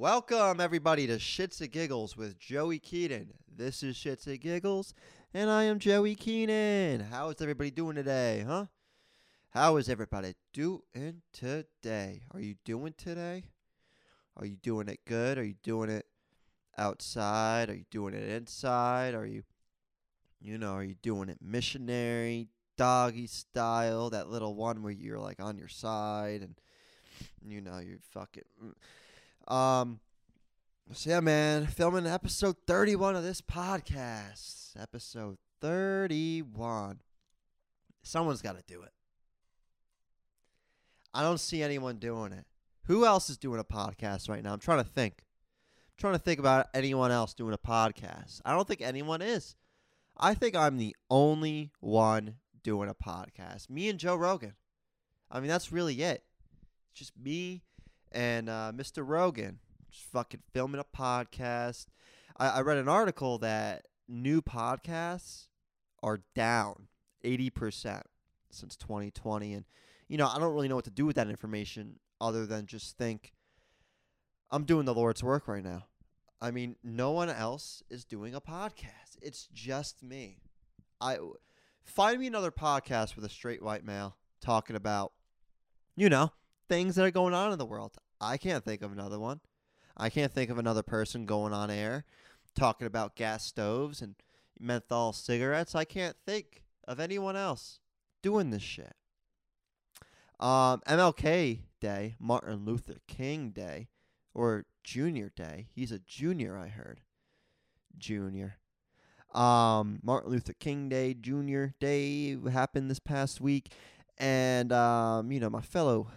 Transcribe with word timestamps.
Welcome, 0.00 0.60
everybody, 0.60 1.08
to 1.08 1.16
Shits 1.16 1.60
and 1.60 1.72
Giggles 1.72 2.16
with 2.16 2.38
Joey 2.38 2.78
Keenan. 2.78 3.32
This 3.52 3.82
is 3.82 3.96
Shits 3.96 4.28
and 4.28 4.40
Giggles, 4.40 4.94
and 5.34 5.50
I 5.50 5.64
am 5.64 5.80
Joey 5.80 6.14
Keenan. 6.14 7.00
How 7.00 7.30
is 7.30 7.40
everybody 7.40 7.72
doing 7.72 7.96
today, 7.96 8.44
huh? 8.46 8.66
How 9.50 9.76
is 9.76 9.88
everybody 9.88 10.34
doing 10.52 11.22
today? 11.32 12.22
Are 12.30 12.38
you 12.38 12.54
doing 12.64 12.94
today? 12.96 13.46
Are 14.36 14.46
you 14.46 14.54
doing 14.54 14.86
it 14.86 15.00
good? 15.04 15.36
Are 15.36 15.44
you 15.44 15.56
doing 15.64 15.90
it 15.90 16.06
outside? 16.78 17.68
Are 17.68 17.74
you 17.74 17.86
doing 17.90 18.14
it 18.14 18.28
inside? 18.28 19.16
Are 19.16 19.26
you, 19.26 19.42
you 20.40 20.58
know, 20.58 20.74
are 20.74 20.84
you 20.84 20.94
doing 21.02 21.28
it 21.28 21.38
missionary, 21.42 22.46
doggy 22.76 23.26
style? 23.26 24.10
That 24.10 24.30
little 24.30 24.54
one 24.54 24.84
where 24.84 24.92
you're 24.92 25.18
like 25.18 25.42
on 25.42 25.58
your 25.58 25.66
side 25.66 26.42
and, 26.42 26.54
you 27.44 27.60
know, 27.60 27.80
you're 27.80 27.98
fucking. 28.12 28.44
Um, 29.48 30.00
so 30.92 31.10
yeah, 31.10 31.20
man, 31.20 31.66
filming 31.66 32.06
episode 32.06 32.56
31 32.66 33.16
of 33.16 33.22
this 33.22 33.40
podcast. 33.40 34.78
Episode 34.78 35.38
31. 35.60 37.00
Someone's 38.02 38.42
got 38.42 38.56
to 38.56 38.62
do 38.66 38.82
it. 38.82 38.92
I 41.14 41.22
don't 41.22 41.40
see 41.40 41.62
anyone 41.62 41.96
doing 41.96 42.32
it. 42.32 42.44
Who 42.84 43.06
else 43.06 43.30
is 43.30 43.38
doing 43.38 43.58
a 43.58 43.64
podcast 43.64 44.28
right 44.28 44.42
now? 44.42 44.52
I'm 44.52 44.58
trying 44.58 44.84
to 44.84 44.88
think. 44.88 45.14
I'm 45.18 45.96
trying 45.98 46.14
to 46.14 46.18
think 46.18 46.38
about 46.38 46.66
anyone 46.74 47.10
else 47.10 47.32
doing 47.32 47.54
a 47.54 47.58
podcast. 47.58 48.40
I 48.44 48.52
don't 48.52 48.68
think 48.68 48.82
anyone 48.82 49.22
is. 49.22 49.56
I 50.16 50.34
think 50.34 50.54
I'm 50.54 50.76
the 50.76 50.94
only 51.10 51.72
one 51.80 52.36
doing 52.62 52.88
a 52.88 52.94
podcast. 52.94 53.70
Me 53.70 53.88
and 53.88 53.98
Joe 53.98 54.14
Rogan. 54.14 54.54
I 55.30 55.40
mean, 55.40 55.48
that's 55.48 55.72
really 55.72 56.02
it. 56.02 56.22
It's 56.90 57.00
just 57.00 57.12
me 57.16 57.62
and 58.12 58.48
uh, 58.48 58.72
Mr. 58.74 59.02
Rogan 59.06 59.58
just 59.90 60.06
fucking 60.06 60.42
filming 60.52 60.80
a 60.80 60.84
podcast. 60.84 61.86
I, 62.36 62.48
I 62.48 62.60
read 62.60 62.78
an 62.78 62.88
article 62.88 63.38
that 63.38 63.86
new 64.08 64.42
podcasts 64.42 65.46
are 66.02 66.20
down 66.34 66.88
80% 67.24 68.02
since 68.50 68.76
2020. 68.76 69.54
And, 69.54 69.64
you 70.08 70.16
know, 70.16 70.28
I 70.28 70.38
don't 70.38 70.52
really 70.52 70.68
know 70.68 70.76
what 70.76 70.84
to 70.84 70.90
do 70.90 71.06
with 71.06 71.16
that 71.16 71.28
information 71.28 71.98
other 72.20 72.46
than 72.46 72.66
just 72.66 72.96
think 72.96 73.32
I'm 74.50 74.64
doing 74.64 74.86
the 74.86 74.94
Lord's 74.94 75.22
work 75.22 75.48
right 75.48 75.64
now. 75.64 75.86
I 76.40 76.50
mean, 76.50 76.76
no 76.82 77.10
one 77.10 77.28
else 77.28 77.82
is 77.90 78.04
doing 78.04 78.34
a 78.34 78.40
podcast. 78.40 79.18
It's 79.20 79.48
just 79.52 80.02
me. 80.02 80.38
I 81.00 81.18
find 81.84 82.20
me 82.20 82.28
another 82.28 82.50
podcast 82.52 83.16
with 83.16 83.24
a 83.24 83.28
straight 83.28 83.62
white 83.62 83.84
male 83.84 84.16
talking 84.40 84.76
about, 84.76 85.12
you 85.96 86.08
know, 86.08 86.32
things 86.68 86.94
that 86.94 87.04
are 87.04 87.10
going 87.10 87.34
on 87.34 87.52
in 87.52 87.58
the 87.58 87.66
world. 87.66 87.96
I 88.20 88.36
can't 88.36 88.64
think 88.64 88.82
of 88.82 88.92
another 88.92 89.18
one. 89.18 89.40
I 89.96 90.10
can't 90.10 90.32
think 90.32 90.50
of 90.50 90.58
another 90.58 90.82
person 90.82 91.26
going 91.26 91.52
on 91.52 91.70
air 91.70 92.04
talking 92.54 92.86
about 92.86 93.16
gas 93.16 93.44
stoves 93.44 94.02
and 94.02 94.14
menthol 94.58 95.12
cigarettes. 95.12 95.74
I 95.74 95.84
can't 95.84 96.16
think 96.26 96.62
of 96.86 97.00
anyone 97.00 97.36
else 97.36 97.80
doing 98.22 98.50
this 98.50 98.62
shit. 98.62 98.94
Um, 100.40 100.82
MLK 100.86 101.60
Day, 101.80 102.14
Martin 102.18 102.64
Luther 102.64 102.96
King 103.06 103.50
Day, 103.50 103.88
or 104.34 104.66
Junior 104.84 105.32
Day. 105.34 105.68
He's 105.74 105.92
a 105.92 105.98
junior, 105.98 106.56
I 106.56 106.68
heard. 106.68 107.00
Junior. 107.96 108.58
Um, 109.34 109.98
Martin 110.02 110.30
Luther 110.30 110.54
King 110.54 110.88
Day, 110.88 111.14
Junior 111.14 111.74
Day 111.80 112.36
happened 112.50 112.90
this 112.90 113.00
past 113.00 113.40
week, 113.40 113.72
and 114.16 114.72
um, 114.72 115.30
you 115.30 115.40
know 115.40 115.50
my 115.50 115.60
fellow, 115.60 116.08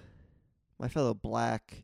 my 0.81 0.87
fellow 0.87 1.13
black 1.13 1.83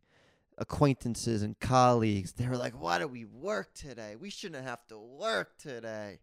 acquaintances 0.57 1.43
and 1.43 1.59
colleagues, 1.59 2.33
they 2.33 2.47
were 2.47 2.57
like, 2.57 2.73
"Why 2.73 2.97
do 2.97 3.07
we 3.07 3.25
work 3.25 3.75
today? 3.75 4.15
We 4.15 4.31
shouldn't 4.31 4.65
have 4.65 4.87
to 4.87 4.97
work 4.97 5.55
today. 5.59 6.19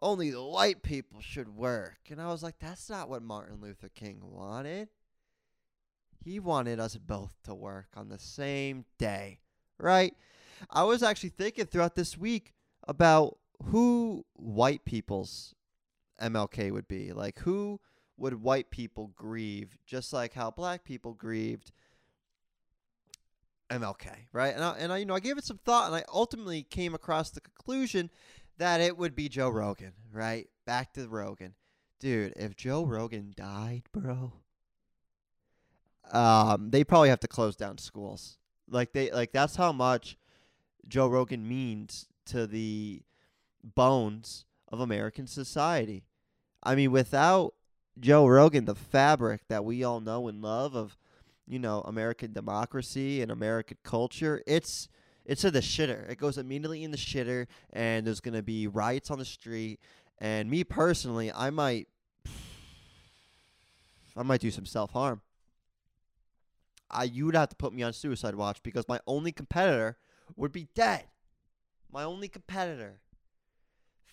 Only 0.00 0.30
the 0.30 0.44
white 0.44 0.82
people 0.84 1.20
should 1.20 1.48
work." 1.48 1.98
And 2.08 2.22
I 2.22 2.28
was 2.28 2.44
like, 2.44 2.60
"That's 2.60 2.88
not 2.88 3.08
what 3.08 3.22
Martin 3.22 3.60
Luther 3.60 3.88
King 3.88 4.20
wanted." 4.22 4.88
He 6.24 6.38
wanted 6.38 6.78
us 6.78 6.96
both 6.96 7.34
to 7.42 7.54
work 7.54 7.88
on 7.94 8.08
the 8.08 8.20
same 8.20 8.84
day, 8.98 9.40
right? 9.76 10.16
I 10.70 10.84
was 10.84 11.02
actually 11.02 11.30
thinking 11.30 11.66
throughout 11.66 11.96
this 11.96 12.16
week 12.16 12.54
about 12.86 13.38
who 13.64 14.24
white 14.34 14.84
people's 14.84 15.56
MLK 16.20 16.70
would 16.70 16.86
be. 16.86 17.12
Like, 17.12 17.40
who 17.40 17.80
would 18.16 18.42
white 18.42 18.70
people 18.70 19.08
grieve 19.08 19.76
just 19.84 20.12
like 20.12 20.34
how 20.34 20.50
black 20.50 20.84
people 20.84 21.12
grieved 21.12 21.72
MLK, 23.70 24.08
right? 24.32 24.54
And 24.54 24.64
I, 24.64 24.76
and 24.78 24.92
I, 24.92 24.98
you 24.98 25.06
know, 25.06 25.14
I 25.14 25.20
gave 25.20 25.38
it 25.38 25.44
some 25.44 25.58
thought, 25.58 25.86
and 25.86 25.94
I 25.94 26.04
ultimately 26.12 26.62
came 26.62 26.94
across 26.94 27.30
the 27.30 27.40
conclusion 27.40 28.10
that 28.58 28.80
it 28.80 28.96
would 28.96 29.14
be 29.14 29.28
Joe 29.28 29.48
Rogan, 29.48 29.92
right? 30.12 30.48
Back 30.64 30.92
to 30.94 31.08
Rogan, 31.08 31.54
dude. 32.00 32.32
If 32.36 32.56
Joe 32.56 32.84
Rogan 32.84 33.34
died, 33.36 33.82
bro, 33.92 34.32
um, 36.12 36.70
they 36.70 36.84
probably 36.84 37.08
have 37.08 37.20
to 37.20 37.28
close 37.28 37.56
down 37.56 37.78
schools. 37.78 38.38
Like 38.68 38.92
they, 38.92 39.10
like 39.10 39.32
that's 39.32 39.56
how 39.56 39.72
much 39.72 40.16
Joe 40.88 41.08
Rogan 41.08 41.46
means 41.48 42.06
to 42.26 42.46
the 42.46 43.02
bones 43.62 44.44
of 44.68 44.80
American 44.80 45.26
society. 45.26 46.04
I 46.62 46.74
mean, 46.74 46.90
without 46.90 47.54
Joe 47.98 48.26
Rogan, 48.26 48.64
the 48.64 48.74
fabric 48.74 49.42
that 49.48 49.64
we 49.64 49.82
all 49.84 50.00
know 50.00 50.28
and 50.28 50.42
love 50.42 50.74
of 50.74 50.96
you 51.46 51.58
know 51.58 51.82
American 51.82 52.32
democracy 52.32 53.22
and 53.22 53.30
American 53.30 53.76
culture, 53.82 54.42
it's 54.46 54.88
it's 55.24 55.44
in 55.44 55.52
the 55.52 55.60
shitter. 55.60 56.08
It 56.08 56.18
goes 56.18 56.38
immediately 56.38 56.84
in 56.84 56.90
the 56.90 56.96
shitter, 56.96 57.46
and 57.72 58.06
there's 58.06 58.20
gonna 58.20 58.42
be 58.42 58.66
riots 58.66 59.10
on 59.10 59.18
the 59.18 59.24
street. 59.24 59.80
And 60.18 60.48
me 60.50 60.64
personally, 60.64 61.30
I 61.32 61.50
might, 61.50 61.88
I 64.16 64.22
might 64.22 64.40
do 64.40 64.50
some 64.50 64.66
self 64.66 64.92
harm. 64.92 65.20
I 66.90 67.04
you 67.04 67.26
would 67.26 67.34
have 67.34 67.50
to 67.50 67.56
put 67.56 67.72
me 67.72 67.82
on 67.82 67.92
suicide 67.92 68.34
watch 68.34 68.62
because 68.62 68.88
my 68.88 69.00
only 69.06 69.32
competitor 69.32 69.96
would 70.36 70.52
be 70.52 70.68
dead. 70.74 71.04
My 71.92 72.04
only 72.04 72.28
competitor. 72.28 73.00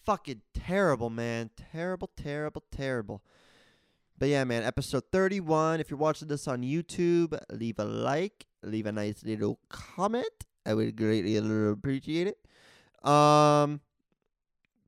Fucking 0.06 0.42
terrible, 0.54 1.10
man. 1.10 1.50
Terrible, 1.72 2.10
terrible, 2.18 2.64
terrible. 2.72 3.22
But 4.24 4.30
yeah, 4.30 4.46
man, 4.46 4.64
episode 4.64 5.04
31. 5.12 5.82
If 5.82 5.90
you're 5.90 5.98
watching 5.98 6.30
this 6.30 6.48
on 6.48 6.62
YouTube, 6.62 7.38
leave 7.52 7.78
a 7.78 7.84
like, 7.84 8.46
leave 8.64 8.86
a 8.86 8.92
nice 8.94 9.22
little 9.26 9.60
comment. 9.68 10.46
I 10.66 10.74
would 10.74 10.96
greatly 10.96 11.36
appreciate 11.36 12.28
it. 12.28 13.06
Um, 13.06 13.82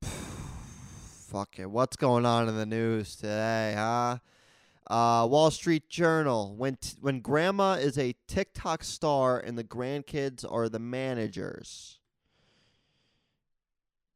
fuck 0.00 1.58
it. 1.58 1.70
What's 1.70 1.96
going 1.96 2.24
on 2.24 2.48
in 2.48 2.56
the 2.56 2.64
news 2.64 3.14
today, 3.14 3.74
huh? 3.76 4.16
Uh, 4.86 5.26
Wall 5.26 5.50
Street 5.50 5.90
Journal. 5.90 6.56
When 6.56 6.76
t- 6.76 6.96
when 7.02 7.20
grandma 7.20 7.72
is 7.74 7.98
a 7.98 8.14
TikTok 8.26 8.84
star 8.84 9.38
and 9.38 9.58
the 9.58 9.64
grandkids 9.64 10.50
are 10.50 10.70
the 10.70 10.78
managers. 10.78 11.98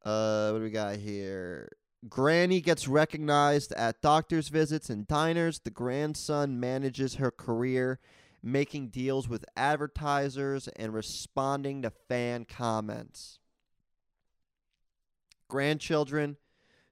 Uh, 0.03 0.49
what 0.49 0.57
do 0.57 0.63
we 0.63 0.71
got 0.71 0.95
here? 0.95 1.69
Granny 2.09 2.61
gets 2.61 2.87
recognized 2.87 3.71
at 3.73 4.01
doctor's 4.01 4.47
visits 4.49 4.89
and 4.89 5.07
diners. 5.07 5.59
The 5.59 5.69
grandson 5.69 6.59
manages 6.59 7.15
her 7.15 7.29
career, 7.29 7.99
making 8.41 8.89
deals 8.89 9.27
with 9.29 9.45
advertisers 9.55 10.67
and 10.69 10.93
responding 10.93 11.83
to 11.83 11.91
fan 11.91 12.45
comments. 12.45 13.37
Grandchildren 15.47 16.37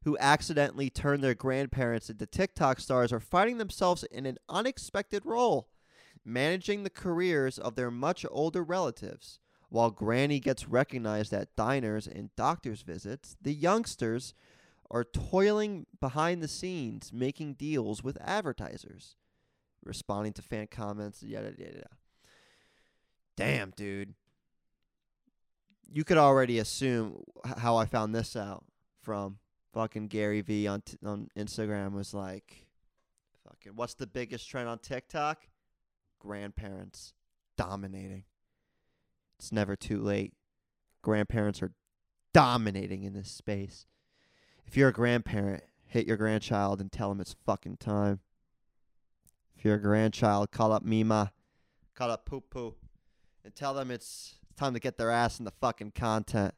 who 0.04 0.18
accidentally 0.20 0.90
turn 0.90 1.22
their 1.22 1.34
grandparents 1.34 2.10
into 2.10 2.26
TikTok 2.26 2.80
stars 2.80 3.12
are 3.12 3.20
finding 3.20 3.58
themselves 3.58 4.04
in 4.04 4.26
an 4.26 4.38
unexpected 4.48 5.26
role, 5.26 5.70
managing 6.24 6.84
the 6.84 6.90
careers 6.90 7.58
of 7.58 7.76
their 7.76 7.92
much 7.92 8.26
older 8.30 8.64
relatives. 8.64 9.40
While 9.70 9.92
Granny 9.92 10.40
gets 10.40 10.68
recognized 10.68 11.34
at 11.34 11.56
diners 11.56 12.08
and 12.08 12.34
doctor's 12.36 12.82
visits, 12.82 13.36
the 13.42 13.54
youngsters 13.54 14.34
are 14.92 15.04
toiling 15.04 15.86
behind 16.00 16.42
the 16.42 16.48
scenes, 16.48 17.12
making 17.14 17.54
deals 17.54 18.04
with 18.04 18.18
advertisers, 18.22 19.16
responding 19.84 20.34
to 20.34 20.42
fan 20.42 20.68
comments, 20.68 21.22
yada 21.22 21.54
yada 21.58 21.74
yada. 21.76 21.90
Damn, 23.36 23.72
dude. 23.72 24.16
You 25.92 26.04
could 26.04 26.18
already 26.18 26.60
assume 26.60 27.24
how 27.58 27.78
I 27.78 27.86
found 27.86 28.14
this 28.14 28.36
out 28.36 28.64
from 29.02 29.40
fucking 29.74 30.08
Gary 30.08 30.42
Vee 30.42 30.68
on 30.68 30.82
t- 30.82 30.98
on 31.06 31.30
Instagram 31.38 31.94
was 31.94 32.14
like, 32.14 32.68
fucking, 33.48 33.76
what's 33.76 33.94
the 33.94 34.08
biggest 34.08 34.50
trend 34.50 34.68
on 34.68 34.80
TikTok? 34.80 35.48
Grandparents 36.20 37.14
dominating. 37.58 38.24
It's 39.38 39.52
never 39.52 39.76
too 39.76 40.02
late. 40.02 40.34
Grandparents 41.02 41.62
are 41.62 41.72
dominating 42.34 43.04
in 43.04 43.14
this 43.14 43.32
space. 43.32 43.86
If 44.70 44.78
you're 44.78 44.90
a 44.90 44.94
grandparent, 44.94 45.64
hit 45.88 46.06
your 46.06 46.16
grandchild 46.16 46.80
and 46.80 46.92
tell 46.92 47.12
him 47.12 47.20
it's 47.20 47.36
fucking 47.44 47.78
time. 47.78 48.20
If 49.58 49.66
you're 49.66 49.78
a 49.78 49.82
grandchild, 49.82 50.52
call 50.52 50.72
up 50.72 50.84
Mima, 50.84 51.34
call 51.96 52.12
up 52.12 52.24
Poo 52.28 52.42
Poo, 52.42 52.76
and 53.44 53.56
tell 53.56 53.74
them 53.74 53.90
it's 53.90 54.36
time 54.56 54.76
to 54.76 54.80
get 54.80 54.96
their 54.96 55.10
ass 55.10 55.40
in 55.40 55.46
the 55.46 55.54
fucking 55.60 55.94
content. 55.96 56.54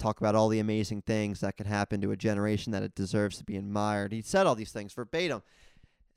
Talk 0.00 0.18
about 0.18 0.34
all 0.34 0.48
the 0.48 0.58
amazing 0.58 1.02
things 1.02 1.38
that 1.42 1.56
could 1.56 1.68
happen 1.68 2.00
to 2.00 2.10
a 2.10 2.16
generation 2.16 2.72
that 2.72 2.82
it 2.82 2.96
deserves 2.96 3.38
to 3.38 3.44
be 3.44 3.56
admired. 3.56 4.10
He 4.10 4.20
said 4.20 4.48
all 4.48 4.56
these 4.56 4.72
things 4.72 4.92
verbatim. 4.92 5.44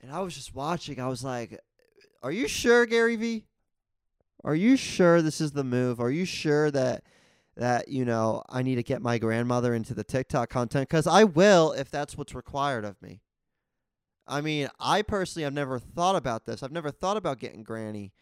And 0.01 0.11
I 0.11 0.21
was 0.21 0.33
just 0.33 0.55
watching. 0.55 0.99
I 0.99 1.07
was 1.07 1.23
like, 1.23 1.59
Are 2.23 2.31
you 2.31 2.47
sure, 2.47 2.87
Gary 2.87 3.15
Vee? 3.15 3.45
Are 4.43 4.55
you 4.55 4.75
sure 4.75 5.21
this 5.21 5.39
is 5.39 5.51
the 5.51 5.63
move? 5.63 5.99
Are 5.99 6.09
you 6.09 6.25
sure 6.25 6.71
that 6.71 7.03
that 7.57 7.89
you 7.89 8.05
know 8.05 8.43
I 8.49 8.61
need 8.63 8.75
to 8.75 8.83
get 8.83 9.01
my 9.01 9.17
grandmother 9.17 9.73
into 9.73 9.93
the 9.93 10.03
TikTok 10.03 10.49
content 10.49 10.89
cuz 10.89 11.07
I 11.07 11.23
will 11.25 11.73
if 11.73 11.91
that's 11.91 12.17
what's 12.17 12.35
required 12.35 12.85
of 12.85 13.01
me. 13.01 13.21
I 14.27 14.41
mean, 14.41 14.69
I 14.79 15.01
personally 15.01 15.43
have 15.43 15.53
never 15.53 15.79
thought 15.79 16.15
about 16.15 16.45
this. 16.45 16.61
I've 16.61 16.71
never 16.71 16.91
thought 16.91 17.17
about 17.17 17.39
getting 17.39 17.63
granny 17.63 18.13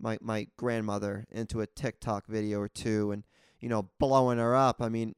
my 0.00 0.18
my 0.20 0.48
grandmother 0.56 1.26
into 1.30 1.60
a 1.60 1.66
TikTok 1.66 2.26
video 2.26 2.60
or 2.60 2.68
two 2.68 3.12
and 3.12 3.24
you 3.60 3.68
know 3.68 3.90
blowing 3.98 4.38
her 4.38 4.54
up. 4.54 4.82
I 4.82 4.88
mean, 4.88 5.14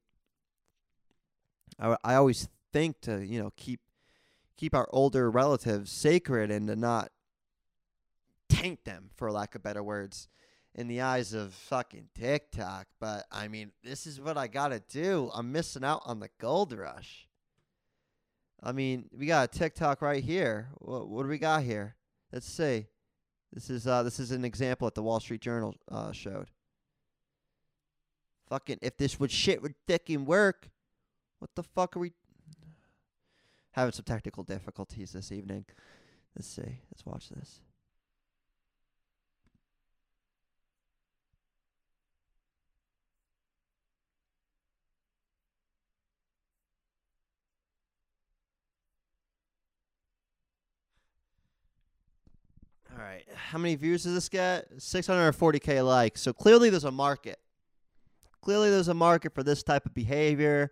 I 1.78 1.96
I 2.04 2.14
always 2.14 2.48
think 2.72 3.00
to, 3.02 3.24
you 3.24 3.40
know, 3.40 3.52
keep 3.56 3.80
keep 4.56 4.74
our 4.74 4.88
older 4.90 5.30
relatives 5.30 5.90
sacred 5.90 6.50
and 6.50 6.68
to 6.68 6.76
not 6.76 7.10
taint 8.48 8.84
them, 8.84 9.10
for 9.14 9.32
lack 9.32 9.54
of 9.54 9.62
better 9.62 9.82
words, 9.82 10.28
in 10.74 10.88
the 10.88 11.00
eyes 11.00 11.32
of 11.32 11.54
fucking 11.54 12.08
TikTok. 12.14 12.86
But 13.00 13.26
I 13.30 13.48
mean, 13.48 13.72
this 13.82 14.06
is 14.06 14.20
what 14.20 14.36
I 14.36 14.48
gotta 14.48 14.80
do. 14.88 15.30
I'm 15.32 15.52
missing 15.52 15.84
out 15.84 16.02
on 16.04 16.20
the 16.20 16.30
gold 16.40 16.72
rush. 16.72 17.28
I 18.62 18.72
mean, 18.72 19.08
we 19.16 19.26
got 19.26 19.54
a 19.54 19.58
TikTok 19.58 20.02
right 20.02 20.24
here. 20.24 20.68
What, 20.78 21.08
what 21.08 21.22
do 21.22 21.28
we 21.28 21.38
got 21.38 21.62
here? 21.62 21.96
Let's 22.32 22.46
see. 22.46 22.86
This 23.52 23.70
is 23.70 23.86
uh 23.86 24.02
this 24.02 24.18
is 24.18 24.32
an 24.32 24.44
example 24.44 24.86
that 24.86 24.94
the 24.94 25.02
Wall 25.02 25.20
Street 25.20 25.40
Journal 25.40 25.76
uh 25.88 26.12
showed. 26.12 26.50
Fucking 28.48 28.78
if 28.82 28.96
this 28.96 29.20
would 29.20 29.30
shit 29.30 29.62
would 29.62 29.74
fucking 29.86 30.24
work, 30.24 30.70
what 31.38 31.50
the 31.54 31.62
fuck 31.62 31.96
are 31.96 32.00
we 32.00 32.12
having 33.72 33.92
some 33.92 34.04
technical 34.04 34.42
difficulties 34.42 35.12
this 35.12 35.30
evening? 35.30 35.66
Let's 36.34 36.48
see. 36.48 36.80
Let's 36.90 37.06
watch 37.06 37.28
this. 37.28 37.60
All 52.96 53.04
right. 53.04 53.24
How 53.34 53.58
many 53.58 53.74
views 53.74 54.04
does 54.04 54.14
this 54.14 54.28
get? 54.28 54.76
640k 54.78 55.84
likes. 55.84 56.20
So 56.20 56.32
clearly 56.32 56.70
there's 56.70 56.84
a 56.84 56.92
market. 56.92 57.40
Clearly 58.40 58.70
there's 58.70 58.88
a 58.88 58.94
market 58.94 59.34
for 59.34 59.42
this 59.42 59.62
type 59.62 59.86
of 59.86 59.94
behavior. 59.94 60.70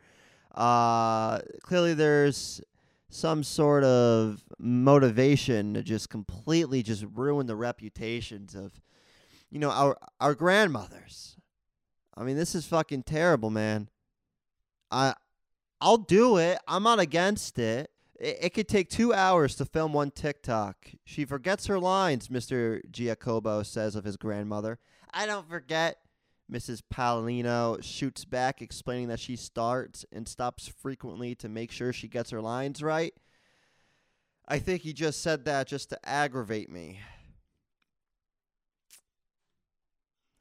Uh, 0.54 1.40
clearly 1.62 1.94
there's 1.94 2.60
some 3.08 3.42
sort 3.42 3.84
of 3.84 4.44
motivation 4.58 5.74
to 5.74 5.82
just 5.82 6.10
completely 6.10 6.82
just 6.82 7.04
ruin 7.14 7.46
the 7.46 7.56
reputations 7.56 8.54
of 8.54 8.72
you 9.50 9.58
know 9.58 9.70
our 9.70 9.98
our 10.20 10.34
grandmothers. 10.34 11.36
I 12.16 12.24
mean, 12.24 12.36
this 12.36 12.54
is 12.54 12.66
fucking 12.66 13.04
terrible, 13.04 13.50
man. 13.50 13.88
I 14.90 15.14
I'll 15.80 15.98
do 15.98 16.36
it. 16.38 16.58
I'm 16.68 16.82
not 16.82 17.00
against 17.00 17.58
it. 17.58 17.90
It, 18.22 18.38
it 18.40 18.54
could 18.54 18.68
take 18.68 18.88
two 18.88 19.12
hours 19.12 19.56
to 19.56 19.66
film 19.66 19.92
one 19.92 20.12
TikTok. 20.12 20.88
She 21.04 21.24
forgets 21.24 21.66
her 21.66 21.78
lines, 21.78 22.28
Mr. 22.28 22.80
Giacobo 22.90 23.66
says 23.66 23.96
of 23.96 24.04
his 24.04 24.16
grandmother. 24.16 24.78
I 25.12 25.26
don't 25.26 25.48
forget. 25.48 25.98
Mrs. 26.50 26.82
Palino 26.92 27.82
shoots 27.82 28.24
back, 28.24 28.60
explaining 28.60 29.08
that 29.08 29.20
she 29.20 29.36
starts 29.36 30.04
and 30.12 30.28
stops 30.28 30.68
frequently 30.68 31.34
to 31.36 31.48
make 31.48 31.70
sure 31.70 31.92
she 31.92 32.08
gets 32.08 32.30
her 32.30 32.42
lines 32.42 32.82
right. 32.82 33.14
I 34.46 34.58
think 34.58 34.82
he 34.82 34.92
just 34.92 35.22
said 35.22 35.46
that 35.46 35.66
just 35.66 35.88
to 35.90 36.08
aggravate 36.08 36.68
me. 36.68 37.00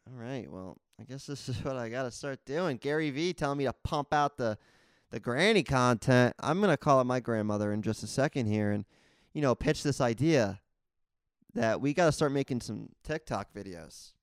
All 0.07 0.17
right, 0.17 0.51
well, 0.51 0.77
I 0.99 1.03
guess 1.03 1.25
this 1.25 1.47
is 1.47 1.55
what 1.63 1.77
I 1.77 1.87
got 1.87 2.03
to 2.03 2.11
start 2.11 2.39
doing. 2.45 2.77
Gary 2.77 3.09
Vee 3.09 3.33
telling 3.33 3.59
me 3.59 3.65
to 3.65 3.73
pump 3.73 4.13
out 4.13 4.37
the 4.37 4.57
the 5.11 5.19
granny 5.19 5.63
content. 5.63 6.33
I'm 6.39 6.59
going 6.59 6.71
to 6.71 6.77
call 6.77 6.99
up 6.99 7.05
my 7.05 7.19
grandmother 7.19 7.71
in 7.71 7.81
just 7.81 8.03
a 8.03 8.07
second 8.07 8.47
here 8.47 8.71
and 8.71 8.85
you 9.33 9.41
know, 9.41 9.55
pitch 9.55 9.83
this 9.83 10.01
idea 10.01 10.59
that 11.53 11.81
we 11.81 11.93
got 11.93 12.05
to 12.05 12.11
start 12.11 12.31
making 12.31 12.61
some 12.61 12.89
TikTok 13.03 13.53
videos 13.53 14.13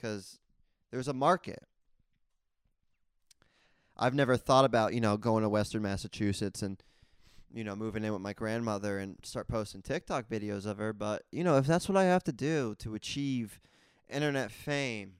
cuz 0.00 0.38
there's 0.90 1.08
a 1.08 1.12
market. 1.12 1.64
I've 3.96 4.14
never 4.14 4.36
thought 4.36 4.64
about, 4.64 4.92
you 4.92 5.00
know, 5.00 5.16
going 5.16 5.42
to 5.42 5.48
Western 5.48 5.82
Massachusetts 5.82 6.62
and, 6.62 6.82
you 7.52 7.64
know, 7.64 7.74
moving 7.74 8.04
in 8.04 8.12
with 8.12 8.20
my 8.20 8.34
grandmother 8.34 8.98
and 8.98 9.16
start 9.22 9.48
posting 9.48 9.80
TikTok 9.80 10.28
videos 10.28 10.66
of 10.66 10.76
her. 10.78 10.92
But, 10.92 11.24
you 11.32 11.42
know, 11.42 11.56
if 11.56 11.66
that's 11.66 11.88
what 11.88 11.96
I 11.96 12.04
have 12.04 12.22
to 12.24 12.32
do 12.32 12.74
to 12.80 12.94
achieve 12.94 13.58
internet 14.10 14.52
fame, 14.52 15.14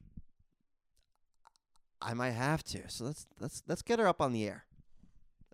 I 2.02 2.12
might 2.12 2.32
have 2.32 2.62
to. 2.64 2.88
So 2.88 3.04
let's 3.06 3.26
let's 3.40 3.62
let's 3.66 3.82
get 3.82 3.98
her 3.98 4.06
up 4.06 4.20
on 4.20 4.34
the 4.34 4.46
air. 4.46 4.65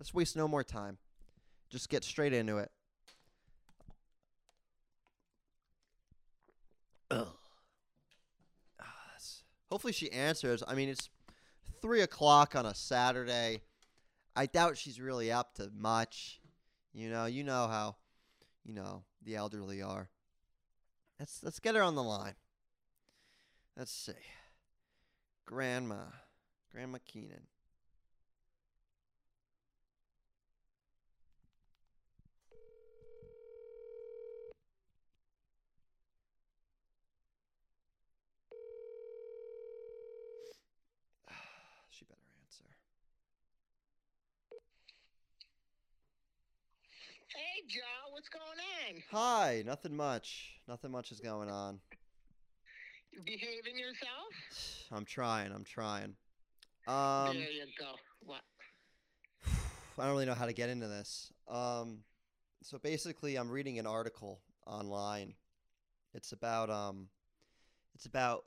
Let's 0.03 0.13
waste 0.13 0.35
no 0.35 0.49
more 0.49 0.65
time. 0.65 0.99
Just 1.71 1.89
get 1.89 2.03
straight 2.03 2.33
into 2.33 2.59
it. 2.59 2.73
Ugh. 7.13 7.29
Ah, 8.81 8.85
hopefully 9.71 9.93
she 9.93 10.11
answers. 10.11 10.65
I 10.67 10.75
mean, 10.75 10.89
it's 10.89 11.09
three 11.81 12.01
o'clock 12.01 12.57
on 12.57 12.67
a 12.67 12.75
Saturday. 12.75 13.61
I 14.35 14.47
doubt 14.47 14.77
she's 14.77 15.01
really 15.01 15.31
up 15.31 15.55
to 15.55 15.71
much. 15.73 16.41
You 16.93 17.09
know, 17.09 17.27
you 17.27 17.45
know 17.45 17.69
how, 17.69 17.95
you 18.65 18.75
know, 18.75 19.05
the 19.25 19.37
elderly 19.37 19.83
are. 19.83 20.09
Let's 21.21 21.45
let's 21.45 21.61
get 21.61 21.77
her 21.77 21.83
on 21.83 21.95
the 21.95 22.03
line. 22.03 22.35
Let's 23.77 23.93
see. 23.93 24.15
Grandma, 25.47 26.07
Grandma 26.73 26.99
Keenan. 27.07 27.47
she 41.93 42.05
better 42.07 42.21
answer. 42.43 42.65
Hey, 47.35 47.63
Joe, 47.67 47.81
what's 48.11 48.29
going 48.29 48.45
on? 48.45 49.03
Hi, 49.11 49.63
nothing 49.65 49.97
much. 49.97 50.61
Nothing 50.69 50.91
much 50.91 51.13
is 51.13 51.21
going 51.21 51.49
on. 51.49 51.79
You 53.11 53.23
behaving 53.25 53.79
yourself? 53.79 54.87
I'm 54.93 55.07
trying. 55.07 55.51
I'm 55.51 55.65
trying. 55.65 56.15
Um, 56.87 57.35
there 57.39 57.51
you 57.51 57.65
go. 57.79 57.93
What? 58.21 58.43
I 59.99 60.05
don't 60.05 60.13
really 60.13 60.27
know 60.27 60.35
how 60.35 60.45
to 60.45 60.53
get 60.53 60.69
into 60.69 60.89
this. 60.89 61.33
Um, 61.49 62.01
so 62.63 62.77
basically, 62.77 63.37
I'm 63.37 63.51
reading 63.51 63.79
an 63.79 63.87
article 63.87 64.41
online. 64.67 65.33
It's 66.13 66.33
about 66.33 66.69
um, 66.69 67.09
it's 67.95 68.05
about 68.05 68.45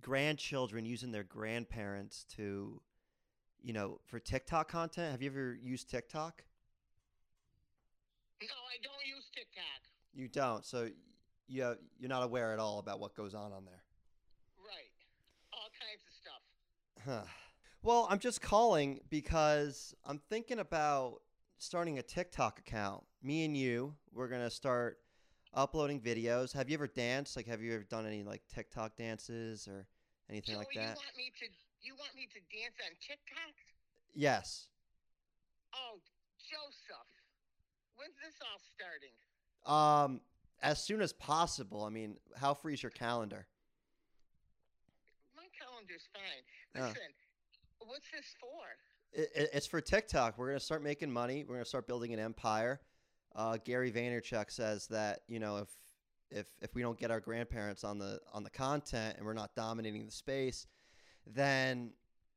grandchildren 0.00 0.86
using 0.86 1.12
their 1.12 1.24
grandparents 1.24 2.24
to, 2.36 2.80
you 3.62 3.74
know, 3.74 4.00
for 4.06 4.18
TikTok 4.18 4.68
content. 4.68 5.10
Have 5.12 5.20
you 5.20 5.28
ever 5.28 5.54
used 5.60 5.90
TikTok? 5.90 6.44
No, 8.42 8.56
I 8.68 8.76
don't 8.82 9.06
use 9.06 9.28
TikTok. 9.34 9.80
You 10.14 10.28
don't. 10.28 10.64
So 10.64 10.88
you 11.48 11.76
you're 11.98 12.08
not 12.08 12.22
aware 12.22 12.52
at 12.52 12.58
all 12.58 12.78
about 12.78 13.00
what 13.00 13.14
goes 13.14 13.34
on 13.34 13.52
on 13.52 13.64
there. 13.64 13.82
Right. 14.58 14.90
All 15.52 15.68
kinds 15.78 16.02
of 16.06 16.14
stuff. 16.14 16.42
Huh. 17.04 17.30
Well, 17.82 18.06
I'm 18.10 18.18
just 18.18 18.40
calling 18.42 19.00
because 19.08 19.94
I'm 20.04 20.20
thinking 20.28 20.58
about 20.58 21.22
starting 21.58 21.98
a 21.98 22.02
TikTok 22.02 22.58
account. 22.58 23.04
Me 23.22 23.44
and 23.44 23.56
you, 23.56 23.94
we're 24.12 24.28
gonna 24.28 24.50
start 24.50 24.98
uploading 25.54 26.00
videos. 26.00 26.52
Have 26.52 26.68
you 26.68 26.74
ever 26.74 26.86
danced? 26.86 27.36
Like, 27.36 27.46
have 27.46 27.62
you 27.62 27.74
ever 27.74 27.84
done 27.84 28.06
any 28.06 28.22
like 28.22 28.42
TikTok 28.52 28.96
dances 28.96 29.68
or 29.68 29.86
anything 30.28 30.54
Joe, 30.54 30.58
like 30.58 30.74
you 30.74 30.80
want 30.80 31.16
me 31.16 31.32
to? 31.40 31.46
You 31.82 31.94
want 31.96 32.14
me 32.14 32.28
to 32.28 32.40
dance 32.54 32.76
on 32.84 32.92
TikTok? 33.00 33.54
Yes. 34.14 34.68
Oh, 35.74 35.98
Joseph, 36.38 37.09
when's 38.00 38.16
this 38.24 38.34
all 38.40 38.58
starting? 38.74 39.12
Um, 39.66 40.20
as 40.62 40.82
soon 40.82 41.02
as 41.02 41.12
possible. 41.12 41.84
I 41.84 41.90
mean, 41.90 42.16
how 42.36 42.54
free 42.54 42.74
is 42.74 42.82
your 42.82 42.90
calendar? 42.90 43.46
My 45.36 45.44
calendar's 45.58 46.08
fine. 46.12 46.82
Uh. 46.82 46.86
Listen, 46.88 47.12
what's 47.80 48.10
this 48.10 48.34
for? 48.40 48.48
It, 49.12 49.30
it, 49.34 49.50
it's 49.52 49.66
for 49.66 49.80
TikTok. 49.80 50.38
We're 50.38 50.48
gonna 50.48 50.60
start 50.60 50.82
making 50.82 51.10
money. 51.10 51.44
We're 51.46 51.56
gonna 51.56 51.64
start 51.64 51.86
building 51.86 52.14
an 52.14 52.20
empire. 52.20 52.80
Uh, 53.34 53.58
Gary 53.64 53.92
Vaynerchuk 53.92 54.50
says 54.50 54.86
that 54.88 55.20
you 55.28 55.38
know 55.38 55.58
if 55.58 55.68
if 56.30 56.46
if 56.62 56.74
we 56.74 56.82
don't 56.82 56.98
get 56.98 57.10
our 57.10 57.20
grandparents 57.20 57.84
on 57.84 57.98
the 57.98 58.20
on 58.32 58.44
the 58.44 58.50
content 58.50 59.16
and 59.16 59.26
we're 59.26 59.34
not 59.34 59.54
dominating 59.54 60.06
the 60.06 60.12
space, 60.12 60.66
then 61.26 61.92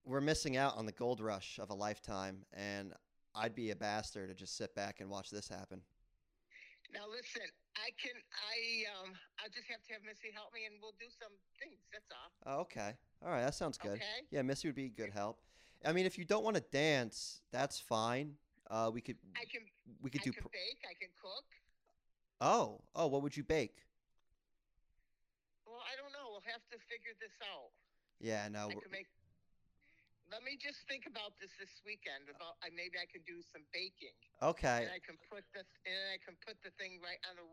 we're 0.06 0.22
missing 0.22 0.58
out 0.58 0.76
on 0.76 0.86
the 0.86 0.92
gold 0.92 1.22
rush 1.22 1.60
of 1.62 1.70
a 1.70 1.74
lifetime. 1.74 2.40
And 2.54 2.94
I'd 3.36 3.56
be 3.56 3.72
a 3.72 3.76
bastard 3.76 4.30
to 4.30 4.36
just 4.36 4.58
sit 4.58 4.76
back 4.76 5.02
and 5.02 5.10
watch 5.10 5.30
this 5.30 5.48
happen. 5.48 5.82
Now 6.94 7.10
listen, 7.10 7.42
I 7.76 7.90
can 7.98 8.14
I 8.32 8.86
um 8.94 9.14
I'll 9.42 9.50
just 9.50 9.66
have 9.68 9.82
to 9.88 9.94
have 9.94 10.04
Missy 10.06 10.30
help 10.34 10.54
me 10.54 10.66
and 10.70 10.76
we'll 10.82 10.94
do 11.00 11.10
some 11.10 11.34
things. 11.58 11.82
That's 11.92 12.06
all. 12.14 12.30
Oh, 12.46 12.62
okay. 12.62 12.94
All 13.26 13.32
right, 13.32 13.42
that 13.42 13.56
sounds 13.56 13.78
good. 13.78 13.98
Okay. 13.98 14.22
Yeah, 14.30 14.44
Missy 14.44 14.68
would 14.68 14.76
be 14.76 14.90
good 14.90 15.10
help. 15.10 15.40
I 15.86 15.92
mean, 15.92 16.06
if 16.06 16.18
you 16.18 16.26
don't 16.26 16.44
want 16.44 16.56
to 16.56 16.64
dance, 16.72 17.42
that's 17.52 17.80
fine. 17.80 18.34
Uh, 18.70 18.92
we 18.94 19.02
could 19.02 19.18
I 19.36 19.46
can 19.52 19.62
we 20.02 20.10
could 20.12 20.22
I 20.22 20.26
do. 20.26 20.32
can 20.34 20.44
pr- 20.44 20.50
bake, 20.54 20.82
I 20.86 20.94
can 21.00 21.10
cook. 21.20 21.46
oh, 22.42 22.82
oh, 22.96 23.08
what 23.08 23.24
would 23.24 23.36
you 23.36 23.44
bake? 23.44 23.84
Well, 25.66 25.82
I 25.82 25.98
don't 26.00 26.14
know. 26.14 26.30
We'll 26.32 26.46
have 26.46 26.62
to 26.70 26.78
figure 26.86 27.18
this 27.20 27.34
out. 27.42 27.72
Yeah, 28.22 28.48
no. 28.52 28.70
I 28.70 28.74
can 28.74 28.92
make 28.92 29.08
let 30.34 30.42
me 30.42 30.58
just 30.58 30.82
think 30.90 31.06
about 31.06 31.38
this 31.38 31.54
this 31.62 31.70
weekend. 31.86 32.26
About 32.26 32.58
I 32.66 32.74
maybe 32.74 32.98
I 32.98 33.06
can 33.06 33.22
do 33.30 33.46
some 33.54 33.62
baking, 33.70 34.18
Okay. 34.42 34.90
and 34.90 34.90
I 34.90 34.98
can 34.98 35.22
put 35.30 35.46
the 35.54 35.62
and 35.86 36.02
I 36.10 36.18
can 36.26 36.34
put 36.42 36.58
the 36.66 36.74
thing 36.82 36.98
right 37.06 37.22
on 37.30 37.38
the 37.38 37.46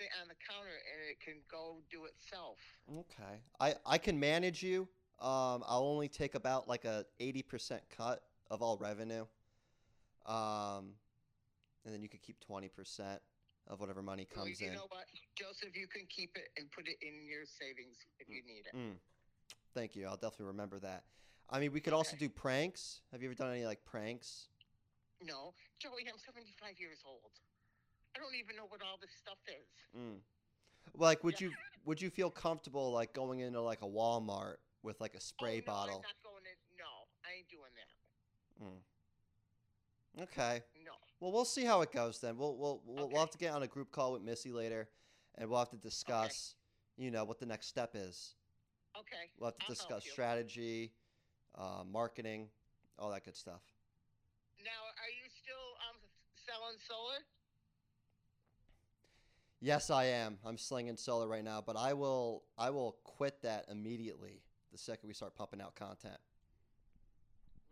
thing 0.00 0.08
on 0.16 0.32
the 0.32 0.38
counter, 0.40 0.72
and 0.72 0.98
it 1.04 1.20
can 1.20 1.44
go 1.52 1.84
do 1.92 2.08
itself. 2.08 2.56
Okay. 2.88 3.44
I 3.60 3.76
I 3.84 3.98
can 4.00 4.16
manage 4.16 4.64
you. 4.64 4.88
Um, 5.20 5.60
I'll 5.68 5.84
only 5.84 6.08
take 6.08 6.34
about 6.34 6.64
like 6.66 6.88
a 6.88 7.04
eighty 7.20 7.44
percent 7.44 7.84
cut 7.92 8.24
of 8.48 8.62
all 8.64 8.78
revenue. 8.80 9.28
Um, 10.24 10.96
and 11.84 11.92
then 11.92 12.00
you 12.02 12.08
can 12.08 12.20
keep 12.24 12.40
twenty 12.40 12.68
percent 12.68 13.20
of 13.68 13.80
whatever 13.80 14.00
money 14.00 14.24
comes 14.24 14.48
Well, 14.48 14.48
you 14.48 14.68
in. 14.68 14.74
know 14.80 14.88
what, 14.88 15.04
Joseph, 15.36 15.76
you 15.76 15.86
can 15.86 16.08
keep 16.08 16.32
it 16.36 16.48
and 16.56 16.72
put 16.72 16.88
it 16.88 16.96
in 17.04 17.28
your 17.28 17.44
savings 17.44 18.00
if 18.18 18.26
you 18.28 18.40
need 18.48 18.64
it. 18.64 18.72
Mm. 18.74 18.96
Thank 19.74 19.94
you. 19.94 20.06
I'll 20.06 20.16
definitely 20.16 20.46
remember 20.46 20.78
that. 20.80 21.04
I 21.50 21.60
mean, 21.60 21.72
we 21.72 21.80
could 21.80 21.92
also 21.92 22.16
Okay. 22.16 22.26
do 22.26 22.28
pranks. 22.28 23.00
Have 23.12 23.22
you 23.22 23.28
ever 23.28 23.34
done 23.34 23.50
any 23.50 23.64
like 23.64 23.84
pranks? 23.84 24.48
No, 25.20 25.54
Joey, 25.78 26.06
I'm 26.08 26.18
75 26.18 26.78
years 26.78 27.02
old. 27.04 27.40
I 28.14 28.18
don't 28.18 28.34
even 28.34 28.56
know 28.56 28.66
what 28.66 28.82
all 28.82 28.98
this 28.98 29.12
stuff 29.12 29.38
is. 29.48 29.68
Mm. 29.96 30.20
Like, 30.94 31.24
would 31.24 31.40
Yeah. 31.40 31.48
you 31.48 31.56
would 31.84 32.00
you 32.02 32.10
feel 32.10 32.30
comfortable 32.30 32.92
like 32.92 33.12
going 33.12 33.40
into 33.40 33.60
like 33.60 33.82
a 33.82 33.86
Walmart 33.86 34.58
with 34.82 35.00
like 35.00 35.14
a 35.14 35.20
spray 35.20 35.56
oh, 35.56 35.60
no, 35.60 35.64
bottle? 35.64 35.96
I'm 35.96 36.02
not 36.02 36.22
going 36.22 36.44
in. 36.44 36.76
No, 36.76 37.08
I 37.24 37.32
ain't 37.38 37.48
doing 37.48 37.72
that. 37.74 38.64
Mm. 38.64 40.22
Okay. 40.24 40.62
No. 40.84 40.92
Well, 41.20 41.32
we'll 41.32 41.44
see 41.44 41.64
how 41.64 41.80
it 41.82 41.92
goes 41.92 42.20
then. 42.20 42.36
We'll 42.36 42.56
we'll 42.56 42.82
we'll, 42.84 43.08
we'll 43.08 43.20
have 43.20 43.30
to 43.30 43.38
get 43.38 43.52
on 43.54 43.62
a 43.62 43.66
group 43.66 43.90
call 43.90 44.12
with 44.12 44.22
Missy 44.22 44.52
later, 44.52 44.88
and 45.36 45.48
we'll 45.48 45.58
have 45.58 45.70
to 45.70 45.76
discuss, 45.76 46.54
you 46.96 47.10
know, 47.10 47.24
what 47.24 47.38
the 47.38 47.46
next 47.46 47.68
step 47.68 47.92
is. 47.94 48.34
Okay. 48.96 49.30
We'll 49.38 49.50
have 49.50 49.58
to 49.58 49.64
I'll 49.64 49.74
discuss 49.74 50.04
strategy, 50.04 50.92
uh, 51.58 51.82
marketing, 51.90 52.48
all 52.98 53.10
that 53.10 53.24
good 53.24 53.36
stuff. 53.36 53.60
Now, 54.64 54.70
are 54.70 55.10
you 55.10 55.28
still 55.42 55.66
um 55.90 55.96
selling 56.46 56.78
solar? 56.86 57.18
Yes, 59.60 59.90
I 59.90 60.04
am. 60.04 60.38
I'm 60.46 60.56
slinging 60.56 60.96
solar 60.96 61.26
right 61.26 61.42
now, 61.44 61.62
but 61.64 61.76
I 61.76 61.92
will 61.94 62.44
I 62.56 62.70
will 62.70 62.96
quit 63.04 63.42
that 63.42 63.66
immediately 63.70 64.42
the 64.72 64.78
second 64.78 65.08
we 65.08 65.14
start 65.14 65.34
pumping 65.34 65.60
out 65.60 65.74
content. 65.74 66.18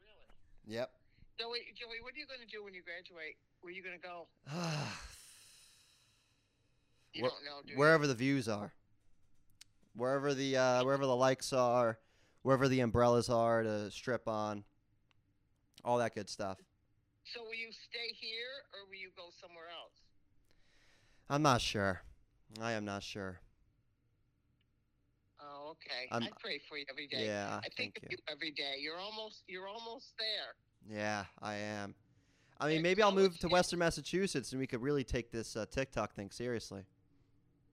Really? 0.00 0.76
Yep. 0.78 0.90
Joey, 1.38 1.58
Joey, 1.78 1.98
what 2.02 2.14
are 2.14 2.18
you 2.18 2.26
going 2.26 2.40
to 2.40 2.46
do 2.46 2.64
when 2.64 2.72
you 2.74 2.82
graduate? 2.82 3.36
Where 3.60 3.70
are 3.70 3.74
you 3.76 3.82
going 3.82 3.96
to 3.96 4.02
go? 4.02 4.26
You 7.12 7.22
Where- 7.22 7.30
don't 7.30 7.44
know, 7.46 7.62
do 7.64 7.72
you? 7.72 7.78
wherever 7.78 8.06
the 8.06 8.14
views 8.14 8.46
are, 8.46 8.72
wherever 9.94 10.34
the 10.34 10.56
uh, 10.58 10.84
wherever 10.84 11.06
the 11.06 11.16
likes 11.16 11.50
are, 11.54 11.98
wherever 12.46 12.68
the 12.68 12.78
umbrellas 12.78 13.28
are 13.28 13.64
to 13.64 13.90
strip 13.90 14.28
on, 14.28 14.62
all 15.84 15.98
that 15.98 16.14
good 16.14 16.28
stuff. 16.28 16.58
So 17.24 17.42
will 17.42 17.54
you 17.54 17.72
stay 17.72 18.14
here 18.14 18.54
or 18.72 18.86
will 18.88 18.94
you 18.94 19.10
go 19.16 19.24
somewhere 19.40 19.64
else? 19.64 19.98
I'm 21.28 21.42
not 21.42 21.60
sure. 21.60 22.02
I 22.62 22.70
am 22.72 22.84
not 22.84 23.02
sure. 23.02 23.40
Oh, 25.40 25.70
okay. 25.72 26.06
I'm- 26.12 26.22
I 26.22 26.30
pray 26.40 26.60
for 26.68 26.78
you 26.78 26.84
every 26.88 27.08
day. 27.08 27.26
Yeah, 27.26 27.56
I 27.58 27.62
think 27.62 27.94
thank 27.94 27.96
of 27.96 28.02
you. 28.04 28.08
you 28.12 28.18
every 28.28 28.52
day. 28.52 28.76
You're 28.78 28.96
almost 28.98 29.42
you're 29.48 29.66
almost 29.66 30.14
there. 30.16 30.54
Yeah, 30.88 31.24
I 31.42 31.54
am. 31.56 31.96
I 32.60 32.68
mean, 32.68 32.80
maybe 32.80 33.02
I'll 33.02 33.10
move 33.10 33.36
to. 33.40 33.48
Western 33.48 33.80
Massachusetts 33.80 34.52
and 34.52 34.60
we 34.60 34.68
could 34.68 34.80
really 34.82 35.02
take 35.02 35.32
this 35.32 35.56
uh, 35.56 35.66
TikTok 35.68 36.14
thing 36.14 36.30
seriously. 36.30 36.84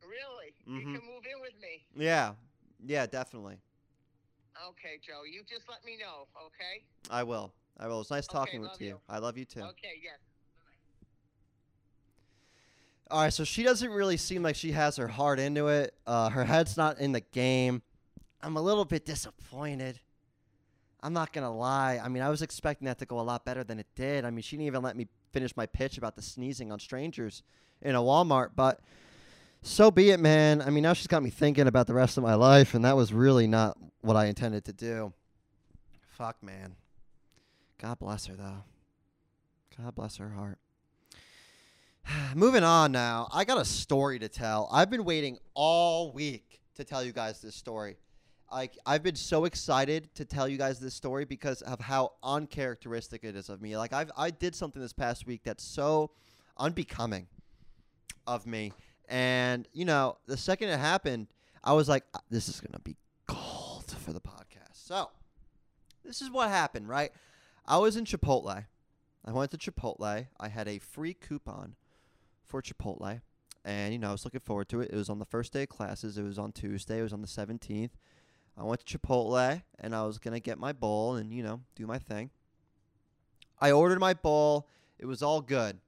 Really? 0.01 0.56
Mhm. 0.68 0.80
You 0.80 1.00
can 1.00 1.06
move 1.08 1.25
in 1.32 1.39
with 1.42 1.53
me. 1.62 1.86
Yeah, 1.96 2.34
yeah, 2.84 3.06
definitely. 3.06 3.60
Okay, 4.69 5.00
Joe. 5.05 5.22
You 5.29 5.41
just 5.41 5.67
let 5.69 5.83
me 5.86 5.98
know, 6.00 6.27
okay? 6.45 6.83
I 7.10 7.24
will. 7.24 7.53
I 7.79 7.88
will. 7.88 8.01
It's 8.01 8.12
nice 8.12 8.27
Okay, 8.29 8.38
talking 8.38 8.62
with 8.62 8.79
you. 8.79 8.88
you. 8.88 9.00
I 9.10 9.17
love 9.19 9.38
you 9.38 9.45
too. 9.45 9.62
Okay, 9.62 10.00
yes. 10.01 10.19
All 13.12 13.22
right, 13.22 13.33
so 13.33 13.43
she 13.43 13.63
doesn't 13.63 13.91
really 13.91 14.17
seem 14.17 14.43
like 14.43 14.55
she 14.55 14.72
has 14.72 14.95
her 14.98 15.07
heart 15.07 15.39
into 15.39 15.67
it. 15.67 15.93
Uh, 16.07 16.29
her 16.29 16.45
head's 16.45 16.77
not 16.77 17.00
in 17.00 17.12
the 17.12 17.19
game. 17.19 17.81
I'm 18.41 18.57
a 18.57 18.62
little 18.62 18.86
bit 18.86 19.05
disappointed. 19.05 20.00
I'm 21.01 21.13
not 21.13 21.33
gonna 21.33 21.53
lie. 21.53 22.00
I 22.03 22.07
mean, 22.07 22.24
I 22.24 22.29
was 22.29 22.41
expecting 22.41 22.86
that 22.86 22.98
to 23.00 23.05
go 23.05 23.19
a 23.19 23.22
lot 23.22 23.43
better 23.45 23.63
than 23.63 23.77
it 23.79 23.88
did. 23.95 24.24
I 24.24 24.29
mean, 24.29 24.41
she 24.41 24.55
didn't 24.55 24.67
even 24.67 24.81
let 24.81 24.95
me 24.95 25.07
finish 25.31 25.55
my 25.57 25.65
pitch 25.65 25.98
about 25.98 26.15
the 26.15 26.22
sneezing 26.22 26.72
on 26.72 26.79
strangers 26.79 27.43
in 27.81 27.95
a 27.95 28.00
Walmart, 28.00 28.51
but 28.55 28.79
so 29.63 29.89
be 29.89 30.12
it, 30.12 30.20
man. 30.20 30.62
I 30.62 30.70
mean, 30.70 30.84
now 30.84 30.93
she's 30.93 31.08
got 31.08 31.24
me 31.24 31.29
thinking 31.29 31.67
about 31.67 31.88
the 31.88 31.93
rest 31.93 32.17
of 32.17 32.24
my 32.24 32.36
life, 32.36 32.74
and 32.74 32.86
that 32.86 32.96
was 32.96 33.12
really 33.12 33.48
not 33.48 33.77
what 34.01 34.15
I 34.15 34.25
intended 34.25 34.65
to 34.65 34.74
do. 34.74 35.13
Fuck, 36.10 36.41
man. 36.43 36.75
God 37.82 38.00
bless 38.00 38.27
her, 38.27 38.36
though. 38.36 38.63
God 39.82 39.96
bless 39.96 40.17
her 40.17 40.29
heart. 40.29 40.60
Moving 42.36 42.63
on 42.63 42.91
now. 42.91 43.27
I 43.34 43.43
got 43.43 43.60
a 43.60 43.65
story 43.65 44.20
to 44.20 44.29
tell. 44.29 44.70
I've 44.72 44.89
been 44.89 45.05
waiting 45.05 45.38
all 45.53 46.12
week 46.12 46.62
to 46.75 46.84
tell 46.84 47.03
you 47.03 47.12
guys 47.12 47.41
this 47.41 47.55
story. 47.55 47.98
Like 48.51 48.77
I've 48.86 49.01
been 49.01 49.15
so 49.15 49.46
excited 49.46 50.13
to 50.15 50.25
tell 50.25 50.48
you 50.48 50.58
guys 50.58 50.79
this 50.79 50.93
story 50.93 51.25
because 51.25 51.63
of 51.63 51.79
how 51.79 52.13
uncharacteristic 52.22 53.24
it 53.24 53.36
is 53.36 53.50
of 53.50 53.62
me. 53.62 53.75
Like 53.77 53.93
I've 53.93 54.12
I 54.15 54.29
did 54.29 54.53
something 54.53 54.82
this 54.82 54.93
past 54.93 55.25
week 55.25 55.41
that's 55.43 55.63
so 55.63 56.12
unbecoming 56.58 57.27
of 58.27 58.46
me. 58.46 58.74
And 59.10 59.67
you 59.74 59.86
know, 59.86 60.17
the 60.27 60.38
second 60.38 60.69
it 60.69 60.79
happened, 60.79 61.27
I 61.63 61.74
was 61.74 61.89
like, 61.89 62.03
"Uh, 62.13 62.19
this 62.29 62.50
is 62.50 62.60
gonna 62.60 62.79
be 62.79 62.95
gold 63.27 63.91
for 63.91 64.13
the 64.13 64.22
podcast. 64.22 64.74
So 64.74 65.10
this 66.03 66.22
is 66.22 66.29
what 66.29 66.50
happened, 66.50 66.88
right? 66.88 67.12
I 67.65 67.77
was 67.77 67.95
in 67.95 68.05
Chipotle. 68.05 68.65
I 69.25 69.31
went 69.31 69.51
to 69.51 69.57
Chipotle. 69.57 70.27
I 70.39 70.48
had 70.48 70.67
a 70.67 70.79
free 70.79 71.13
coupon 71.13 71.75
for 72.45 72.62
Chipotle. 72.62 73.22
And, 73.65 73.93
you 73.93 74.00
know, 74.00 74.10
I 74.10 74.12
was 74.12 74.25
looking 74.25 74.41
forward 74.41 74.67
to 74.69 74.81
it. 74.81 74.91
It 74.91 74.95
was 74.95 75.10
on 75.10 75.19
the 75.19 75.25
first 75.25 75.53
day 75.53 75.63
of 75.63 75.69
classes. 75.69 76.17
It 76.17 76.24
was 76.24 76.38
on 76.38 76.51
Tuesday. 76.51 77.00
It 77.00 77.03
was 77.03 77.13
on 77.13 77.22
the 77.22 77.27
17th. 77.27 77.91
I 78.57 78.63
went 78.63 78.86
to 78.86 78.98
Chipotle 78.98 79.63
and 79.79 79.95
I 79.95 80.03
was 80.03 80.19
to 80.19 80.39
get 80.39 80.60
my 80.60 80.74
bowl 80.74 81.15
and, 81.15 81.33
you 81.33 81.41
know, 81.41 81.62
do 81.75 81.88
my 81.88 81.98
thing. 81.98 82.29
I 83.60 83.72
ordered 83.72 84.00
my 84.00 84.13
bowl. 84.13 84.67
It 85.00 85.05
was 85.05 85.24
all 85.24 85.41
good. 85.41 85.79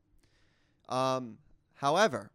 Um, 0.87 1.37
however, 1.75 2.31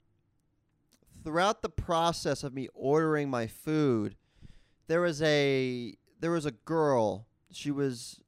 throughout 1.25 1.63
the 1.63 1.69
process 1.69 2.43
of 2.43 2.55
me 2.55 2.69
ordering 2.75 3.31
my 3.31 3.47
food, 3.47 4.17
there 4.87 5.01
was 5.01 5.23
a 5.23 5.95
there 6.19 6.31
was 6.31 6.47
a 6.47 6.51
girl. 6.51 7.27
She 7.53 7.71
was 7.71 8.21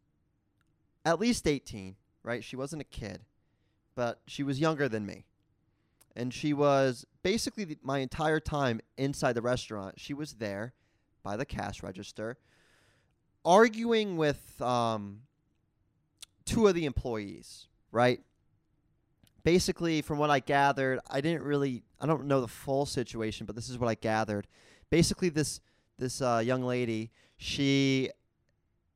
at 1.04 1.20
least 1.20 1.46
18, 1.46 1.96
right? 2.22 2.42
She 2.42 2.56
wasn't 2.56 2.82
a 2.82 2.86
kid, 2.86 3.20
but 3.94 4.20
she 4.26 4.42
was 4.42 4.60
younger 4.60 4.88
than 4.88 5.06
me. 5.06 5.26
And 6.14 6.32
she 6.32 6.52
was 6.52 7.06
basically 7.22 7.64
the, 7.64 7.78
my 7.82 7.98
entire 7.98 8.40
time 8.40 8.80
inside 8.96 9.34
the 9.34 9.42
restaurant. 9.42 9.98
She 9.98 10.12
was 10.12 10.34
there 10.34 10.74
by 11.22 11.36
the 11.36 11.44
cash 11.44 11.82
register 11.82 12.36
arguing 13.44 14.16
with 14.16 14.60
um, 14.60 15.22
two 16.44 16.66
of 16.66 16.74
the 16.74 16.84
employees, 16.84 17.66
right? 17.90 18.20
Basically, 19.44 20.02
from 20.02 20.18
what 20.18 20.30
I 20.30 20.38
gathered, 20.38 21.00
I 21.10 21.20
didn't 21.20 21.42
really, 21.42 21.82
I 22.00 22.06
don't 22.06 22.26
know 22.26 22.40
the 22.40 22.48
full 22.48 22.86
situation, 22.86 23.44
but 23.46 23.56
this 23.56 23.68
is 23.68 23.78
what 23.78 23.88
I 23.88 23.94
gathered. 23.94 24.46
Basically, 24.90 25.28
this 25.28 25.60
this 25.98 26.20
uh, 26.20 26.42
young 26.44 26.62
lady, 26.62 27.10
she 27.36 28.10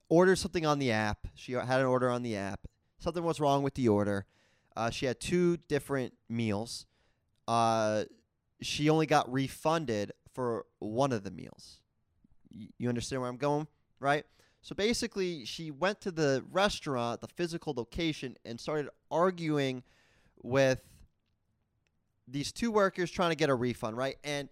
ordered 0.09 0.37
something 0.37 0.67
on 0.67 0.79
the 0.79 0.93
app. 0.93 1.27
She 1.35 1.53
had 1.53 1.81
an 1.81 1.87
order 1.87 2.11
on 2.11 2.23
the 2.23 2.37
app. 2.37 2.67
Something 2.99 3.23
was 3.23 3.41
wrong 3.41 3.63
with 3.63 3.75
the 3.75 3.89
order. 3.89 4.27
Uh, 4.77 4.91
she 4.91 5.07
had 5.07 5.21
two 5.21 5.57
different 5.69 6.15
meals. 6.29 6.87
Uh, 7.49 8.05
she 8.61 8.89
only 8.91 9.07
got 9.07 9.31
refunded 9.33 10.13
for 10.33 10.67
one 10.79 11.13
of 11.13 11.25
the 11.25 11.31
meals. 11.31 11.81
Y- 12.53 12.69
you 12.79 12.89
understand 12.89 13.23
where 13.23 13.31
I'm 13.31 13.37
going, 13.37 13.67
right? 14.01 14.25
So 14.63 14.75
basically, 14.75 15.45
she 15.45 15.71
went 15.71 16.01
to 16.03 16.11
the 16.11 16.45
restaurant, 16.51 17.21
the 17.21 17.29
physical 17.29 17.73
location, 17.77 18.37
and 18.45 18.59
started 18.59 18.89
arguing 19.11 19.83
with 20.47 20.81
these 22.29 22.53
two 22.53 22.71
workers 22.71 23.11
trying 23.11 23.31
to 23.31 23.37
get 23.37 23.51
a 23.51 23.55
refund, 23.55 23.97
right? 23.97 24.17
And 24.25 24.49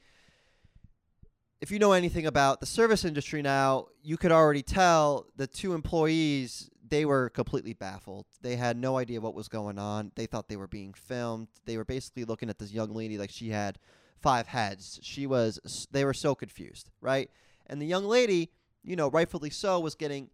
if 1.60 1.70
you 1.70 1.78
know 1.78 1.92
anything 1.92 2.26
about 2.26 2.60
the 2.60 2.66
service 2.66 3.04
industry 3.04 3.42
now, 3.42 3.86
you 4.02 4.16
could 4.16 4.32
already 4.32 4.62
tell 4.62 5.26
the 5.36 5.46
two 5.46 5.72
employees 5.72 6.70
they 6.86 7.04
were 7.04 7.30
completely 7.30 7.72
baffled. 7.72 8.26
They 8.42 8.56
had 8.56 8.76
no 8.76 8.98
idea 8.98 9.20
what 9.20 9.34
was 9.34 9.48
going 9.48 9.78
on. 9.78 10.12
They 10.14 10.26
thought 10.26 10.48
they 10.48 10.56
were 10.56 10.68
being 10.68 10.92
filmed. 10.92 11.48
They 11.64 11.76
were 11.76 11.84
basically 11.84 12.24
looking 12.24 12.50
at 12.50 12.58
this 12.58 12.72
young 12.72 12.92
lady 12.92 13.16
like 13.16 13.30
she 13.30 13.48
had 13.48 13.78
five 14.20 14.46
heads. 14.46 15.00
She 15.02 15.26
was 15.26 15.86
they 15.90 16.04
were 16.04 16.14
so 16.14 16.34
confused, 16.34 16.90
right? 17.00 17.30
And 17.66 17.80
the 17.80 17.86
young 17.86 18.04
lady, 18.04 18.50
you 18.82 18.96
know, 18.96 19.08
rightfully 19.08 19.50
so, 19.50 19.80
was 19.80 19.94
getting 19.94 20.28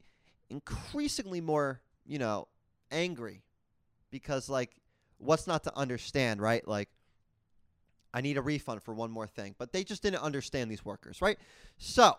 increasingly 0.49 1.41
more, 1.41 1.81
you 2.05 2.19
know, 2.19 2.49
angry 2.91 3.43
because 4.11 4.49
like 4.49 4.80
what's 5.21 5.47
not 5.47 5.65
to 5.65 5.77
understand, 5.77 6.41
right? 6.41 6.67
Like 6.67 6.89
I 8.13 8.21
need 8.21 8.37
a 8.37 8.43
refund 8.43 8.83
for 8.83 8.95
one 8.95 9.11
more 9.11 9.27
thing. 9.27 9.55
But 9.59 9.73
they 9.73 9.85
just 9.85 10.03
didn't 10.03 10.23
understand 10.23 10.71
these 10.71 10.85
workers, 10.85 11.23
right? 11.23 11.39
So, 11.79 12.17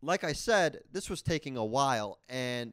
like 0.00 0.24
I 0.24 0.32
said, 0.32 0.80
this 0.90 1.10
was 1.10 1.22
taking 1.22 1.56
a 1.56 1.64
while. 1.64 2.18
And 2.28 2.72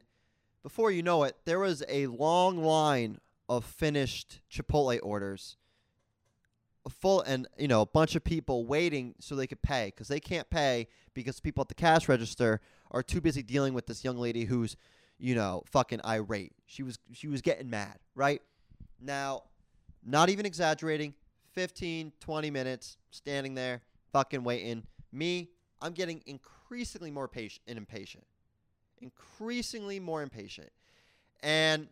before 0.62 0.90
you 0.90 1.02
know 1.02 1.24
it, 1.24 1.36
there 1.44 1.58
was 1.58 1.82
a 1.88 2.06
long 2.06 2.62
line 2.62 3.18
of 3.48 3.64
finished 3.64 4.40
Chipotle 4.50 4.98
orders. 5.02 5.56
Full 6.88 7.20
and 7.20 7.46
you 7.58 7.68
know 7.68 7.82
a 7.82 7.86
bunch 7.86 8.16
of 8.16 8.24
people 8.24 8.64
waiting 8.64 9.14
so 9.20 9.36
they 9.36 9.46
could 9.46 9.60
pay 9.60 9.92
because 9.94 10.08
they 10.08 10.18
can't 10.18 10.48
pay 10.48 10.88
because 11.12 11.38
people 11.38 11.60
at 11.60 11.68
the 11.68 11.74
cash 11.74 12.08
register 12.08 12.58
are 12.90 13.02
too 13.02 13.20
busy 13.20 13.42
dealing 13.42 13.74
with 13.74 13.86
this 13.86 14.02
young 14.02 14.16
lady 14.16 14.46
who's 14.46 14.76
you 15.20 15.34
know 15.34 15.62
fucking 15.70 16.00
irate. 16.04 16.52
She 16.66 16.82
was 16.82 16.98
she 17.12 17.28
was 17.28 17.42
getting 17.42 17.70
mad, 17.70 17.98
right? 18.14 18.42
Now 19.00 19.44
not 20.04 20.30
even 20.30 20.46
exaggerating. 20.46 21.14
15, 21.52 22.12
20 22.20 22.50
minutes 22.50 22.96
standing 23.10 23.54
there, 23.54 23.82
fucking 24.12 24.44
waiting. 24.44 24.84
Me, 25.12 25.50
I'm 25.80 25.92
getting 25.92 26.22
increasingly 26.26 27.10
more 27.10 27.28
patient 27.28 27.62
and 27.66 27.76
impatient. 27.76 28.24
Increasingly 29.00 29.98
more 29.98 30.22
impatient. 30.22 30.70
And, 31.42 31.88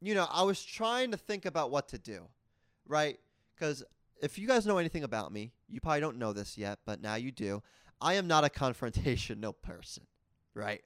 you 0.00 0.14
know, 0.14 0.26
I 0.30 0.42
was 0.42 0.62
trying 0.64 1.10
to 1.10 1.16
think 1.16 1.46
about 1.46 1.70
what 1.70 1.88
to 1.88 1.98
do, 1.98 2.22
right? 2.86 3.18
Because 3.54 3.82
if 4.22 4.38
you 4.38 4.46
guys 4.46 4.66
know 4.66 4.78
anything 4.78 5.02
about 5.02 5.32
me, 5.32 5.52
you 5.68 5.80
probably 5.80 6.00
don't 6.00 6.18
know 6.18 6.32
this 6.32 6.56
yet, 6.56 6.78
but 6.84 7.00
now 7.00 7.16
you 7.16 7.32
do. 7.32 7.62
I 8.00 8.14
am 8.14 8.28
not 8.28 8.44
a 8.44 8.48
confrontational 8.48 9.54
person, 9.60 10.04
right? 10.58 10.82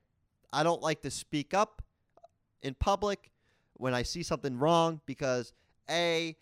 I 0.53 0.63
don't 0.63 0.83
like 0.83 1.01
to 1.03 1.11
speak 1.11 1.55
up 1.55 1.83
in 2.61 2.75
public 2.75 3.31
when 3.75 3.95
I 3.95 4.03
see 4.03 4.23
something 4.23 4.59
wrong 4.59 5.01
because 5.07 5.53
A, 5.91 6.37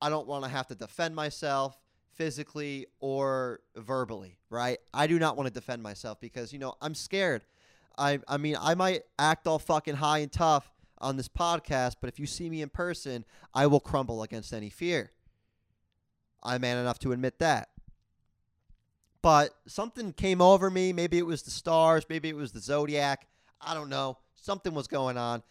I 0.00 0.08
don't 0.08 0.28
want 0.28 0.44
to 0.44 0.50
have 0.50 0.66
to 0.68 0.74
defend 0.74 1.16
myself 1.16 1.78
physically 2.14 2.86
or 3.00 3.60
verbally, 3.74 4.38
right? 4.50 4.78
I 4.92 5.06
do 5.06 5.18
not 5.18 5.36
want 5.36 5.48
to 5.48 5.52
defend 5.52 5.82
myself 5.82 6.20
because, 6.20 6.52
you 6.52 6.58
know, 6.58 6.74
I'm 6.80 6.94
scared. 6.94 7.42
I 7.98 8.20
I 8.28 8.36
mean, 8.36 8.56
I 8.60 8.74
might 8.74 9.02
act 9.18 9.46
all 9.46 9.58
fucking 9.58 9.96
high 9.96 10.18
and 10.18 10.30
tough 10.30 10.70
on 10.98 11.16
this 11.16 11.28
podcast, 11.28 11.96
but 12.00 12.08
if 12.08 12.18
you 12.18 12.26
see 12.26 12.48
me 12.48 12.62
in 12.62 12.68
person, 12.68 13.24
I 13.54 13.66
will 13.66 13.80
crumble 13.80 14.22
against 14.22 14.52
any 14.52 14.70
fear. 14.70 15.10
I'm 16.42 16.60
man 16.60 16.78
enough 16.78 16.98
to 17.00 17.12
admit 17.12 17.38
that. 17.38 17.68
But 19.22 19.56
something 19.66 20.12
came 20.12 20.40
over 20.40 20.68
me. 20.68 20.92
Maybe 20.92 21.18
it 21.18 21.26
was 21.26 21.42
the 21.42 21.50
stars, 21.50 22.04
maybe 22.08 22.28
it 22.28 22.36
was 22.36 22.52
the 22.52 22.60
zodiac. 22.60 23.28
I 23.60 23.74
don't 23.74 23.88
know. 23.88 24.18
Something 24.34 24.74
was 24.74 24.88
going 24.88 25.16
on 25.16 25.42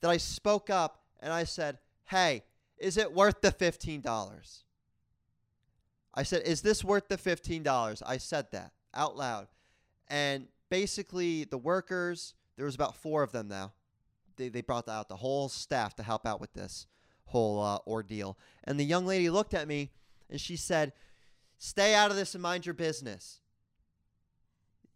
that 0.00 0.10
I 0.10 0.16
spoke 0.16 0.70
up 0.70 1.02
and 1.20 1.32
I 1.32 1.44
said, 1.44 1.78
Hey, 2.06 2.44
is 2.78 2.96
it 2.96 3.12
worth 3.12 3.42
the 3.42 3.52
$15? 3.52 4.62
I 6.14 6.22
said, 6.22 6.42
Is 6.42 6.62
this 6.62 6.82
worth 6.82 7.08
the 7.08 7.18
$15? 7.18 8.02
I 8.06 8.16
said 8.16 8.46
that 8.52 8.72
out 8.94 9.16
loud. 9.16 9.48
And 10.08 10.48
basically, 10.70 11.44
the 11.44 11.58
workers, 11.58 12.34
there 12.56 12.64
was 12.64 12.74
about 12.74 12.96
four 12.96 13.22
of 13.22 13.32
them 13.32 13.48
now. 13.48 13.72
They, 14.36 14.48
they 14.48 14.62
brought 14.62 14.88
out 14.88 15.08
the 15.08 15.16
whole 15.16 15.50
staff 15.50 15.94
to 15.96 16.02
help 16.02 16.26
out 16.26 16.40
with 16.40 16.54
this 16.54 16.86
whole 17.26 17.60
uh, 17.60 17.78
ordeal. 17.86 18.38
And 18.64 18.80
the 18.80 18.84
young 18.84 19.04
lady 19.04 19.28
looked 19.28 19.52
at 19.52 19.68
me 19.68 19.90
and 20.30 20.40
she 20.40 20.56
said, 20.56 20.92
Stay 21.58 21.94
out 21.94 22.10
of 22.10 22.16
this 22.16 22.34
and 22.34 22.42
mind 22.42 22.66
your 22.66 22.74
business. 22.74 23.40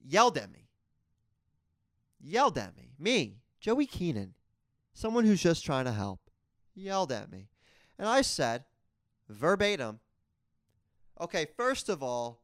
Yelled 0.05 0.39
at 0.39 0.53
me. 0.53 0.69
Yelled 2.21 2.57
at 2.59 2.77
me. 2.77 2.93
Me, 2.99 3.39
Joey 3.61 3.87
Keenan 3.87 4.35
someone 4.93 5.25
who's 5.25 5.43
just 5.43 5.65
trying 5.65 5.85
to 5.85 5.93
help, 5.93 6.21
yelled 6.75 7.13
at 7.13 7.31
me. 7.31 7.49
And 7.99 8.09
I 8.09 8.23
said, 8.23 8.65
verbatim, 9.29 10.01
okay, 11.21 11.47
first 11.57 11.89
of 11.89 12.03
all, 12.03 12.43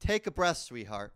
take 0.00 0.26
a 0.26 0.30
breath, 0.30 0.58
sweetheart. 0.58 1.12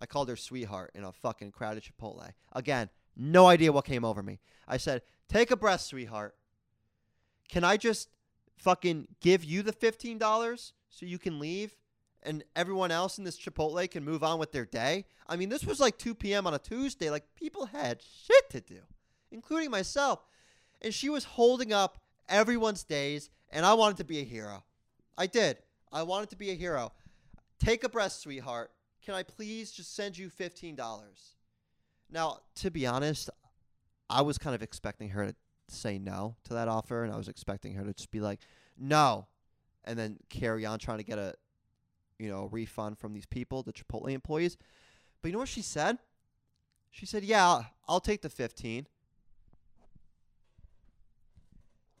I 0.00 0.06
called 0.06 0.28
her 0.28 0.36
sweetheart 0.36 0.90
in 0.94 1.04
a 1.04 1.12
fucking 1.12 1.52
crowded 1.52 1.84
Chipotle. 1.84 2.32
Again, 2.52 2.88
no 3.16 3.46
idea 3.46 3.72
what 3.72 3.84
came 3.84 4.04
over 4.04 4.22
me. 4.22 4.40
I 4.66 4.76
said, 4.76 5.02
take 5.28 5.50
a 5.50 5.56
breath, 5.56 5.82
sweetheart. 5.82 6.34
Can 7.48 7.62
I 7.62 7.76
just 7.76 8.08
fucking 8.56 9.08
give 9.20 9.44
you 9.44 9.62
the 9.62 9.72
$15 9.72 10.72
so 10.94 11.06
you 11.06 11.18
can 11.18 11.38
leave 11.38 11.76
and 12.22 12.42
everyone 12.56 12.90
else 12.90 13.18
in 13.18 13.24
this 13.24 13.38
Chipotle 13.38 13.90
can 13.90 14.04
move 14.04 14.22
on 14.22 14.38
with 14.38 14.52
their 14.52 14.64
day? 14.64 15.04
I 15.26 15.36
mean, 15.36 15.48
this 15.48 15.64
was 15.64 15.80
like 15.80 15.98
2 15.98 16.14
p.m. 16.14 16.46
on 16.46 16.54
a 16.54 16.58
Tuesday. 16.58 17.10
Like, 17.10 17.24
people 17.36 17.66
had 17.66 18.00
shit 18.02 18.50
to 18.50 18.60
do 18.60 18.80
including 19.34 19.70
myself. 19.70 20.24
And 20.80 20.94
she 20.94 21.10
was 21.10 21.24
holding 21.24 21.72
up 21.72 21.98
everyone's 22.28 22.84
days, 22.84 23.28
and 23.50 23.66
I 23.66 23.74
wanted 23.74 23.98
to 23.98 24.04
be 24.04 24.20
a 24.20 24.24
hero. 24.24 24.64
I 25.18 25.26
did. 25.26 25.58
I 25.92 26.02
wanted 26.02 26.30
to 26.30 26.36
be 26.36 26.50
a 26.50 26.54
hero. 26.54 26.92
Take 27.58 27.84
a 27.84 27.88
breath, 27.88 28.12
sweetheart. 28.12 28.70
Can 29.04 29.14
I 29.14 29.22
please 29.22 29.70
just 29.70 29.94
send 29.94 30.16
you 30.16 30.30
$15? 30.30 30.78
Now, 32.10 32.38
to 32.56 32.70
be 32.70 32.86
honest, 32.86 33.28
I 34.08 34.22
was 34.22 34.38
kind 34.38 34.54
of 34.54 34.62
expecting 34.62 35.10
her 35.10 35.26
to 35.26 35.34
say 35.68 35.98
no 35.98 36.36
to 36.44 36.54
that 36.54 36.68
offer, 36.68 37.04
and 37.04 37.12
I 37.12 37.16
was 37.16 37.28
expecting 37.28 37.74
her 37.74 37.84
to 37.84 37.92
just 37.92 38.10
be 38.10 38.20
like, 38.20 38.40
no, 38.78 39.26
and 39.84 39.98
then 39.98 40.18
carry 40.28 40.64
on 40.64 40.78
trying 40.78 40.98
to 40.98 41.04
get 41.04 41.18
a, 41.18 41.34
you 42.18 42.28
know, 42.28 42.48
refund 42.50 42.98
from 42.98 43.12
these 43.12 43.26
people, 43.26 43.62
the 43.62 43.72
Chipotle 43.72 44.10
employees. 44.10 44.56
But 45.20 45.28
you 45.28 45.32
know 45.32 45.40
what 45.40 45.48
she 45.48 45.62
said? 45.62 45.98
She 46.90 47.06
said, 47.06 47.24
yeah, 47.24 47.62
I'll 47.88 48.00
take 48.00 48.22
the 48.22 48.28
15. 48.28 48.86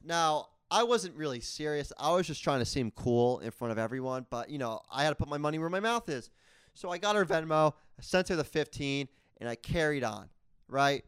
Now, 0.04 0.48
I 0.70 0.82
wasn't 0.82 1.14
really 1.16 1.40
serious. 1.40 1.92
I 1.98 2.12
was 2.12 2.26
just 2.26 2.42
trying 2.42 2.60
to 2.60 2.64
seem 2.64 2.90
cool 2.90 3.40
in 3.40 3.50
front 3.50 3.72
of 3.72 3.78
everyone, 3.78 4.26
but 4.30 4.50
you 4.50 4.58
know, 4.58 4.80
I 4.90 5.04
had 5.04 5.10
to 5.10 5.14
put 5.14 5.28
my 5.28 5.38
money 5.38 5.58
where 5.58 5.70
my 5.70 5.80
mouth 5.80 6.08
is. 6.08 6.30
So 6.74 6.90
I 6.90 6.98
got 6.98 7.16
her 7.16 7.24
Venmo, 7.24 7.72
I 7.98 8.02
sent 8.02 8.28
her 8.28 8.36
the 8.36 8.44
15, 8.44 9.08
and 9.40 9.48
I 9.48 9.54
carried 9.54 10.02
on, 10.02 10.28
right? 10.68 11.04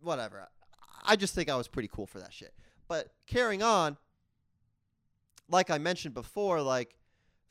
Whatever. 0.00 0.48
I 1.04 1.16
just 1.16 1.34
think 1.34 1.48
I 1.48 1.56
was 1.56 1.68
pretty 1.68 1.88
cool 1.88 2.06
for 2.06 2.18
that 2.18 2.32
shit. 2.32 2.52
But 2.88 3.08
carrying 3.26 3.62
on, 3.62 3.96
like 5.48 5.70
I 5.70 5.78
mentioned 5.78 6.14
before, 6.14 6.60
like 6.62 6.96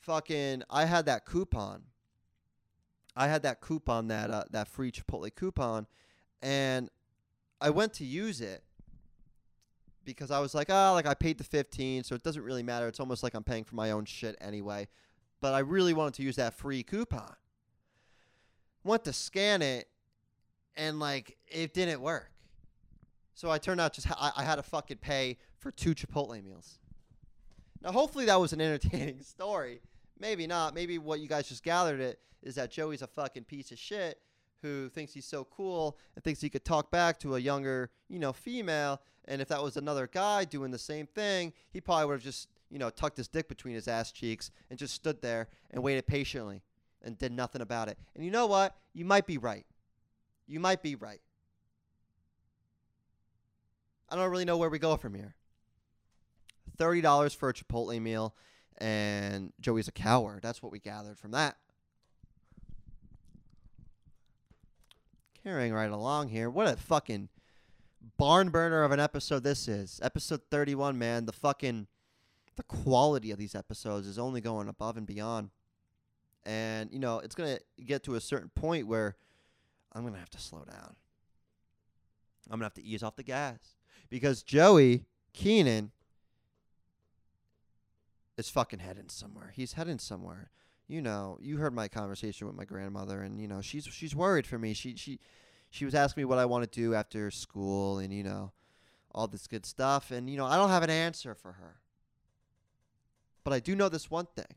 fucking 0.00 0.62
I 0.70 0.84
had 0.84 1.06
that 1.06 1.24
coupon. 1.26 1.82
I 3.16 3.28
had 3.28 3.42
that 3.44 3.60
coupon 3.60 4.08
that 4.08 4.30
uh, 4.30 4.44
that 4.50 4.68
free 4.68 4.92
Chipotle 4.92 5.34
coupon 5.34 5.86
and 6.42 6.90
I 7.60 7.70
went 7.70 7.94
to 7.94 8.04
use 8.04 8.40
it 8.40 8.62
because 10.04 10.30
I 10.30 10.38
was 10.38 10.54
like, 10.54 10.68
oh, 10.70 10.92
like 10.92 11.06
I 11.06 11.14
paid 11.14 11.38
the 11.38 11.44
15, 11.44 12.04
so 12.04 12.14
it 12.14 12.22
doesn't 12.22 12.42
really 12.42 12.62
matter. 12.62 12.86
It's 12.86 13.00
almost 13.00 13.22
like 13.22 13.34
I'm 13.34 13.42
paying 13.42 13.64
for 13.64 13.74
my 13.74 13.90
own 13.90 14.04
shit 14.04 14.36
anyway. 14.40 14.88
But 15.40 15.54
I 15.54 15.60
really 15.60 15.92
wanted 15.92 16.14
to 16.14 16.22
use 16.22 16.36
that 16.36 16.54
free 16.54 16.82
coupon. 16.82 17.34
Went 18.84 19.04
to 19.04 19.12
scan 19.12 19.62
it, 19.62 19.88
and 20.76 21.00
like 21.00 21.36
it 21.48 21.74
didn't 21.74 22.00
work. 22.00 22.30
So 23.34 23.50
I 23.50 23.58
turned 23.58 23.80
out 23.80 23.92
just 23.92 24.08
I, 24.10 24.32
I 24.36 24.44
had 24.44 24.56
to 24.56 24.62
fucking 24.62 24.98
pay 24.98 25.38
for 25.58 25.70
two 25.70 25.94
Chipotle 25.94 26.42
meals. 26.42 26.78
Now, 27.86 27.92
hopefully 27.92 28.24
that 28.24 28.40
was 28.40 28.52
an 28.52 28.60
entertaining 28.60 29.20
story. 29.22 29.80
Maybe 30.18 30.48
not. 30.48 30.74
Maybe 30.74 30.98
what 30.98 31.20
you 31.20 31.28
guys 31.28 31.48
just 31.48 31.62
gathered 31.62 32.00
it 32.00 32.18
is 32.42 32.56
that 32.56 32.68
Joey's 32.68 33.00
a 33.00 33.06
fucking 33.06 33.44
piece 33.44 33.70
of 33.70 33.78
shit 33.78 34.18
who 34.60 34.88
thinks 34.88 35.12
he's 35.12 35.24
so 35.24 35.44
cool 35.44 35.96
and 36.16 36.24
thinks 36.24 36.40
he 36.40 36.50
could 36.50 36.64
talk 36.64 36.90
back 36.90 37.20
to 37.20 37.36
a 37.36 37.38
younger, 37.38 37.90
you 38.08 38.18
know, 38.18 38.32
female. 38.32 39.00
And 39.26 39.40
if 39.40 39.46
that 39.48 39.62
was 39.62 39.76
another 39.76 40.08
guy 40.08 40.44
doing 40.44 40.72
the 40.72 40.78
same 40.80 41.06
thing, 41.06 41.52
he 41.70 41.80
probably 41.80 42.06
would 42.06 42.14
have 42.14 42.22
just, 42.24 42.48
you 42.70 42.80
know, 42.80 42.90
tucked 42.90 43.18
his 43.18 43.28
dick 43.28 43.48
between 43.48 43.76
his 43.76 43.86
ass 43.86 44.10
cheeks 44.10 44.50
and 44.68 44.80
just 44.80 44.92
stood 44.92 45.22
there 45.22 45.46
and 45.70 45.80
waited 45.80 46.08
patiently 46.08 46.62
and 47.04 47.16
did 47.16 47.30
nothing 47.30 47.62
about 47.62 47.86
it. 47.86 47.96
And 48.16 48.24
you 48.24 48.32
know 48.32 48.46
what? 48.46 48.74
You 48.94 49.04
might 49.04 49.28
be 49.28 49.38
right. 49.38 49.64
You 50.48 50.58
might 50.58 50.82
be 50.82 50.96
right. 50.96 51.20
I 54.08 54.16
don't 54.16 54.28
really 54.28 54.44
know 54.44 54.56
where 54.56 54.70
we 54.70 54.80
go 54.80 54.96
from 54.96 55.14
here. 55.14 55.36
$30 56.78 57.34
for 57.36 57.48
a 57.48 57.54
Chipotle 57.54 58.00
meal, 58.00 58.34
and 58.78 59.52
Joey's 59.60 59.88
a 59.88 59.92
coward. 59.92 60.42
That's 60.42 60.62
what 60.62 60.72
we 60.72 60.78
gathered 60.78 61.18
from 61.18 61.32
that. 61.32 61.56
Carrying 65.42 65.72
right 65.72 65.90
along 65.90 66.28
here. 66.28 66.50
What 66.50 66.66
a 66.66 66.76
fucking 66.76 67.28
barn 68.18 68.50
burner 68.50 68.82
of 68.82 68.92
an 68.92 69.00
episode 69.00 69.44
this 69.44 69.68
is. 69.68 70.00
Episode 70.02 70.40
31, 70.50 70.98
man. 70.98 71.26
The 71.26 71.32
fucking 71.32 71.86
the 72.56 72.62
quality 72.62 73.30
of 73.30 73.38
these 73.38 73.54
episodes 73.54 74.06
is 74.06 74.18
only 74.18 74.40
going 74.40 74.68
above 74.68 74.96
and 74.96 75.06
beyond. 75.06 75.50
And, 76.44 76.90
you 76.92 76.98
know, 76.98 77.18
it's 77.18 77.34
going 77.34 77.56
to 77.56 77.84
get 77.84 78.02
to 78.04 78.14
a 78.14 78.20
certain 78.20 78.50
point 78.54 78.86
where 78.86 79.16
I'm 79.92 80.02
going 80.02 80.14
to 80.14 80.20
have 80.20 80.30
to 80.30 80.40
slow 80.40 80.64
down. 80.64 80.96
I'm 82.50 82.58
going 82.58 82.60
to 82.60 82.66
have 82.66 82.74
to 82.74 82.84
ease 82.84 83.02
off 83.02 83.16
the 83.16 83.22
gas. 83.22 83.58
Because 84.08 84.42
Joey 84.42 85.04
Keenan 85.32 85.90
is 88.36 88.50
fucking 88.50 88.80
heading 88.80 89.08
somewhere. 89.08 89.52
He's 89.54 89.74
heading 89.74 89.98
somewhere. 89.98 90.50
You 90.88 91.02
know, 91.02 91.38
you 91.40 91.56
heard 91.56 91.74
my 91.74 91.88
conversation 91.88 92.46
with 92.46 92.56
my 92.56 92.64
grandmother 92.64 93.22
and 93.22 93.40
you 93.40 93.48
know, 93.48 93.60
she's 93.60 93.84
she's 93.86 94.14
worried 94.14 94.46
for 94.46 94.58
me. 94.58 94.72
She 94.74 94.94
she 94.96 95.18
she 95.70 95.84
was 95.84 95.94
asking 95.94 96.22
me 96.22 96.24
what 96.26 96.38
I 96.38 96.44
want 96.44 96.70
to 96.70 96.80
do 96.80 96.94
after 96.94 97.30
school 97.30 97.98
and 97.98 98.12
you 98.12 98.22
know, 98.22 98.52
all 99.12 99.26
this 99.26 99.46
good 99.46 99.66
stuff 99.66 100.10
and 100.10 100.30
you 100.30 100.36
know, 100.36 100.46
I 100.46 100.56
don't 100.56 100.70
have 100.70 100.82
an 100.82 100.90
answer 100.90 101.34
for 101.34 101.52
her. 101.52 101.76
But 103.42 103.52
I 103.52 103.60
do 103.60 103.76
know 103.76 103.88
this 103.88 104.10
one 104.10 104.26
thing. 104.34 104.56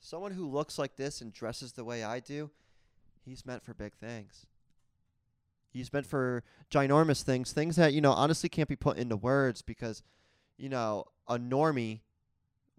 Someone 0.00 0.32
who 0.32 0.48
looks 0.48 0.78
like 0.78 0.96
this 0.96 1.20
and 1.20 1.32
dresses 1.32 1.72
the 1.72 1.84
way 1.84 2.02
I 2.02 2.20
do, 2.20 2.50
he's 3.24 3.44
meant 3.44 3.62
for 3.62 3.74
big 3.74 3.94
things. 3.94 4.46
He's 5.70 5.92
meant 5.92 6.06
for 6.06 6.42
ginormous 6.70 7.22
things, 7.22 7.52
things 7.52 7.76
that, 7.76 7.92
you 7.92 8.00
know, 8.00 8.12
honestly 8.12 8.48
can't 8.48 8.68
be 8.68 8.76
put 8.76 8.96
into 8.96 9.16
words 9.16 9.62
because, 9.62 10.02
you 10.56 10.68
know, 10.68 11.04
a 11.28 11.38
normie 11.38 12.00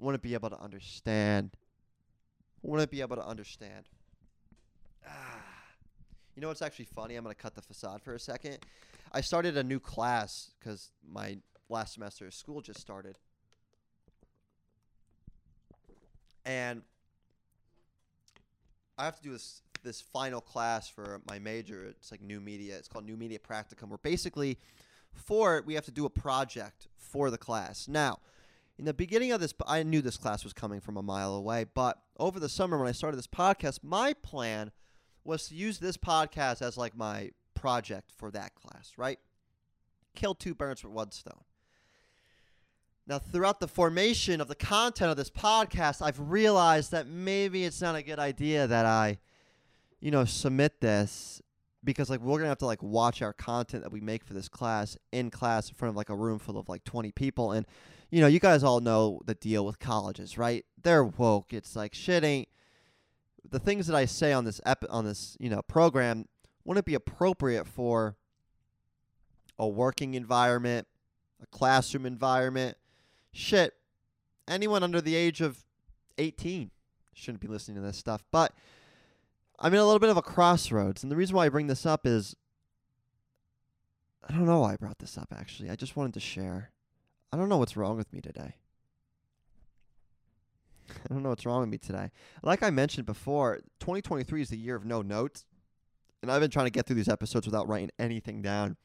wouldn't 0.02 0.24
be 0.24 0.34
able 0.34 0.50
to 0.50 0.60
understand. 0.60 1.52
Wouldn't 2.64 2.92
be 2.92 3.02
able 3.02 3.16
to 3.16 3.26
understand. 3.26 3.86
Ah. 5.08 5.44
You 6.36 6.42
know 6.42 6.48
what's 6.48 6.62
actually 6.62 6.86
funny? 6.86 7.16
I'm 7.16 7.24
going 7.24 7.36
to 7.36 7.42
cut 7.42 7.56
the 7.56 7.62
facade 7.62 8.02
for 8.02 8.14
a 8.14 8.20
second. 8.20 8.60
I 9.12 9.22
started 9.22 9.58
a 9.58 9.64
new 9.64 9.80
class 9.80 10.52
because 10.60 10.92
my 11.08 11.38
last 11.70 11.94
semester 11.94 12.26
of 12.26 12.34
school 12.34 12.62
just 12.62 12.80
started. 12.80 13.18
And 16.46 16.82
I 18.98 19.06
have 19.06 19.18
to 19.18 19.22
do 19.22 19.32
this 19.32 19.62
this 19.84 20.00
final 20.00 20.42
class 20.42 20.88
for 20.88 21.22
my 21.28 21.40
major. 21.40 21.86
It's 21.86 22.12
like 22.12 22.22
new 22.22 22.40
media. 22.40 22.78
It's 22.78 22.88
called 22.88 23.06
new 23.06 23.18
media 23.18 23.40
practicum. 23.40 23.90
Where 23.90 23.98
basically, 23.98 24.60
for 25.12 25.58
it, 25.58 25.66
we 25.66 25.74
have 25.74 25.86
to 25.86 25.92
do 25.92 26.06
a 26.06 26.10
project 26.10 26.88
for 26.98 27.32
the 27.32 27.38
class. 27.38 27.88
Now, 27.88 28.20
in 28.82 28.86
the 28.86 28.96
beginning 28.96 29.32
of 29.32 29.40
this, 29.40 29.54
I 29.68 29.84
knew 29.84 30.02
this 30.02 30.18
class 30.18 30.44
was 30.44 30.54
coming 30.54 30.80
from 30.80 30.98
a 30.98 31.04
mile 31.04 31.36
away. 31.36 31.68
But 31.72 32.00
over 32.18 32.40
the 32.40 32.50
summer, 32.50 32.80
when 32.80 32.88
I 32.88 32.94
started 32.94 33.16
this 33.16 33.28
podcast, 33.28 33.84
my 33.84 34.14
plan 34.14 34.72
was 35.24 35.50
to 35.50 35.56
use 35.56 35.78
this 35.78 35.98
podcast 35.98 36.64
as 36.64 36.78
like 36.78 36.98
my 36.98 37.30
project 37.54 38.12
for 38.18 38.32
that 38.32 38.56
class. 38.56 38.94
Right? 38.98 39.20
Kill 40.16 40.34
two 40.34 40.56
birds 40.56 40.84
with 40.84 40.94
one 40.94 41.12
stone. 41.12 41.44
Now, 43.06 43.20
throughout 43.20 43.60
the 43.60 43.68
formation 43.68 44.42
of 44.42 44.48
the 44.48 44.56
content 44.56 45.12
of 45.12 45.18
this 45.18 45.30
podcast, 45.30 46.02
I've 46.02 46.20
realized 46.20 46.90
that 46.90 47.06
maybe 47.06 47.66
it's 47.66 47.82
not 47.82 47.96
a 47.96 48.02
good 48.02 48.18
idea 48.18 48.66
that 48.66 48.88
I 48.88 49.20
you 50.00 50.10
know, 50.10 50.26
submit 50.26 50.82
this 50.82 51.40
because 51.84 52.10
like 52.10 52.22
we're 52.22 52.38
gonna 52.38 52.50
have 52.50 52.58
to 52.60 52.66
like 52.66 52.84
watch 52.84 53.22
our 53.22 53.34
content 53.34 53.84
that 53.84 53.92
we 53.92 54.02
make 54.02 54.24
for 54.24 54.34
this 54.34 54.48
class 54.48 54.98
in 55.12 55.30
class 55.30 55.70
in 55.70 55.76
front 55.76 55.90
of 55.90 55.96
like 55.96 56.10
a 56.10 56.16
room 56.16 56.40
full 56.40 56.58
of 56.58 56.70
like 56.70 56.84
20 56.84 57.12
people. 57.12 57.52
And 57.52 57.66
you 58.10 58.22
know 58.22 58.28
you 58.28 58.40
guys 58.40 58.64
all 58.64 58.80
know 58.80 59.20
the 59.26 59.36
deal 59.36 59.66
with 59.66 59.80
colleges 59.80 60.38
right? 60.38 60.66
They're 60.82 61.04
woke. 61.04 61.54
It's 61.54 61.76
like 61.76 61.94
shit 61.94 62.24
ain't 62.24 62.50
the 63.50 63.60
things 63.60 63.88
that 63.88 63.96
i 63.96 64.06
say 64.06 64.32
on 64.34 64.46
this 64.46 64.62
ep- 64.68 64.86
on 64.90 65.04
this 65.04 65.36
you 65.40 65.50
know 65.50 65.64
program 65.64 66.28
wouldn't 66.64 66.86
be 66.86 66.94
appropriate 66.94 67.66
for 67.68 68.16
a 69.58 69.68
working 69.68 70.14
environment 70.14 70.88
a 71.42 71.48
classroom 71.48 72.06
environment? 72.06 72.78
Shit 73.32 73.74
anyone 74.48 74.84
under 74.84 75.02
the 75.02 75.16
age 75.16 75.42
of 75.42 75.64
18 76.18 76.72
shouldn't 77.14 77.42
be 77.42 77.48
listening 77.48 77.76
to 77.76 77.82
this 77.82 77.98
stuff. 77.98 78.24
But 78.32 78.54
I'm 79.64 79.74
in 79.76 79.80
a 79.80 79.86
little 79.86 80.00
bit 80.00 80.10
of 80.10 80.18
a 80.18 80.24
crossroads, 80.24 81.04
and 81.04 81.12
the 81.12 81.16
reason 81.16 81.36
why 81.36 81.46
I 81.46 81.50
bring 81.50 81.68
this 81.68 81.86
up 81.86 82.08
is 82.08 82.36
I 84.28 84.34
don't 84.34 84.48
know 84.48 84.62
why 84.62 84.74
I 84.74 84.76
brought 84.76 84.98
this 84.98 85.18
up 85.20 85.32
actually. 85.36 85.70
I 85.70 85.76
just 85.76 85.96
wanted 85.96 86.16
to 86.16 86.20
share. 86.20 86.72
I 87.32 87.38
don't 87.38 87.48
know 87.48 87.58
what's 87.58 87.78
wrong 87.78 87.96
with 87.96 88.12
me 88.12 88.22
today. 88.22 88.56
I 90.90 91.14
don't 91.14 91.22
know 91.22 91.30
what's 91.30 91.46
wrong 91.46 91.62
with 91.62 91.70
me 91.70 91.78
today. 91.78 92.10
Like 92.42 92.64
I 92.64 92.72
mentioned 92.72 93.06
before, 93.06 93.58
2023 93.80 94.42
is 94.42 94.50
the 94.50 94.58
year 94.58 94.76
of 94.76 94.84
no 94.84 95.04
notes. 95.04 95.46
And 96.22 96.32
I've 96.32 96.42
been 96.42 96.52
trying 96.52 96.68
to 96.68 96.72
get 96.72 96.86
through 96.86 96.98
these 96.98 97.10
episodes 97.10 97.46
without 97.46 97.68
writing 97.68 97.92
anything 98.00 98.42
down. 98.42 98.78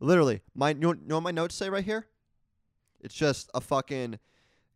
Literally, 0.00 0.42
my 0.54 0.70
you 0.70 0.74
know, 0.76 0.92
you 0.92 1.00
know 1.06 1.16
what 1.16 1.24
my 1.24 1.30
notes 1.30 1.54
say 1.56 1.68
right 1.70 1.84
here? 1.84 2.06
It's 3.00 3.14
just 3.14 3.50
a 3.52 3.60
fucking 3.60 4.18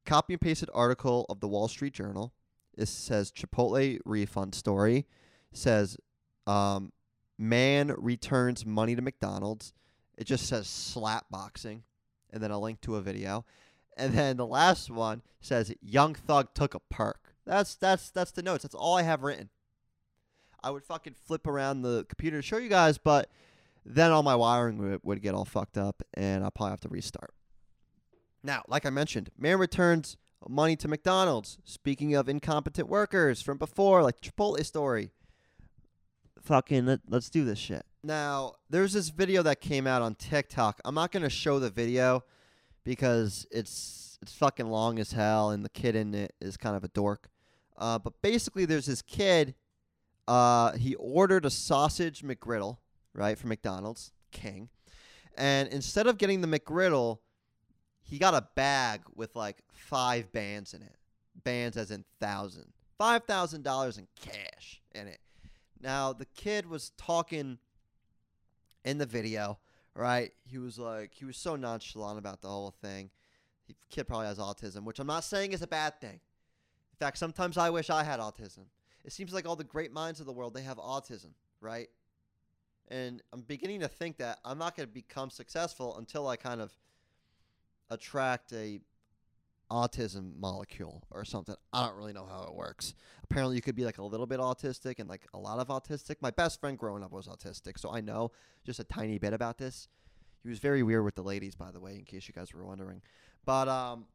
copy 0.04 0.34
and 0.34 0.40
pasted 0.40 0.70
article 0.74 1.26
of 1.28 1.40
the 1.40 1.48
Wall 1.48 1.68
Street 1.68 1.94
Journal. 1.94 2.32
It 2.76 2.86
says 2.86 3.30
Chipotle 3.30 3.98
refund 4.04 4.54
story 4.54 5.06
says, 5.56 5.96
um, 6.46 6.92
"Man 7.38 7.94
returns 7.96 8.66
money 8.66 8.94
to 8.94 9.02
McDonald's." 9.02 9.72
It 10.16 10.24
just 10.24 10.46
says 10.46 10.68
slap 10.68 11.26
boxing, 11.30 11.82
and 12.30 12.42
then 12.42 12.50
a 12.50 12.58
link 12.58 12.80
to 12.82 12.96
a 12.96 13.00
video, 13.00 13.44
and 13.96 14.14
then 14.14 14.36
the 14.36 14.46
last 14.46 14.90
one 14.90 15.22
says 15.40 15.72
Young 15.80 16.14
Thug 16.14 16.54
took 16.54 16.74
a 16.74 16.80
perc. 16.92 17.14
That's 17.46 17.74
that's 17.74 18.10
that's 18.10 18.30
the 18.32 18.42
notes. 18.42 18.62
That's 18.62 18.74
all 18.74 18.96
I 18.96 19.02
have 19.02 19.22
written. 19.22 19.50
I 20.62 20.70
would 20.70 20.84
fucking 20.84 21.14
flip 21.26 21.46
around 21.46 21.82
the 21.82 22.06
computer 22.08 22.38
to 22.38 22.42
show 22.42 22.56
you 22.56 22.70
guys, 22.70 22.96
but 22.96 23.28
then 23.84 24.10
all 24.12 24.22
my 24.22 24.34
wiring 24.34 24.78
would, 24.78 25.00
would 25.02 25.22
get 25.22 25.34
all 25.34 25.44
fucked 25.44 25.76
up, 25.76 26.02
and 26.14 26.42
I'll 26.42 26.50
probably 26.50 26.70
have 26.70 26.80
to 26.80 26.88
restart. 26.88 27.34
Now, 28.42 28.62
like 28.66 28.86
I 28.86 28.90
mentioned, 28.90 29.30
man 29.38 29.58
returns 29.58 30.16
money 30.48 30.76
to 30.76 30.88
McDonald's. 30.88 31.58
Speaking 31.64 32.14
of 32.14 32.28
incompetent 32.28 32.88
workers 32.88 33.42
from 33.42 33.58
before, 33.58 34.02
like 34.02 34.20
Chipotle 34.20 34.64
story 34.64 35.10
fucking 36.44 36.86
let, 36.86 37.00
let's 37.08 37.30
do 37.30 37.44
this 37.44 37.58
shit. 37.58 37.84
Now, 38.02 38.54
there's 38.68 38.92
this 38.92 39.08
video 39.08 39.42
that 39.42 39.60
came 39.60 39.86
out 39.86 40.02
on 40.02 40.14
TikTok. 40.14 40.80
I'm 40.84 40.94
not 40.94 41.10
gonna 41.10 41.30
show 41.30 41.58
the 41.58 41.70
video 41.70 42.24
because 42.84 43.46
it's 43.50 44.18
it's 44.22 44.34
fucking 44.34 44.68
long 44.68 44.98
as 44.98 45.12
hell, 45.12 45.50
and 45.50 45.64
the 45.64 45.68
kid 45.70 45.96
in 45.96 46.14
it 46.14 46.34
is 46.40 46.56
kind 46.56 46.76
of 46.76 46.84
a 46.84 46.88
dork. 46.88 47.28
Uh, 47.76 47.98
but 47.98 48.20
basically, 48.22 48.64
there's 48.64 48.86
this 48.86 49.02
kid. 49.02 49.54
Uh, 50.26 50.72
he 50.72 50.94
ordered 50.94 51.44
a 51.44 51.50
sausage 51.50 52.22
McGriddle, 52.22 52.78
right, 53.12 53.36
from 53.36 53.50
McDonald's, 53.50 54.12
King, 54.30 54.70
and 55.36 55.68
instead 55.68 56.06
of 56.06 56.16
getting 56.16 56.40
the 56.40 56.46
McGriddle, 56.46 57.18
he 58.00 58.18
got 58.18 58.34
a 58.34 58.46
bag 58.54 59.02
with 59.14 59.34
like 59.36 59.58
five 59.72 60.32
bands 60.32 60.72
in 60.74 60.82
it. 60.82 60.96
Bands 61.42 61.76
as 61.76 61.90
in 61.90 62.04
thousand. 62.20 62.72
Five 62.96 63.24
thousand 63.24 63.64
dollars 63.64 63.98
in 63.98 64.06
cash 64.20 64.80
in 64.94 65.08
it. 65.08 65.18
Now, 65.84 66.14
the 66.14 66.24
kid 66.24 66.64
was 66.66 66.92
talking 66.96 67.58
in 68.86 68.96
the 68.96 69.04
video, 69.04 69.58
right? 69.94 70.32
He 70.46 70.56
was 70.56 70.78
like, 70.78 71.12
he 71.12 71.26
was 71.26 71.36
so 71.36 71.56
nonchalant 71.56 72.18
about 72.18 72.40
the 72.40 72.48
whole 72.48 72.70
thing. 72.70 73.10
The 73.68 73.74
kid 73.90 74.08
probably 74.08 74.28
has 74.28 74.38
autism, 74.38 74.84
which 74.84 74.98
I'm 74.98 75.06
not 75.06 75.24
saying 75.24 75.52
is 75.52 75.60
a 75.60 75.66
bad 75.66 76.00
thing. 76.00 76.14
In 76.14 76.96
fact, 76.98 77.18
sometimes 77.18 77.58
I 77.58 77.68
wish 77.68 77.90
I 77.90 78.02
had 78.02 78.18
autism. 78.18 78.64
It 79.04 79.12
seems 79.12 79.34
like 79.34 79.46
all 79.46 79.56
the 79.56 79.64
great 79.64 79.92
minds 79.92 80.20
of 80.20 80.26
the 80.26 80.32
world, 80.32 80.54
they 80.54 80.62
have 80.62 80.78
autism, 80.78 81.32
right? 81.60 81.88
And 82.88 83.22
I'm 83.34 83.42
beginning 83.42 83.80
to 83.80 83.88
think 83.88 84.16
that 84.16 84.38
I'm 84.42 84.56
not 84.56 84.76
going 84.76 84.88
to 84.88 84.92
become 84.92 85.28
successful 85.28 85.98
until 85.98 86.26
I 86.26 86.36
kind 86.36 86.62
of 86.62 86.72
attract 87.90 88.54
a 88.54 88.80
autism 89.70 90.38
molecule 90.38 91.02
or 91.10 91.24
something. 91.24 91.54
I 91.72 91.86
don't 91.86 91.96
really 91.96 92.12
know 92.12 92.26
how 92.26 92.44
it 92.44 92.54
works. 92.54 92.94
Apparently, 93.22 93.56
you 93.56 93.62
could 93.62 93.76
be 93.76 93.84
like 93.84 93.98
a 93.98 94.04
little 94.04 94.26
bit 94.26 94.40
autistic 94.40 94.98
and 94.98 95.08
like 95.08 95.26
a 95.34 95.38
lot 95.38 95.58
of 95.58 95.68
autistic. 95.68 96.16
My 96.20 96.30
best 96.30 96.60
friend 96.60 96.78
growing 96.78 97.02
up 97.02 97.12
was 97.12 97.26
autistic, 97.26 97.78
so 97.78 97.90
I 97.92 98.00
know 98.00 98.32
just 98.64 98.80
a 98.80 98.84
tiny 98.84 99.18
bit 99.18 99.32
about 99.32 99.58
this. 99.58 99.88
He 100.42 100.48
was 100.50 100.58
very 100.58 100.82
weird 100.82 101.04
with 101.04 101.14
the 101.14 101.22
ladies, 101.22 101.54
by 101.54 101.70
the 101.70 101.80
way, 101.80 101.94
in 101.94 102.04
case 102.04 102.28
you 102.28 102.34
guys 102.34 102.52
were 102.52 102.64
wondering. 102.64 103.00
But 103.46 103.68
um, 103.68 104.06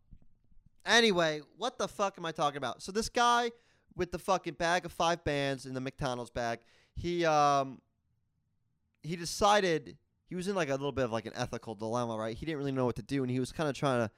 anyway, 0.85 1.41
what 1.57 1.77
the 1.77 1.87
fuck 1.87 2.15
am 2.17 2.25
I 2.25 2.31
talking 2.31 2.57
about? 2.57 2.81
So 2.83 2.91
this 2.91 3.09
guy 3.09 3.51
with 3.95 4.11
the 4.11 4.19
fucking 4.19 4.53
bag 4.53 4.85
of 4.85 4.91
five 4.91 5.23
bands 5.23 5.65
in 5.65 5.73
the 5.73 5.81
McDonald's 5.81 6.31
bag, 6.31 6.59
he 6.95 7.25
um, 7.25 7.81
he 9.01 9.15
decided 9.15 9.97
he 10.27 10.35
was 10.35 10.47
in 10.47 10.55
like 10.55 10.69
a 10.69 10.73
little 10.73 10.91
bit 10.91 11.05
of 11.05 11.11
like 11.11 11.25
an 11.25 11.33
ethical 11.35 11.73
dilemma, 11.73 12.15
right? 12.15 12.37
He 12.37 12.45
didn't 12.45 12.59
really 12.59 12.71
know 12.71 12.85
what 12.85 12.95
to 12.97 13.01
do, 13.01 13.23
and 13.23 13.31
he 13.31 13.39
was 13.39 13.51
kind 13.51 13.67
of 13.67 13.75
trying 13.75 14.07
to 14.07 14.11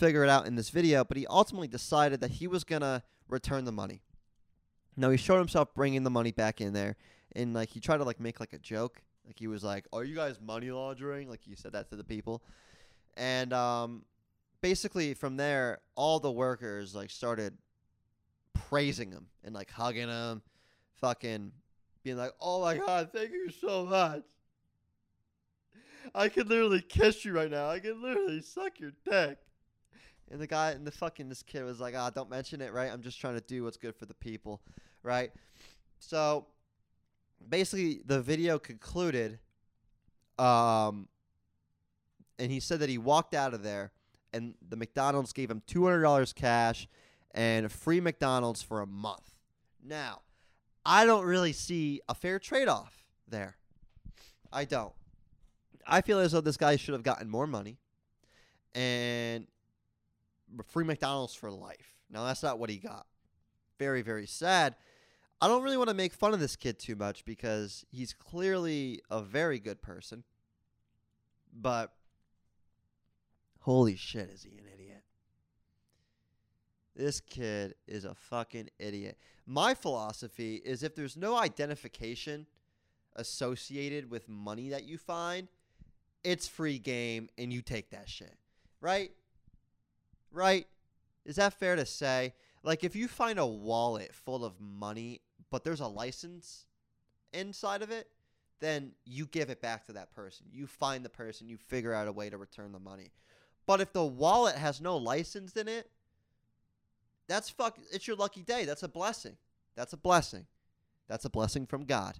figure 0.00 0.24
it 0.24 0.30
out 0.30 0.46
in 0.46 0.56
this 0.56 0.70
video, 0.70 1.04
but 1.04 1.16
he 1.16 1.26
ultimately 1.26 1.68
decided 1.68 2.20
that 2.22 2.32
he 2.32 2.46
was 2.46 2.64
going 2.64 2.80
to 2.80 3.02
return 3.28 3.66
the 3.66 3.72
money. 3.72 4.02
Now, 4.96 5.10
he 5.10 5.18
showed 5.18 5.38
himself 5.38 5.74
bringing 5.74 6.02
the 6.02 6.10
money 6.10 6.32
back 6.32 6.60
in 6.60 6.72
there, 6.72 6.96
and 7.36 7.54
like 7.54 7.68
he 7.68 7.80
tried 7.80 7.98
to 7.98 8.04
like 8.04 8.18
make 8.18 8.40
like 8.40 8.52
a 8.52 8.58
joke. 8.58 9.02
Like 9.26 9.38
he 9.38 9.46
was 9.46 9.62
like, 9.62 9.86
"Are 9.92 10.02
you 10.02 10.16
guys 10.16 10.40
money 10.40 10.70
laundering?" 10.70 11.28
Like 11.28 11.42
he 11.42 11.54
said 11.54 11.72
that 11.72 11.90
to 11.90 11.96
the 11.96 12.02
people. 12.02 12.42
And 13.16 13.52
um 13.52 14.04
basically 14.60 15.14
from 15.14 15.36
there, 15.36 15.78
all 15.94 16.18
the 16.18 16.32
workers 16.32 16.94
like 16.94 17.10
started 17.10 17.56
praising 18.54 19.12
him 19.12 19.26
and 19.44 19.54
like 19.54 19.70
hugging 19.70 20.08
him, 20.08 20.42
fucking 20.96 21.52
being 22.02 22.16
like, 22.16 22.32
"Oh 22.40 22.62
my 22.62 22.78
god, 22.78 23.10
thank 23.12 23.30
you 23.30 23.50
so 23.50 23.84
much." 23.86 24.24
I 26.14 26.28
could 26.28 26.48
literally 26.48 26.80
kiss 26.80 27.24
you 27.24 27.32
right 27.32 27.50
now. 27.50 27.68
I 27.68 27.78
could 27.78 27.98
literally 27.98 28.40
suck 28.40 28.80
your 28.80 28.92
dick 29.04 29.38
And 30.30 30.40
the 30.40 30.46
guy 30.46 30.70
and 30.70 30.86
the 30.86 30.92
fucking 30.92 31.28
this 31.28 31.42
kid 31.42 31.64
was 31.64 31.80
like, 31.80 31.94
ah, 31.96 32.10
don't 32.10 32.30
mention 32.30 32.60
it, 32.60 32.72
right? 32.72 32.90
I'm 32.90 33.02
just 33.02 33.20
trying 33.20 33.34
to 33.34 33.40
do 33.40 33.64
what's 33.64 33.76
good 33.76 33.96
for 33.96 34.06
the 34.06 34.14
people, 34.14 34.60
right? 35.02 35.32
So 35.98 36.46
basically 37.48 38.02
the 38.04 38.20
video 38.20 38.58
concluded 38.58 39.38
um 40.38 41.08
and 42.38 42.50
he 42.50 42.60
said 42.60 42.80
that 42.80 42.88
he 42.88 42.98
walked 42.98 43.34
out 43.34 43.54
of 43.54 43.62
there 43.62 43.92
and 44.32 44.54
the 44.66 44.76
McDonald's 44.76 45.32
gave 45.32 45.50
him 45.50 45.62
$200 45.66 46.34
cash 46.34 46.88
and 47.32 47.70
free 47.70 48.00
McDonald's 48.00 48.62
for 48.62 48.80
a 48.80 48.86
month. 48.86 49.34
Now, 49.84 50.20
I 50.86 51.04
don't 51.04 51.24
really 51.24 51.52
see 51.52 52.00
a 52.08 52.14
fair 52.14 52.38
trade-off 52.38 53.04
there. 53.28 53.56
I 54.52 54.64
don't. 54.64 54.92
I 55.86 56.00
feel 56.00 56.18
as 56.18 56.32
though 56.32 56.40
this 56.40 56.56
guy 56.56 56.76
should 56.76 56.94
have 56.94 57.02
gotten 57.02 57.28
more 57.28 57.46
money 57.46 57.78
and 58.74 59.46
free 60.66 60.84
McDonald's 60.84 61.34
for 61.34 61.50
life. 61.50 61.96
Now, 62.10 62.24
that's 62.24 62.42
not 62.42 62.58
what 62.58 62.70
he 62.70 62.76
got. 62.76 63.06
Very, 63.78 64.02
very 64.02 64.26
sad. 64.26 64.74
I 65.40 65.48
don't 65.48 65.62
really 65.62 65.78
want 65.78 65.88
to 65.88 65.94
make 65.94 66.12
fun 66.12 66.34
of 66.34 66.40
this 66.40 66.56
kid 66.56 66.78
too 66.78 66.96
much 66.96 67.24
because 67.24 67.86
he's 67.90 68.12
clearly 68.12 69.00
a 69.10 69.22
very 69.22 69.58
good 69.58 69.80
person. 69.80 70.22
But 71.52 71.92
holy 73.60 73.96
shit, 73.96 74.28
is 74.30 74.42
he 74.42 74.50
an 74.50 74.64
idiot? 74.72 75.02
This 76.94 77.20
kid 77.20 77.74
is 77.86 78.04
a 78.04 78.14
fucking 78.14 78.68
idiot. 78.78 79.16
My 79.46 79.72
philosophy 79.74 80.56
is 80.56 80.82
if 80.82 80.94
there's 80.94 81.16
no 81.16 81.36
identification 81.36 82.46
associated 83.16 84.10
with 84.10 84.28
money 84.28 84.68
that 84.68 84.84
you 84.84 84.98
find, 84.98 85.48
it's 86.22 86.46
free 86.46 86.78
game 86.78 87.30
and 87.38 87.50
you 87.50 87.62
take 87.62 87.90
that 87.90 88.08
shit. 88.08 88.36
Right? 88.82 89.12
Right? 90.32 90.66
Is 91.24 91.36
that 91.36 91.54
fair 91.54 91.76
to 91.76 91.86
say? 91.86 92.34
Like 92.62 92.84
if 92.84 92.94
you 92.94 93.08
find 93.08 93.38
a 93.38 93.46
wallet 93.46 94.14
full 94.14 94.44
of 94.44 94.60
money 94.60 95.20
but 95.50 95.64
there's 95.64 95.80
a 95.80 95.86
license 95.86 96.66
inside 97.32 97.82
of 97.82 97.90
it, 97.90 98.08
then 98.60 98.92
you 99.04 99.26
give 99.26 99.50
it 99.50 99.60
back 99.60 99.86
to 99.86 99.92
that 99.94 100.14
person. 100.14 100.46
You 100.52 100.66
find 100.66 101.04
the 101.04 101.08
person, 101.08 101.48
you 101.48 101.56
figure 101.56 101.92
out 101.92 102.08
a 102.08 102.12
way 102.12 102.30
to 102.30 102.36
return 102.36 102.72
the 102.72 102.78
money. 102.78 103.10
But 103.66 103.80
if 103.80 103.92
the 103.92 104.04
wallet 104.04 104.56
has 104.56 104.80
no 104.80 104.96
license 104.96 105.52
in 105.56 105.68
it, 105.68 105.90
that's 107.28 107.48
fuck 107.48 107.78
it's 107.92 108.06
your 108.06 108.16
lucky 108.16 108.42
day. 108.42 108.64
That's 108.64 108.82
a 108.82 108.88
blessing. 108.88 109.36
That's 109.76 109.92
a 109.92 109.96
blessing. 109.96 110.46
That's 111.08 111.24
a 111.24 111.30
blessing 111.30 111.66
from 111.66 111.84
God. 111.84 112.18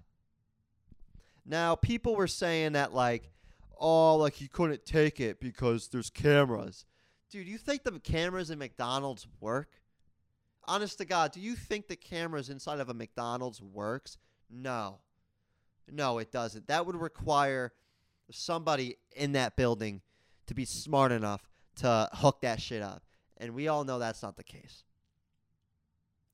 Now, 1.45 1.75
people 1.75 2.15
were 2.15 2.27
saying 2.27 2.73
that 2.73 2.93
like, 2.93 3.31
oh, 3.79 4.15
like 4.15 4.41
you 4.41 4.47
couldn't 4.47 4.85
take 4.85 5.19
it 5.19 5.39
because 5.39 5.89
there's 5.89 6.09
cameras. 6.09 6.85
Dude, 7.31 7.45
do 7.45 7.51
you 7.51 7.57
think 7.57 7.83
the 7.83 7.99
cameras 7.99 8.51
in 8.51 8.59
McDonald's 8.59 9.25
work? 9.39 9.69
honest 10.65 10.97
to 10.99 11.05
God, 11.05 11.31
do 11.31 11.39
you 11.39 11.55
think 11.55 11.87
the 11.87 11.95
cameras 11.95 12.49
inside 12.49 12.79
of 12.79 12.89
a 12.89 12.93
McDonald's 12.93 13.61
works? 13.61 14.17
No. 14.49 14.99
No, 15.91 16.19
it 16.19 16.31
doesn't. 16.31 16.67
That 16.67 16.85
would 16.85 16.95
require 16.95 17.73
somebody 18.31 18.97
in 19.15 19.33
that 19.33 19.55
building 19.55 20.01
to 20.47 20.53
be 20.53 20.65
smart 20.65 21.11
enough 21.11 21.49
to 21.77 22.09
hook 22.13 22.41
that 22.41 22.61
shit 22.61 22.81
up. 22.81 23.03
And 23.37 23.53
we 23.53 23.67
all 23.67 23.83
know 23.83 23.99
that's 23.99 24.23
not 24.23 24.37
the 24.37 24.43
case. 24.43 24.83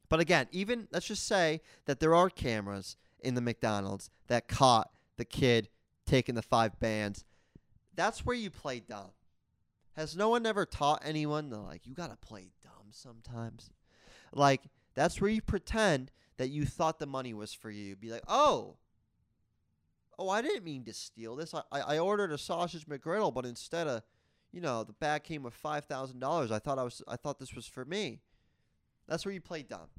But 0.10 0.20
again, 0.20 0.48
even 0.52 0.88
let's 0.92 1.08
just 1.08 1.26
say 1.26 1.62
that 1.86 2.00
there 2.00 2.16
are 2.16 2.30
cameras 2.30 2.98
in 3.20 3.36
the 3.36 3.42
McDonald's 3.42 4.10
that 4.28 4.48
caught 4.48 4.92
the 5.18 5.26
kid 5.26 5.70
taking 6.06 6.36
the 6.36 6.42
five 6.42 6.80
bands. 6.80 7.26
That's 7.96 8.26
where 8.26 8.36
you 8.36 8.50
play 8.50 8.80
dumb. 8.80 9.10
Has 9.98 10.16
no 10.16 10.30
one 10.30 10.46
ever 10.46 10.64
taught 10.66 11.02
anyone 11.04 11.50
to 11.50 11.58
like 11.58 11.88
you 11.88 11.96
gotta 11.96 12.16
play 12.18 12.52
dumb 12.64 12.92
sometimes? 12.92 13.72
Like 14.32 14.62
that's 14.94 15.20
where 15.20 15.32
you 15.32 15.42
pretend 15.42 16.12
that 16.38 16.50
you 16.50 16.66
thought 16.66 17.00
the 17.00 17.08
money 17.08 17.34
was 17.34 17.52
for 17.52 17.72
you. 17.72 17.96
Be 17.96 18.12
like, 18.12 18.24
oh, 18.28 18.78
oh, 20.20 20.30
I 20.30 20.44
didn't 20.44 20.64
mean 20.64 20.86
to 20.86 20.94
steal 20.94 21.36
this. 21.36 21.54
I, 21.54 21.62
I, 21.72 21.80
I 21.96 22.00
ordered 22.00 22.32
a 22.32 22.38
sausage 22.38 22.86
McGriddle, 22.86 23.34
but 23.34 23.46
instead 23.46 23.88
of, 23.88 24.04
you 24.52 24.62
know, 24.62 24.84
the 24.84 24.94
bag 24.94 25.24
came 25.24 25.42
with 25.42 25.56
five 25.56 25.86
thousand 25.86 26.20
dollars. 26.20 26.52
I 26.52 26.60
thought 26.60 26.78
I 26.78 26.84
was 26.84 27.02
I 27.08 27.16
thought 27.16 27.40
this 27.40 27.56
was 27.56 27.66
for 27.66 27.84
me. 27.84 28.22
That's 29.08 29.26
where 29.26 29.34
you 29.34 29.42
play 29.42 29.64
dumb. 29.64 29.90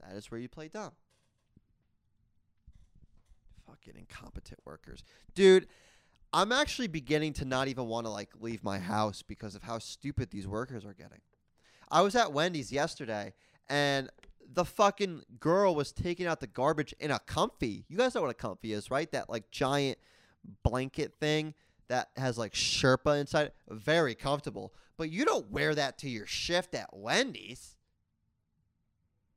That 0.00 0.16
is 0.16 0.32
where 0.32 0.40
you 0.40 0.48
play 0.48 0.66
dumb. 0.66 0.92
Fucking 3.68 3.94
incompetent 3.96 4.58
workers. 4.64 5.04
Dude, 5.34 5.68
I'm 6.32 6.52
actually 6.52 6.88
beginning 6.88 7.32
to 7.34 7.44
not 7.44 7.68
even 7.68 7.86
want 7.86 8.06
to 8.06 8.10
like 8.10 8.30
leave 8.40 8.62
my 8.62 8.78
house 8.78 9.22
because 9.22 9.54
of 9.54 9.62
how 9.62 9.78
stupid 9.78 10.30
these 10.30 10.46
workers 10.46 10.84
are 10.84 10.94
getting. 10.94 11.20
I 11.90 12.02
was 12.02 12.14
at 12.14 12.32
Wendy's 12.32 12.70
yesterday 12.70 13.34
and 13.68 14.10
the 14.52 14.64
fucking 14.64 15.22
girl 15.38 15.74
was 15.74 15.92
taking 15.92 16.26
out 16.26 16.40
the 16.40 16.46
garbage 16.46 16.94
in 17.00 17.10
a 17.10 17.18
comfy. 17.18 17.84
You 17.88 17.96
guys 17.96 18.14
know 18.14 18.22
what 18.22 18.30
a 18.30 18.34
comfy 18.34 18.72
is, 18.72 18.90
right? 18.90 19.10
That 19.12 19.28
like 19.28 19.50
giant 19.50 19.98
blanket 20.62 21.14
thing 21.18 21.54
that 21.88 22.10
has 22.16 22.38
like 22.38 22.52
Sherpa 22.52 23.20
inside. 23.20 23.52
Very 23.68 24.14
comfortable. 24.14 24.72
But 24.96 25.10
you 25.10 25.24
don't 25.24 25.50
wear 25.50 25.74
that 25.74 25.98
to 25.98 26.08
your 26.08 26.26
shift 26.26 26.74
at 26.74 26.90
Wendy's. 26.92 27.76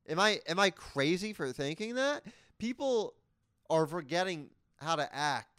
Am 0.08 0.20
I 0.20 0.40
am 0.48 0.60
I 0.60 0.70
crazy 0.70 1.34
for 1.34 1.52
thinking 1.52 1.96
that? 1.96 2.24
People 2.60 3.14
are 3.70 3.88
forgetting 3.88 4.50
how 4.78 4.96
to 4.96 5.16
act 5.16 5.53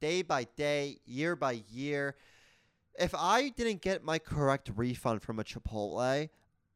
day 0.00 0.22
by 0.22 0.44
day, 0.56 0.98
year 1.04 1.36
by 1.36 1.62
year 1.70 2.16
if 2.98 3.14
I 3.14 3.48
didn't 3.50 3.80
get 3.80 4.04
my 4.04 4.18
correct 4.18 4.70
refund 4.74 5.22
from 5.22 5.38
a 5.38 5.44
Chipotle, 5.44 6.28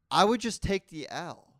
I 0.09 0.23
would 0.23 0.39
just 0.39 0.63
take 0.63 0.87
the 0.87 1.07
L. 1.09 1.53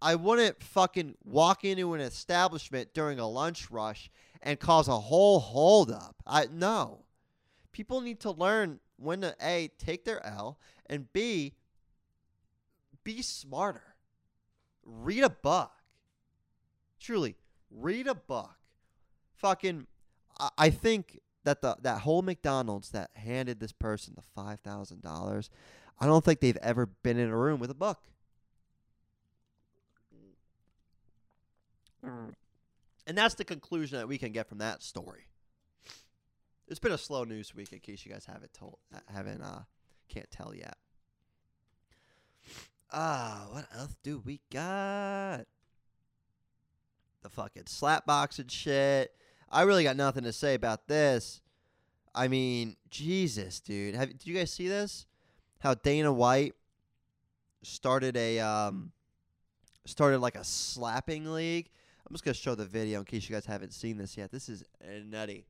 I 0.00 0.14
wouldn't 0.14 0.62
fucking 0.62 1.14
walk 1.24 1.64
into 1.64 1.94
an 1.94 2.00
establishment 2.00 2.92
during 2.92 3.18
a 3.18 3.26
lunch 3.26 3.70
rush 3.70 4.10
and 4.42 4.60
cause 4.60 4.88
a 4.88 4.98
whole 4.98 5.40
holdup. 5.40 6.16
I 6.26 6.46
no. 6.52 7.04
People 7.72 8.02
need 8.02 8.20
to 8.20 8.30
learn 8.30 8.80
when 8.96 9.22
to 9.22 9.34
A 9.40 9.70
take 9.78 10.04
their 10.04 10.24
L 10.24 10.58
and 10.86 11.10
B 11.12 11.54
be 13.02 13.22
smarter. 13.22 13.96
Read 14.84 15.24
a 15.24 15.30
book. 15.30 15.72
Truly, 17.00 17.36
read 17.70 18.06
a 18.06 18.14
book. 18.14 18.54
Fucking 19.36 19.86
I 20.58 20.70
think 20.70 21.20
that 21.44 21.62
the 21.62 21.76
that 21.82 22.00
whole 22.00 22.22
McDonald's 22.22 22.90
that 22.90 23.10
handed 23.14 23.60
this 23.60 23.72
person 23.72 24.14
the 24.16 24.22
five 24.22 24.60
thousand 24.60 25.02
dollars, 25.02 25.50
I 26.00 26.06
don't 26.06 26.24
think 26.24 26.40
they've 26.40 26.56
ever 26.58 26.86
been 26.86 27.18
in 27.18 27.30
a 27.30 27.36
room 27.36 27.60
with 27.60 27.70
a 27.70 27.74
book. 27.74 28.02
And 33.06 33.16
that's 33.16 33.34
the 33.34 33.44
conclusion 33.44 33.98
that 33.98 34.08
we 34.08 34.18
can 34.18 34.32
get 34.32 34.48
from 34.48 34.58
that 34.58 34.82
story. 34.82 35.28
It's 36.68 36.80
been 36.80 36.92
a 36.92 36.98
slow 36.98 37.24
news 37.24 37.54
week, 37.54 37.72
in 37.72 37.80
case 37.80 38.04
you 38.06 38.12
guys 38.12 38.24
haven't 38.24 38.54
told, 38.54 38.78
haven't 39.12 39.42
uh, 39.42 39.64
can't 40.08 40.30
tell 40.30 40.54
yet. 40.54 40.76
Ah, 42.92 43.46
what 43.50 43.66
else 43.76 43.96
do 44.02 44.22
we 44.24 44.40
got? 44.50 45.44
The 47.22 47.28
fucking 47.28 47.64
slap 47.66 48.06
box 48.06 48.38
and 48.38 48.50
shit. 48.50 49.14
I 49.54 49.62
really 49.62 49.84
got 49.84 49.96
nothing 49.96 50.24
to 50.24 50.32
say 50.32 50.54
about 50.54 50.88
this. 50.88 51.40
I 52.12 52.26
mean, 52.26 52.74
Jesus, 52.90 53.60
dude. 53.60 53.94
Have 53.94 54.08
did 54.08 54.26
you 54.26 54.34
guys 54.34 54.52
see 54.52 54.66
this? 54.66 55.06
How 55.60 55.74
Dana 55.74 56.12
White 56.12 56.54
started 57.62 58.16
a 58.16 58.40
um 58.40 58.90
started 59.86 60.18
like 60.18 60.34
a 60.34 60.42
slapping 60.42 61.32
league. 61.32 61.70
I'm 62.04 62.12
just 62.12 62.24
gonna 62.24 62.34
show 62.34 62.56
the 62.56 62.64
video 62.64 62.98
in 62.98 63.04
case 63.04 63.28
you 63.28 63.34
guys 63.34 63.46
haven't 63.46 63.72
seen 63.72 63.96
this 63.96 64.16
yet. 64.16 64.32
This 64.32 64.48
is 64.48 64.64
nutty. 65.06 65.46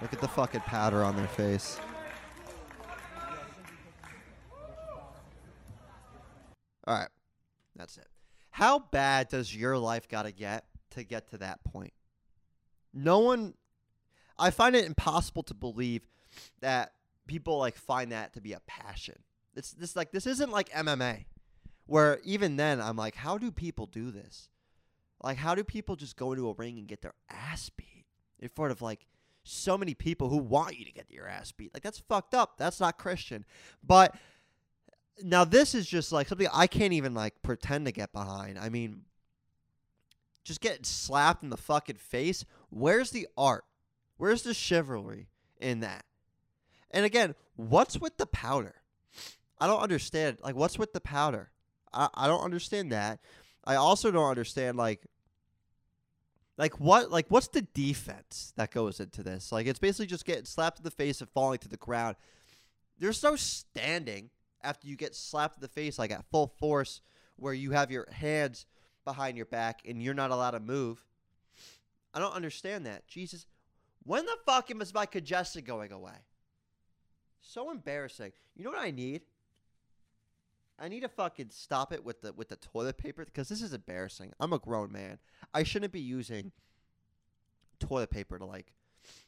Look 0.00 0.14
at 0.14 0.20
the 0.22 0.28
fucking 0.28 0.62
powder 0.62 1.04
on 1.04 1.14
their 1.14 1.28
face. 1.28 1.78
All 6.90 6.96
right. 6.96 7.08
That's 7.76 7.96
it. 7.98 8.08
How 8.50 8.80
bad 8.80 9.28
does 9.28 9.54
your 9.54 9.78
life 9.78 10.08
got 10.08 10.24
to 10.24 10.32
get 10.32 10.64
to 10.90 11.04
get 11.04 11.30
to 11.30 11.38
that 11.38 11.62
point? 11.62 11.92
No 12.92 13.20
one 13.20 13.54
I 14.36 14.50
find 14.50 14.74
it 14.74 14.86
impossible 14.86 15.44
to 15.44 15.54
believe 15.54 16.08
that 16.60 16.94
people 17.28 17.58
like 17.58 17.76
find 17.76 18.10
that 18.10 18.32
to 18.34 18.40
be 18.40 18.54
a 18.54 18.60
passion. 18.66 19.22
It's 19.54 19.70
this 19.70 19.94
like 19.94 20.10
this 20.10 20.26
isn't 20.26 20.50
like 20.50 20.68
MMA 20.70 21.26
where 21.86 22.18
even 22.24 22.56
then 22.56 22.80
I'm 22.80 22.96
like 22.96 23.14
how 23.14 23.38
do 23.38 23.52
people 23.52 23.86
do 23.86 24.10
this? 24.10 24.48
Like 25.22 25.36
how 25.36 25.54
do 25.54 25.62
people 25.62 25.94
just 25.94 26.16
go 26.16 26.32
into 26.32 26.48
a 26.48 26.54
ring 26.54 26.76
and 26.76 26.88
get 26.88 27.02
their 27.02 27.14
ass 27.30 27.70
beat 27.70 28.06
in 28.40 28.48
front 28.48 28.72
of 28.72 28.82
like 28.82 29.06
so 29.44 29.78
many 29.78 29.94
people 29.94 30.28
who 30.28 30.38
want 30.38 30.76
you 30.76 30.84
to 30.84 30.92
get 30.92 31.08
your 31.08 31.28
ass 31.28 31.52
beat? 31.52 31.72
Like 31.72 31.84
that's 31.84 32.00
fucked 32.00 32.34
up. 32.34 32.58
That's 32.58 32.80
not 32.80 32.98
Christian. 32.98 33.44
But 33.80 34.16
now 35.22 35.44
this 35.44 35.74
is 35.74 35.86
just 35.86 36.12
like 36.12 36.28
something 36.28 36.48
I 36.52 36.66
can't 36.66 36.92
even 36.92 37.14
like 37.14 37.42
pretend 37.42 37.86
to 37.86 37.92
get 37.92 38.12
behind. 38.12 38.58
I 38.58 38.68
mean, 38.68 39.02
just 40.44 40.60
getting 40.60 40.84
slapped 40.84 41.42
in 41.42 41.50
the 41.50 41.56
fucking 41.56 41.96
face. 41.96 42.44
Where's 42.70 43.10
the 43.10 43.28
art? 43.36 43.64
Where's 44.16 44.42
the 44.42 44.54
chivalry 44.54 45.28
in 45.60 45.80
that? 45.80 46.04
And 46.90 47.04
again, 47.04 47.34
what's 47.56 47.98
with 47.98 48.16
the 48.16 48.26
powder? 48.26 48.74
I 49.60 49.66
don't 49.66 49.80
understand. 49.80 50.38
Like, 50.42 50.56
what's 50.56 50.78
with 50.78 50.92
the 50.92 51.00
powder? 51.00 51.50
I, 51.92 52.08
I 52.14 52.26
don't 52.26 52.42
understand 52.42 52.92
that. 52.92 53.20
I 53.64 53.76
also 53.76 54.10
don't 54.10 54.28
understand 54.28 54.76
like 54.76 55.02
like 56.56 56.80
what 56.80 57.10
like 57.10 57.26
what's 57.28 57.48
the 57.48 57.62
defense 57.62 58.52
that 58.56 58.70
goes 58.70 59.00
into 59.00 59.22
this? 59.22 59.52
Like 59.52 59.66
it's 59.66 59.78
basically 59.78 60.06
just 60.06 60.24
getting 60.24 60.44
slapped 60.44 60.78
in 60.78 60.84
the 60.84 60.90
face 60.90 61.20
and 61.20 61.30
falling 61.30 61.58
to 61.58 61.68
the 61.68 61.76
ground. 61.76 62.16
There's 62.98 63.22
no 63.22 63.36
standing 63.36 64.30
after 64.62 64.86
you 64.86 64.96
get 64.96 65.14
slapped 65.14 65.56
in 65.56 65.60
the 65.60 65.68
face 65.68 65.98
like 65.98 66.10
at 66.10 66.24
full 66.30 66.48
force 66.58 67.00
where 67.36 67.54
you 67.54 67.70
have 67.72 67.90
your 67.90 68.06
hands 68.10 68.66
behind 69.04 69.36
your 69.36 69.46
back 69.46 69.80
and 69.88 70.02
you're 70.02 70.14
not 70.14 70.30
allowed 70.30 70.52
to 70.52 70.60
move. 70.60 71.04
I 72.12 72.18
don't 72.18 72.34
understand 72.34 72.86
that. 72.86 73.06
Jesus, 73.06 73.46
when 74.02 74.26
the 74.26 74.36
fuck 74.44 74.70
is 74.70 74.94
my 74.94 75.06
congestion 75.06 75.64
going 75.64 75.92
away? 75.92 76.24
So 77.40 77.70
embarrassing. 77.70 78.32
You 78.56 78.64
know 78.64 78.70
what 78.70 78.80
I 78.80 78.90
need? 78.90 79.22
I 80.78 80.88
need 80.88 81.00
to 81.00 81.08
fucking 81.08 81.50
stop 81.50 81.92
it 81.92 82.04
with 82.04 82.22
the 82.22 82.32
with 82.32 82.48
the 82.48 82.56
toilet 82.56 82.96
paper 82.96 83.24
because 83.24 83.48
this 83.48 83.60
is 83.60 83.74
embarrassing. 83.74 84.32
I'm 84.40 84.52
a 84.52 84.58
grown 84.58 84.90
man. 84.90 85.18
I 85.52 85.62
shouldn't 85.62 85.92
be 85.92 86.00
using 86.00 86.52
toilet 87.78 88.10
paper 88.10 88.38
to 88.38 88.44
like 88.46 88.72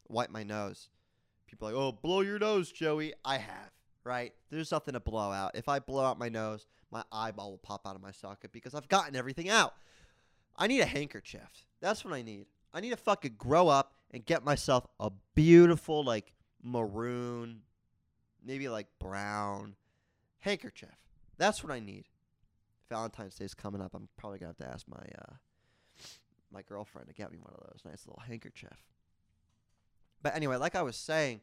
wipe 0.09 0.31
my 0.31 0.43
nose. 0.43 0.89
People 1.47 1.69
are 1.69 1.73
like, 1.73 1.81
"Oh, 1.81 1.93
blow 1.93 2.23
your 2.23 2.39
nose, 2.39 2.73
Joey." 2.73 3.13
I 3.23 3.37
have, 3.37 3.71
right? 4.05 4.33
There's 4.51 4.71
nothing 4.71 4.95
to 4.95 5.01
blow 5.01 5.31
out. 5.33 5.53
If 5.55 5.69
I 5.69 5.79
blow 5.79 6.05
out 6.05 6.19
my 6.19 6.29
nose, 6.29 6.67
my 6.91 7.03
eyeball 7.11 7.51
will 7.53 7.59
pop 7.59 7.87
out 7.87 7.97
of 7.97 8.03
my 8.03 8.13
socket 8.13 8.53
because 8.53 8.75
I've 8.75 8.89
gotten 8.89 9.17
everything 9.17 9.49
out. 9.49 9.75
I 10.57 10.67
need 10.67 10.81
a 10.81 10.87
handkerchief. 10.87 11.67
That's 11.81 12.05
what 12.05 12.15
I 12.15 12.23
need. 12.23 12.47
I 12.75 12.81
need 12.81 12.91
to 12.91 12.97
fucking 12.97 13.37
grow 13.39 13.69
up 13.69 13.95
and 14.11 14.25
get 14.25 14.45
myself 14.45 14.87
a 15.01 15.11
beautiful 15.35 16.05
like 16.05 16.33
maroon, 16.63 17.63
maybe 18.45 18.69
like 18.69 18.87
brown 18.99 19.77
handkerchief. 20.41 20.97
That's 21.39 21.65
what 21.65 21.73
I 21.73 21.81
need. 21.81 22.05
Valentine's 22.89 23.35
Day's 23.35 23.55
coming 23.55 23.81
up. 23.81 23.95
I'm 23.95 24.09
probably 24.19 24.39
gonna 24.39 24.51
have 24.51 24.69
to 24.69 24.69
ask 24.69 24.87
my 24.87 24.97
uh, 24.97 25.35
my 26.53 26.63
girlfriend 26.63 27.09
to 27.09 27.15
get 27.15 27.33
me 27.33 27.39
one 27.39 27.55
of 27.55 27.61
those 27.71 27.81
nice 27.85 28.07
little 28.07 28.23
handkerchief. 28.27 28.85
But 30.23 30.37
anyway, 30.37 30.57
like 30.57 30.77
I 30.77 30.83
was 30.83 30.97
saying, 30.97 31.41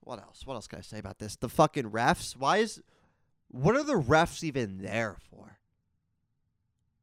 what 0.00 0.20
else? 0.20 0.46
What 0.46 0.54
else 0.54 0.66
can 0.66 0.78
I 0.78 0.82
say 0.82 0.98
about 0.98 1.18
this? 1.18 1.36
The 1.36 1.48
fucking 1.48 1.90
refs. 1.90 2.36
Why 2.36 2.58
is 2.58 2.80
what 3.50 3.76
are 3.76 3.82
the 3.82 3.94
refs 3.94 4.44
even 4.44 4.78
there 4.78 5.16
for? 5.30 5.58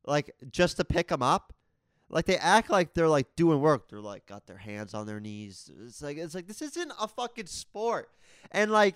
Like 0.05 0.31
just 0.51 0.77
to 0.77 0.86
pick 0.86 1.08
them 1.08 1.23
up? 1.23 1.53
Like 2.10 2.25
they 2.25 2.38
act 2.38 2.69
like 2.69 2.93
they're 2.93 3.10
like 3.10 3.36
doing 3.36 3.62
work. 3.62 3.89
They're 3.89 3.99
like 3.99 4.25
got 4.25 4.45
their 4.45 4.58
hands 4.58 4.93
on 4.93 5.08
their 5.08 5.19
knees. 5.19 5.71
It's 5.86 6.01
like 6.01 6.17
it's 6.17 6.36
like 6.36 6.47
this 6.47 6.62
isn't 6.62 6.91
a 6.99 7.08
fucking 7.08 7.47
sport. 7.47 8.10
And 8.51 8.71
like 8.71 8.95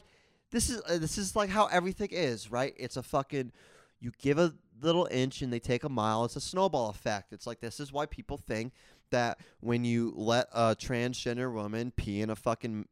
this 0.51 0.69
is 0.69 0.81
uh, 0.88 0.97
this 0.97 1.17
is 1.17 1.35
like 1.35 1.49
how 1.49 1.65
everything 1.67 2.09
is, 2.12 2.51
right? 2.51 2.73
It's 2.77 2.97
a 2.97 3.03
fucking 3.03 3.51
you 3.99 4.12
give 4.19 4.38
a 4.38 4.53
little 4.81 5.07
inch 5.12 5.41
and 5.41 5.51
they 5.51 5.59
take 5.59 5.83
a 5.83 5.89
mile. 5.89 6.23
It's 6.25 6.35
a 6.35 6.41
snowball 6.41 6.89
effect. 6.89 7.33
It's 7.33 7.47
like 7.47 7.59
this 7.59 7.79
is 7.79 7.91
why 7.91 8.05
people 8.05 8.38
think 8.38 8.73
that 9.12 9.39
when 9.59 9.83
you 9.83 10.13
let 10.15 10.47
a 10.53 10.75
transgender 10.75 11.51
woman 11.51 11.91
pee 11.95 12.21
in 12.21 12.29
a 12.29 12.35
fucking 12.35 12.88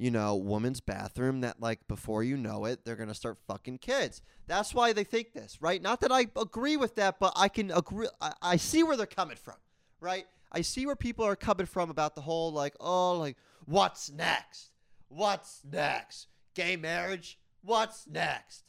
you 0.00 0.10
know 0.10 0.34
woman's 0.34 0.80
bathroom 0.80 1.40
that 1.42 1.60
like 1.60 1.86
before 1.86 2.22
you 2.22 2.36
know 2.36 2.64
it 2.64 2.84
they're 2.84 2.96
gonna 2.96 3.14
start 3.14 3.38
fucking 3.46 3.78
kids 3.78 4.22
that's 4.46 4.74
why 4.74 4.92
they 4.92 5.04
think 5.04 5.32
this 5.32 5.58
right 5.60 5.82
not 5.82 6.00
that 6.00 6.10
i 6.10 6.26
agree 6.36 6.76
with 6.76 6.94
that 6.94 7.18
but 7.20 7.32
i 7.36 7.48
can 7.48 7.70
agree 7.70 8.08
i, 8.20 8.32
I 8.42 8.56
see 8.56 8.82
where 8.82 8.96
they're 8.96 9.06
coming 9.06 9.36
from 9.36 9.56
right 10.00 10.26
i 10.52 10.62
see 10.62 10.86
where 10.86 10.96
people 10.96 11.24
are 11.24 11.36
coming 11.36 11.66
from 11.66 11.90
about 11.90 12.14
the 12.14 12.22
whole 12.22 12.52
like 12.52 12.74
oh 12.80 13.18
like 13.18 13.36
what's 13.66 14.10
next 14.10 14.70
what's 15.08 15.60
next 15.70 16.28
gay 16.54 16.76
marriage 16.76 17.38
what's 17.62 18.06
next 18.06 18.64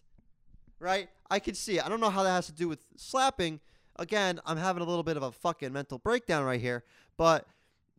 right 0.79 1.09
I 1.31 1.39
can 1.39 1.55
see 1.55 1.77
it. 1.77 1.85
I 1.85 1.89
don't 1.89 2.01
know 2.01 2.09
how 2.09 2.23
that 2.23 2.31
has 2.31 2.47
to 2.47 2.51
do 2.51 2.67
with 2.67 2.83
slapping. 2.97 3.61
Again, 3.95 4.41
I'm 4.45 4.57
having 4.57 4.83
a 4.83 4.85
little 4.85 5.01
bit 5.01 5.15
of 5.15 5.23
a 5.23 5.31
fucking 5.31 5.71
mental 5.71 5.97
breakdown 5.97 6.43
right 6.43 6.59
here. 6.59 6.83
But 7.15 7.47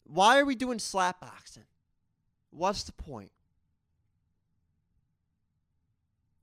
why 0.05 0.39
are 0.39 0.45
we 0.45 0.55
doing 0.55 0.79
slap 0.79 1.23
boxing? 1.23 1.65
What's 2.53 2.85
the 2.85 2.93
point? 2.93 3.33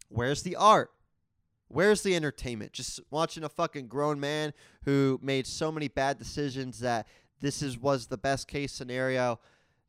Where's 0.10 0.42
the 0.42 0.56
art? 0.56 0.92
Where's 1.68 2.02
the 2.02 2.16
entertainment? 2.16 2.74
Just 2.74 3.00
watching 3.12 3.44
a 3.44 3.50
fucking 3.50 3.88
grown 3.88 4.20
man 4.20 4.54
who 4.86 5.20
made 5.22 5.46
so 5.46 5.72
many 5.72 5.88
bad 5.88 6.18
decisions 6.18 6.80
that 6.80 7.08
this 7.40 7.62
is 7.62 7.78
was 7.78 8.08
the 8.08 8.18
best 8.18 8.48
case 8.48 8.72
scenario 8.72 9.40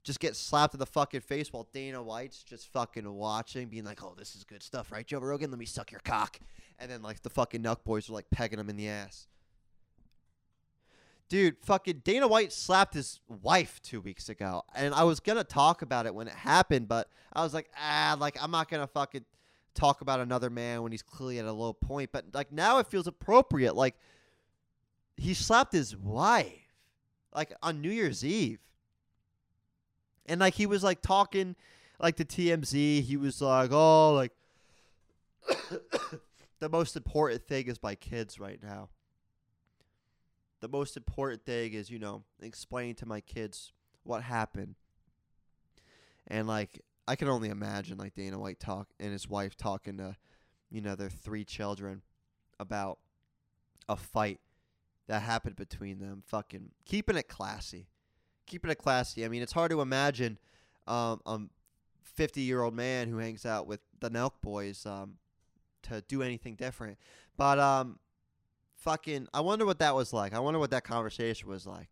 just 0.02 0.20
get 0.20 0.35
slapped 0.35 0.74
in 0.74 0.80
the 0.80 0.87
fucking 0.87 1.20
face 1.20 1.52
while 1.52 1.68
Dana 1.72 2.02
White's 2.02 2.42
just 2.42 2.72
fucking 2.72 3.11
watching, 3.12 3.68
being 3.68 3.85
like, 3.85 4.02
"Oh, 4.02 4.14
this 4.16 4.35
is 4.35 4.44
good 4.44 4.62
stuff, 4.62 4.90
right, 4.90 5.06
Joe 5.06 5.18
Rogan? 5.18 5.50
Let 5.50 5.59
me 5.59 5.66
suck 5.66 5.90
your 5.90 6.00
cock." 6.00 6.38
And 6.78 6.90
then 6.90 7.02
like 7.02 7.22
the 7.22 7.30
fucking 7.30 7.62
Nelk 7.62 7.85
boys 7.85 8.09
are 8.09 8.14
like 8.14 8.30
pegging 8.30 8.59
him 8.59 8.70
in 8.70 8.76
the 8.76 8.88
ass. 8.88 9.26
Dude, 11.31 11.57
fucking 11.62 12.03
Dana 12.03 12.27
White 12.27 12.53
slapped 12.53 12.93
his 12.93 13.21
wife 13.29 13.81
two 13.83 14.01
weeks 14.01 14.29
ago, 14.29 14.64
and 14.75 14.93
I 14.93 15.05
was 15.05 15.21
gonna 15.21 15.45
talk 15.45 15.81
about 15.81 16.05
it 16.07 16.14
when 16.14 16.27
it 16.27 16.35
happened, 16.35 16.88
but 16.88 17.09
I 17.33 17.45
was 17.45 17.55
like, 17.55 17.71
ah, 17.81 18.16
like 18.19 18.37
I'm 18.43 18.51
not 18.51 18.69
gonna 18.69 18.88
fucking 18.88 19.25
talk 19.73 20.01
about 20.01 20.19
another 20.19 20.51
man 20.51 20.83
when 20.83 20.90
he's 20.90 21.03
clearly 21.03 21.38
at 21.38 21.45
a 21.45 21.53
low 21.53 21.73
point. 21.73 22.11
But 22.12 22.27
like 22.35 22.51
now 22.51 22.79
it 22.79 22.88
feels 22.88 23.07
appropriate. 23.07 23.77
Like 23.77 23.95
he 25.16 25.33
slapped 25.33 25.73
his 25.73 25.97
wife, 25.97 26.75
like 27.33 27.55
on 27.62 27.81
New 27.81 27.93
Year's 27.93 28.25
Eve. 28.25 28.59
And 30.27 30.40
like 30.40 30.55
he 30.55 30.66
was 30.66 30.83
like 30.83 31.01
talking 31.01 31.55
like 32.01 32.16
to 32.16 32.25
TMZ, 32.25 33.03
he 33.03 33.16
was 33.16 33.40
like, 33.40 33.71
"Oh, 33.73 34.14
like 34.14 34.33
the 36.59 36.69
most 36.69 36.97
important 36.97 37.47
thing 37.47 37.69
is 37.69 37.81
my 37.81 37.95
kids 37.95 38.40
right 38.40 38.61
now. 38.61 38.88
The 40.61 40.68
most 40.68 40.96
important 40.96 41.44
thing 41.44 41.73
is, 41.73 41.90
you 41.90 41.99
know, 41.99 42.23
explaining 42.40 42.96
to 42.96 43.07
my 43.07 43.20
kids 43.20 43.73
what 44.05 44.23
happened." 44.23 44.77
And 46.27 46.46
like 46.46 46.81
I 47.09 47.16
can 47.16 47.29
only 47.29 47.49
imagine 47.49 47.99
like 47.99 48.14
Dana 48.14 48.38
White 48.38 48.61
talk 48.61 48.88
and 48.99 49.12
his 49.12 49.29
wife 49.29 49.57
talking 49.57 49.96
to, 49.99 50.16
you 50.70 50.81
know, 50.81 50.94
their 50.94 51.11
three 51.11 51.44
children 51.44 52.03
about 52.59 52.99
a 53.88 53.96
fight 53.96 54.40
that 55.09 55.23
happened 55.23 55.57
between 55.57 55.99
them. 55.99 56.23
Fucking 56.27 56.70
keeping 56.85 57.16
it 57.16 57.29
classy 57.29 57.88
keeping 58.51 58.70
it 58.70 58.79
classy. 58.79 59.25
I 59.25 59.29
mean, 59.29 59.42
it's 59.42 59.53
hard 59.53 59.70
to 59.70 59.81
imagine 59.81 60.38
um, 60.87 61.20
a 61.25 61.38
50 62.03 62.40
year 62.40 62.62
old 62.62 62.75
man 62.75 63.09
who 63.09 63.18
hangs 63.18 63.46
out 63.46 63.66
with 63.66 63.81
the 64.01 64.11
Nelk 64.11 64.33
boys 64.42 64.85
um, 64.85 65.14
to 65.85 66.03
do 66.03 66.23
anything 66.23 66.57
different. 66.57 66.99
But 67.37 67.59
um, 67.59 67.99
fucking, 68.81 69.29
I 69.33 69.40
wonder 69.40 69.66
what 69.66 69.79
that 69.79 69.95
was 69.95 70.12
like. 70.12 70.35
I 70.35 70.40
wonder 70.40 70.59
what 70.59 70.71
that 70.71 70.85
conversation 70.85 71.49
was 71.49 71.66
like. 71.66 71.88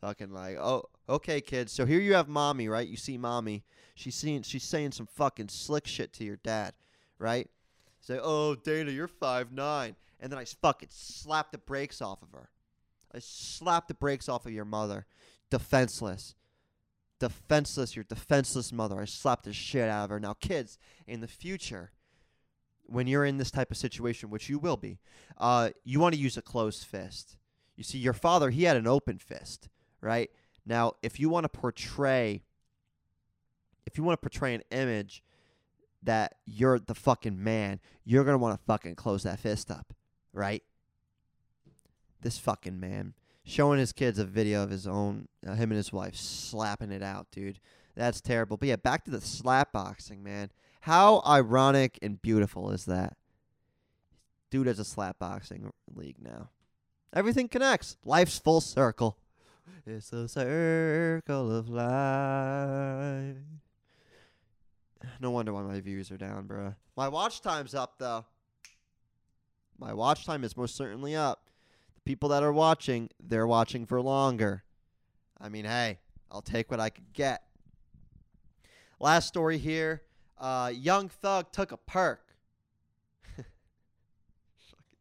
Fucking 0.00 0.32
like, 0.32 0.56
oh, 0.56 0.84
okay, 1.08 1.40
kids. 1.40 1.72
So 1.72 1.86
here 1.86 2.00
you 2.00 2.14
have 2.14 2.28
mommy, 2.28 2.68
right? 2.68 2.86
You 2.86 2.96
see 2.96 3.16
mommy. 3.16 3.64
She's 3.94 4.14
seeing, 4.14 4.42
she's 4.42 4.64
saying 4.64 4.92
some 4.92 5.06
fucking 5.06 5.48
slick 5.48 5.86
shit 5.86 6.12
to 6.14 6.24
your 6.24 6.36
dad, 6.36 6.74
right? 7.18 7.48
Say, 8.00 8.18
oh, 8.22 8.54
Dana, 8.54 8.90
you're 8.90 9.08
five 9.08 9.50
nine, 9.50 9.96
and 10.20 10.30
then 10.30 10.38
I 10.38 10.44
fucking 10.44 10.90
slap 10.90 11.52
the 11.52 11.58
brakes 11.58 12.02
off 12.02 12.20
of 12.22 12.32
her. 12.32 12.50
I 13.14 13.18
slap 13.20 13.88
the 13.88 13.94
brakes 13.94 14.28
off 14.28 14.44
of 14.44 14.52
your 14.52 14.66
mother 14.66 15.06
defenseless. 15.50 16.34
Defenseless, 17.20 17.94
your 17.94 18.04
defenseless 18.04 18.72
mother. 18.72 19.00
I 19.00 19.04
slapped 19.04 19.44
the 19.44 19.52
shit 19.52 19.88
out 19.88 20.04
of 20.04 20.10
her. 20.10 20.20
Now, 20.20 20.34
kids, 20.34 20.78
in 21.06 21.20
the 21.20 21.28
future, 21.28 21.92
when 22.86 23.06
you're 23.06 23.24
in 23.24 23.38
this 23.38 23.50
type 23.50 23.70
of 23.70 23.76
situation, 23.76 24.30
which 24.30 24.48
you 24.48 24.58
will 24.58 24.76
be, 24.76 24.98
uh, 25.38 25.70
you 25.84 26.00
want 26.00 26.14
to 26.14 26.20
use 26.20 26.36
a 26.36 26.42
closed 26.42 26.84
fist. 26.84 27.36
You 27.76 27.84
see, 27.84 27.98
your 27.98 28.12
father, 28.12 28.50
he 28.50 28.64
had 28.64 28.76
an 28.76 28.86
open 28.86 29.18
fist, 29.18 29.68
right? 30.00 30.30
Now, 30.66 30.92
if 31.02 31.18
you 31.18 31.28
want 31.28 31.44
to 31.44 31.48
portray, 31.48 32.42
if 33.86 33.98
you 33.98 34.04
want 34.04 34.20
to 34.20 34.28
portray 34.28 34.54
an 34.54 34.62
image 34.70 35.22
that 36.02 36.36
you're 36.46 36.78
the 36.78 36.94
fucking 36.94 37.42
man, 37.42 37.80
you're 38.04 38.24
gonna 38.24 38.38
want 38.38 38.58
to 38.58 38.64
fucking 38.64 38.94
close 38.94 39.22
that 39.22 39.40
fist 39.40 39.70
up, 39.70 39.92
right? 40.32 40.62
This 42.20 42.38
fucking 42.38 42.78
man 42.78 43.14
showing 43.44 43.78
his 43.78 43.92
kids 43.92 44.18
a 44.18 44.24
video 44.24 44.62
of 44.62 44.70
his 44.70 44.86
own, 44.86 45.28
uh, 45.46 45.54
him 45.54 45.70
and 45.70 45.76
his 45.76 45.92
wife 45.92 46.16
slapping 46.16 46.90
it 46.90 47.02
out, 47.02 47.26
dude. 47.30 47.60
That's 47.94 48.20
terrible. 48.20 48.56
But 48.56 48.68
yeah, 48.68 48.76
back 48.76 49.04
to 49.04 49.10
the 49.10 49.20
slap 49.20 49.72
boxing, 49.72 50.22
man. 50.22 50.50
How 50.80 51.22
ironic 51.26 51.98
and 52.02 52.20
beautiful 52.20 52.70
is 52.70 52.84
that? 52.86 53.16
Dude 54.50 54.66
has 54.66 54.78
a 54.78 54.84
slap 54.84 55.18
boxing 55.18 55.72
league 55.94 56.20
now. 56.20 56.50
Everything 57.12 57.48
connects. 57.48 57.96
Life's 58.04 58.38
full 58.38 58.60
circle. 58.60 59.18
It's 59.86 60.12
a 60.12 60.28
circle 60.28 61.56
of 61.56 61.68
life. 61.68 63.36
No 65.20 65.30
wonder 65.30 65.52
why 65.52 65.62
my 65.62 65.80
views 65.80 66.10
are 66.10 66.16
down, 66.16 66.46
bro. 66.46 66.74
My 66.96 67.08
watch 67.08 67.40
time's 67.40 67.74
up 67.74 67.94
though. 67.98 68.24
My 69.78 69.92
watch 69.92 70.24
time 70.24 70.44
is 70.44 70.56
most 70.56 70.76
certainly 70.76 71.16
up. 71.16 71.48
The 71.94 72.00
people 72.02 72.28
that 72.30 72.42
are 72.42 72.52
watching, 72.52 73.10
they're 73.22 73.46
watching 73.46 73.86
for 73.86 74.00
longer. 74.00 74.64
I 75.40 75.48
mean, 75.48 75.64
hey, 75.64 75.98
I'll 76.30 76.42
take 76.42 76.70
what 76.70 76.80
I 76.80 76.90
could 76.90 77.12
get. 77.12 77.42
Last 79.04 79.28
story 79.28 79.58
here. 79.58 80.00
Uh, 80.38 80.72
young 80.74 81.10
Thug 81.10 81.52
took 81.52 81.72
a 81.72 81.76
perc. 81.76 82.20
Fucking 83.36 83.44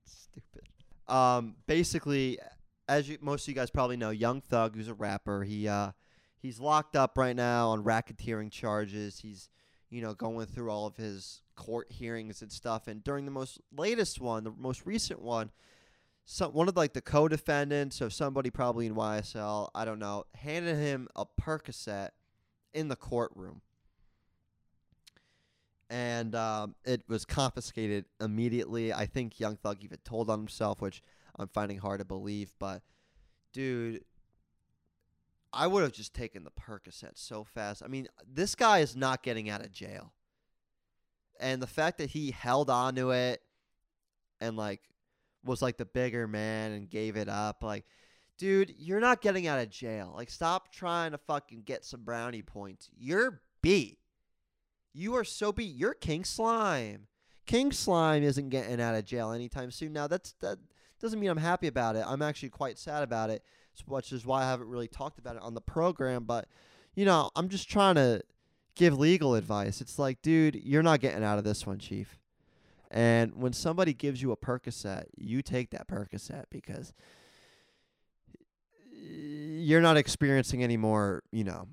stupid. 0.04 0.68
Um, 1.08 1.56
basically, 1.68 2.38
as 2.90 3.08
you, 3.08 3.18
most 3.22 3.46
of 3.46 3.48
you 3.48 3.54
guys 3.54 3.70
probably 3.70 3.96
know, 3.96 4.10
Young 4.10 4.42
Thug, 4.42 4.76
who's 4.76 4.90
a 4.90 4.94
rapper, 4.94 5.44
he 5.44 5.70
uh, 5.70 5.92
he's 6.38 6.60
locked 6.60 6.98
up 6.98 7.18
right 7.18 7.34
now 7.34 7.70
on 7.70 7.86
racketeering 7.86 8.52
charges. 8.52 9.20
He's 9.20 9.48
you 9.90 10.02
know 10.02 10.14
going 10.14 10.48
through 10.48 10.70
all 10.70 10.86
of 10.86 10.98
his 10.98 11.42
court 11.56 11.90
hearings 11.90 12.42
and 12.42 12.52
stuff. 12.52 12.90
And 12.90 13.06
during 13.06 13.24
the 13.24 13.32
most 13.32 13.62
latest 13.74 14.20
one, 14.20 14.44
the 14.44 14.52
most 14.52 14.86
recent 14.86 15.22
one, 15.22 15.50
some 16.26 16.52
one 16.52 16.68
of 16.68 16.76
like 16.76 16.92
the 16.92 17.00
co-defendants 17.00 18.02
of 18.02 18.12
somebody 18.12 18.50
probably 18.50 18.86
in 18.86 18.96
YSL, 18.96 19.70
I 19.74 19.86
don't 19.86 20.00
know, 20.00 20.26
handed 20.36 20.76
him 20.76 21.08
a 21.16 21.26
Percocet 21.26 22.10
in 22.74 22.90
the 22.90 22.98
courtroom, 22.98 23.62
and 25.94 26.34
um, 26.34 26.74
it 26.86 27.04
was 27.08 27.24
confiscated 27.24 28.06
immediately. 28.20 28.92
I 28.92 29.06
think 29.06 29.40
Young 29.40 29.58
Thug 29.58 29.78
even 29.82 30.00
told 30.04 30.28
on 30.28 30.40
himself, 30.40 30.82
which 30.82 31.04
I'm 31.38 31.48
finding 31.48 31.78
hard 31.78 32.00
to 32.00 32.06
believe. 32.06 32.52
But 32.58 32.82
dude, 33.54 34.04
I 35.54 35.68
would 35.68 35.84
have 35.84 35.92
just 35.92 36.16
taken 36.16 36.46
the 36.46 36.50
Percocet 36.50 37.12
so 37.14 37.44
fast. 37.44 37.84
I 37.86 37.88
mean, 37.90 38.08
this 38.28 38.56
guy 38.56 38.80
is 38.80 38.96
not 38.96 39.22
getting 39.22 39.52
out 39.52 39.62
of 39.62 39.72
jail. 39.72 40.14
And 41.40 41.62
the 41.62 41.68
fact 41.68 42.00
that 42.00 42.10
he 42.10 42.32
held 42.32 42.72
on 42.72 42.96
to 42.96 43.12
it 43.12 43.44
and 44.42 44.58
like 44.58 44.82
was 45.46 45.62
like 45.62 45.78
the 45.78 45.86
bigger 45.86 46.28
man 46.28 46.72
and 46.72 46.90
gave 46.90 47.18
it 47.18 47.30
up, 47.30 47.62
like, 47.62 47.86
dude, 48.40 48.74
you're 48.80 49.00
not 49.00 49.22
getting 49.22 49.46
out 49.46 49.60
of 49.60 49.70
jail. 49.70 50.12
Like, 50.16 50.32
stop 50.32 50.74
trying 50.74 51.12
to 51.12 51.20
fucking 51.20 51.62
get 51.66 51.86
some 51.86 52.04
brownie 52.04 52.42
points. 52.42 52.90
You're 52.98 53.42
beat. 53.62 54.00
You 54.94 55.16
are 55.16 55.24
so 55.24 55.52
beat. 55.52 55.76
You're 55.76 55.94
King 55.94 56.24
Slime. 56.24 57.08
King 57.46 57.72
Slime 57.72 58.24
isn't 58.24 58.50
getting 58.50 58.80
out 58.80 58.96
of 58.96 59.06
jail 59.06 59.32
anytime 59.32 59.72
soon. 59.72 59.94
Now 59.94 60.08
that's 60.08 60.34
that 60.42 60.60
doesn't 61.02 61.20
mean 61.20 61.30
I'm 61.30 61.38
happy 61.38 61.68
about 61.68 61.96
it. 61.96 62.06
I'm 62.08 62.22
actually 62.22 62.50
quite 62.50 62.78
sad 62.78 63.04
about 63.04 63.30
it, 63.30 63.44
which 63.86 64.14
is 64.14 64.26
why 64.26 64.44
I 64.44 64.48
haven't 64.50 64.70
really 64.70 64.88
talked 64.88 65.20
about 65.20 65.36
it 65.36 65.42
on 65.42 65.54
the 65.54 65.62
program. 65.62 66.24
But 66.24 66.48
you 66.96 67.06
know, 67.06 67.32
I'm 67.36 67.50
just 67.50 67.70
trying 67.70 67.96
to 67.96 68.22
give 68.76 68.98
legal 68.98 69.36
advice. 69.36 69.82
It's 69.82 70.00
like, 70.00 70.22
dude, 70.22 70.56
you're 70.56 70.84
not 70.84 71.00
getting 71.00 71.24
out 71.24 71.38
of 71.38 71.44
this 71.44 71.66
one, 71.66 71.80
chief. 71.80 72.20
And 72.90 73.36
when 73.36 73.54
somebody 73.54 73.94
gives 73.94 74.22
you 74.22 74.32
a 74.32 74.38
Percocet, 74.38 75.06
you 75.18 75.42
take 75.42 75.72
that 75.72 75.88
Percocet 75.88 76.46
because 76.52 76.94
you're 78.92 79.82
not 79.82 79.98
experiencing 79.98 80.64
any 80.64 80.78
more, 80.78 81.24
you 81.32 81.44
know, 81.44 81.68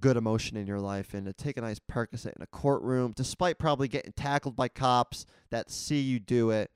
good 0.00 0.16
emotion 0.16 0.56
in 0.56 0.66
your 0.66 0.80
life. 0.80 1.14
And 1.14 1.26
to 1.26 1.32
take 1.32 1.56
a 1.56 1.60
nice 1.60 1.78
Percocet 1.78 2.36
in 2.36 2.42
a 2.42 2.46
courtroom, 2.46 3.12
despite 3.14 3.58
probably 3.58 3.88
getting 3.88 4.12
tackled 4.12 4.56
by 4.56 4.68
cops 4.68 5.26
that 5.50 5.70
see 5.70 6.00
you 6.00 6.18
do 6.18 6.50
it, 6.50 6.70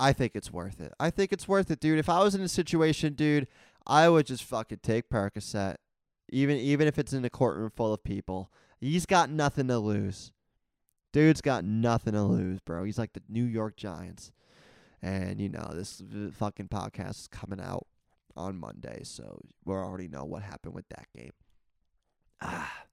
I 0.00 0.12
think 0.12 0.32
it's 0.34 0.52
worth 0.52 0.80
it. 0.80 0.92
I 1.00 1.10
think 1.10 1.32
it's 1.32 1.48
worth 1.48 1.70
it, 1.70 1.80
dude. 1.80 1.98
If 1.98 2.08
I 2.08 2.22
was 2.22 2.34
in 2.34 2.40
a 2.40 2.48
situation, 2.48 3.14
dude, 3.14 3.48
I 3.86 4.08
would 4.08 4.26
just 4.26 4.44
fucking 4.44 4.80
take 4.82 5.08
Percocet 5.10 5.76
even 6.30 6.56
even 6.58 6.86
if 6.86 6.98
it's 6.98 7.12
in 7.12 7.24
a 7.24 7.30
courtroom 7.30 7.70
full 7.70 7.92
of 7.92 8.04
people. 8.04 8.52
He's 8.80 9.06
got 9.06 9.30
nothing 9.30 9.68
to 9.68 9.78
lose. 9.78 10.32
Dude's 11.12 11.40
got 11.40 11.64
nothing 11.64 12.12
to 12.12 12.22
lose, 12.22 12.60
bro. 12.60 12.84
He's 12.84 12.98
like 12.98 13.14
the 13.14 13.22
New 13.28 13.44
York 13.44 13.76
Giants. 13.76 14.30
And 15.00 15.40
you 15.40 15.48
know, 15.48 15.70
this 15.74 16.02
fucking 16.32 16.68
podcast 16.68 17.10
is 17.10 17.26
coming 17.28 17.60
out 17.60 17.86
on 18.38 18.58
Monday, 18.58 19.00
so 19.02 19.40
we 19.64 19.74
already 19.74 20.08
know 20.08 20.24
what 20.24 20.42
happened 20.42 20.74
with 20.74 20.88
that 20.88 21.06
game. 21.14 21.32
Ah. 22.40 22.84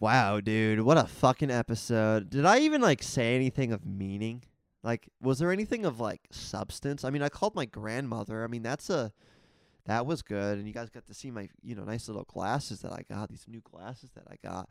Wow, 0.00 0.40
dude, 0.40 0.80
what 0.80 0.96
a 0.96 1.04
fucking 1.04 1.50
episode. 1.50 2.30
Did 2.30 2.46
I 2.46 2.60
even 2.60 2.80
like 2.80 3.02
say 3.02 3.34
anything 3.34 3.72
of 3.72 3.84
meaning? 3.84 4.44
Like 4.82 5.08
was 5.20 5.40
there 5.40 5.52
anything 5.52 5.84
of 5.84 6.00
like 6.00 6.20
substance? 6.30 7.04
I 7.04 7.10
mean, 7.10 7.22
I 7.22 7.28
called 7.28 7.54
my 7.54 7.64
grandmother. 7.64 8.44
I 8.44 8.46
mean, 8.46 8.62
that's 8.62 8.90
a 8.90 9.12
that 9.86 10.06
was 10.06 10.22
good. 10.22 10.58
And 10.58 10.68
you 10.68 10.74
guys 10.74 10.90
got 10.90 11.06
to 11.06 11.14
see 11.14 11.30
my, 11.30 11.48
you 11.62 11.74
know, 11.74 11.82
nice 11.82 12.08
little 12.08 12.24
glasses 12.24 12.80
that 12.82 12.92
I 12.92 13.02
got, 13.08 13.30
these 13.30 13.46
new 13.48 13.62
glasses 13.62 14.10
that 14.14 14.24
I 14.30 14.36
got. 14.46 14.68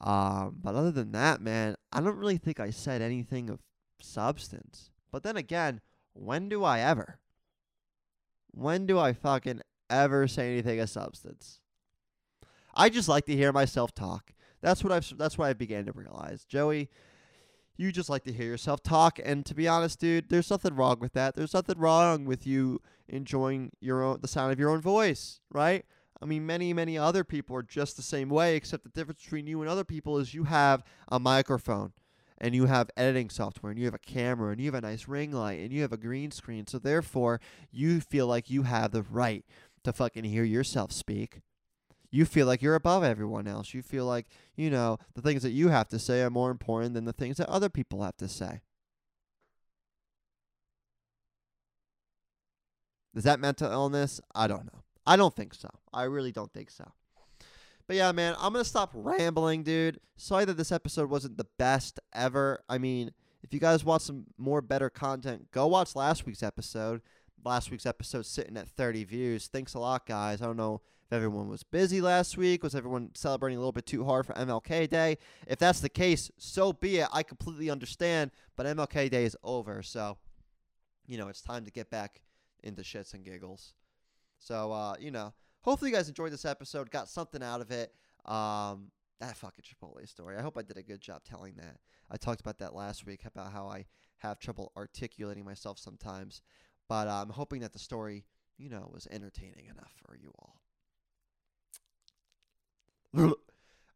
Um, 0.00 0.56
but 0.62 0.74
other 0.74 0.92
than 0.92 1.12
that, 1.12 1.40
man, 1.40 1.74
I 1.90 2.00
don't 2.00 2.16
really 2.16 2.36
think 2.36 2.60
I 2.60 2.70
said 2.70 3.02
anything 3.02 3.50
of 3.50 3.60
substance. 4.00 4.90
But 5.10 5.22
then 5.22 5.36
again, 5.36 5.80
when 6.12 6.48
do 6.48 6.64
I 6.64 6.80
ever? 6.80 7.18
When 8.58 8.86
do 8.86 8.98
I 8.98 9.12
fucking 9.12 9.60
ever 9.88 10.26
say 10.26 10.52
anything 10.52 10.80
of 10.80 10.90
substance? 10.90 11.60
I 12.74 12.88
just 12.88 13.08
like 13.08 13.24
to 13.26 13.36
hear 13.36 13.52
myself 13.52 13.94
talk. 13.94 14.32
That's 14.60 14.82
what 14.82 14.92
I've 14.92 15.16
that's 15.16 15.38
what 15.38 15.48
I 15.48 15.52
began 15.52 15.86
to 15.86 15.92
realize. 15.92 16.44
Joey, 16.44 16.90
you 17.76 17.92
just 17.92 18.10
like 18.10 18.24
to 18.24 18.32
hear 18.32 18.46
yourself 18.46 18.82
talk 18.82 19.20
and 19.24 19.46
to 19.46 19.54
be 19.54 19.68
honest 19.68 20.00
dude 20.00 20.28
there's 20.28 20.50
nothing 20.50 20.74
wrong 20.74 20.98
with 20.98 21.12
that 21.12 21.36
there's 21.36 21.54
nothing 21.54 21.78
wrong 21.78 22.24
with 22.24 22.46
you 22.46 22.82
enjoying 23.08 23.70
your 23.80 24.02
own 24.02 24.18
the 24.20 24.28
sound 24.28 24.52
of 24.52 24.58
your 24.58 24.70
own 24.70 24.80
voice 24.80 25.40
right 25.50 25.86
i 26.20 26.26
mean 26.26 26.44
many 26.44 26.72
many 26.72 26.98
other 26.98 27.22
people 27.22 27.56
are 27.56 27.62
just 27.62 27.96
the 27.96 28.02
same 28.02 28.28
way 28.28 28.56
except 28.56 28.82
the 28.82 28.90
difference 28.90 29.22
between 29.22 29.46
you 29.46 29.62
and 29.62 29.70
other 29.70 29.84
people 29.84 30.18
is 30.18 30.34
you 30.34 30.44
have 30.44 30.82
a 31.10 31.20
microphone 31.20 31.92
and 32.40 32.54
you 32.54 32.66
have 32.66 32.90
editing 32.96 33.30
software 33.30 33.70
and 33.70 33.78
you 33.78 33.84
have 33.84 33.94
a 33.94 33.98
camera 33.98 34.52
and 34.52 34.60
you 34.60 34.66
have 34.66 34.74
a 34.74 34.80
nice 34.80 35.08
ring 35.08 35.32
light 35.32 35.60
and 35.60 35.72
you 35.72 35.82
have 35.82 35.92
a 35.92 35.96
green 35.96 36.30
screen 36.30 36.66
so 36.66 36.78
therefore 36.78 37.40
you 37.70 38.00
feel 38.00 38.26
like 38.26 38.48
you 38.50 38.62
have 38.62 38.92
the 38.92 39.02
right 39.02 39.44
to 39.84 39.92
fucking 39.92 40.24
hear 40.24 40.44
yourself 40.44 40.92
speak 40.92 41.40
you 42.10 42.24
feel 42.24 42.46
like 42.46 42.62
you're 42.62 42.74
above 42.74 43.04
everyone 43.04 43.46
else. 43.46 43.74
You 43.74 43.82
feel 43.82 44.06
like, 44.06 44.26
you 44.56 44.70
know, 44.70 44.98
the 45.14 45.22
things 45.22 45.42
that 45.42 45.50
you 45.50 45.68
have 45.68 45.88
to 45.88 45.98
say 45.98 46.22
are 46.22 46.30
more 46.30 46.50
important 46.50 46.94
than 46.94 47.04
the 47.04 47.12
things 47.12 47.36
that 47.36 47.48
other 47.48 47.68
people 47.68 48.02
have 48.02 48.16
to 48.16 48.28
say. 48.28 48.62
Is 53.14 53.24
that 53.24 53.40
mental 53.40 53.70
illness? 53.70 54.20
I 54.34 54.46
don't 54.46 54.64
know. 54.64 54.82
I 55.06 55.16
don't 55.16 55.34
think 55.34 55.54
so. 55.54 55.68
I 55.92 56.04
really 56.04 56.32
don't 56.32 56.52
think 56.52 56.70
so. 56.70 56.92
But 57.88 57.96
yeah, 57.96 58.12
man, 58.12 58.36
I'm 58.38 58.52
to 58.52 58.64
stop 58.64 58.90
rambling, 58.92 59.62
dude. 59.62 59.98
Sorry 60.18 60.44
that 60.44 60.58
this 60.58 60.70
episode 60.70 61.08
wasn't 61.08 61.38
the 61.38 61.46
best 61.58 61.98
ever. 62.14 62.62
I 62.68 62.76
mean, 62.76 63.12
if 63.42 63.54
you 63.54 63.60
guys 63.60 63.82
want 63.82 64.02
some 64.02 64.26
more 64.36 64.60
better 64.60 64.90
content, 64.90 65.50
go 65.52 65.66
watch 65.66 65.96
last 65.96 66.26
week's 66.26 66.42
episode. 66.42 67.00
Last 67.44 67.70
week's 67.70 67.86
episode 67.86 68.26
sitting 68.26 68.58
at 68.58 68.68
30 68.68 69.04
views. 69.04 69.46
Thanks 69.46 69.72
a 69.72 69.78
lot, 69.78 70.06
guys. 70.06 70.42
I 70.42 70.44
don't 70.44 70.58
know 70.58 70.82
if 71.06 71.14
everyone 71.14 71.48
was 71.48 71.62
busy 71.62 72.02
last 72.02 72.36
week, 72.36 72.62
was 72.62 72.74
everyone 72.74 73.10
celebrating 73.14 73.56
a 73.56 73.60
little 73.60 73.72
bit 73.72 73.86
too 73.86 74.04
hard 74.04 74.26
for 74.26 74.34
MLK 74.34 74.90
Day? 74.90 75.16
If 75.46 75.58
that's 75.58 75.80
the 75.80 75.88
case, 75.88 76.30
so 76.36 76.74
be 76.74 76.98
it. 76.98 77.08
I 77.10 77.22
completely 77.22 77.70
understand, 77.70 78.32
but 78.56 78.66
MLK 78.66 79.10
Day 79.10 79.24
is 79.24 79.34
over, 79.42 79.82
so 79.82 80.18
you 81.06 81.16
know 81.16 81.28
it's 81.28 81.40
time 81.40 81.64
to 81.64 81.70
get 81.70 81.88
back 81.88 82.20
into 82.62 82.82
shits 82.82 83.14
and 83.14 83.24
giggles. 83.24 83.72
So 84.38 84.70
uh, 84.72 84.96
you 85.00 85.10
know, 85.10 85.32
hopefully 85.62 85.90
you 85.90 85.96
guys 85.96 86.08
enjoyed 86.08 86.32
this 86.32 86.44
episode, 86.44 86.90
got 86.90 87.08
something 87.08 87.42
out 87.42 87.60
of 87.60 87.70
it. 87.70 87.92
Um, 88.24 88.90
that 89.20 89.36
fucking 89.36 89.64
Chipotle 89.64 90.08
story. 90.08 90.36
I 90.36 90.42
hope 90.42 90.56
I 90.56 90.62
did 90.62 90.76
a 90.76 90.82
good 90.82 91.00
job 91.00 91.22
telling 91.24 91.54
that. 91.56 91.78
I 92.10 92.16
talked 92.16 92.40
about 92.40 92.58
that 92.58 92.74
last 92.74 93.04
week 93.04 93.22
about 93.24 93.52
how 93.52 93.66
I 93.66 93.86
have 94.18 94.38
trouble 94.38 94.72
articulating 94.76 95.44
myself 95.44 95.78
sometimes, 95.78 96.42
but 96.88 97.08
uh, 97.08 97.22
I'm 97.22 97.30
hoping 97.30 97.60
that 97.60 97.72
the 97.72 97.78
story, 97.78 98.24
you 98.56 98.70
know, 98.70 98.88
was 98.92 99.06
entertaining 99.10 99.66
enough 99.66 99.92
for 100.06 100.16
you 100.16 100.32
all. 100.38 100.60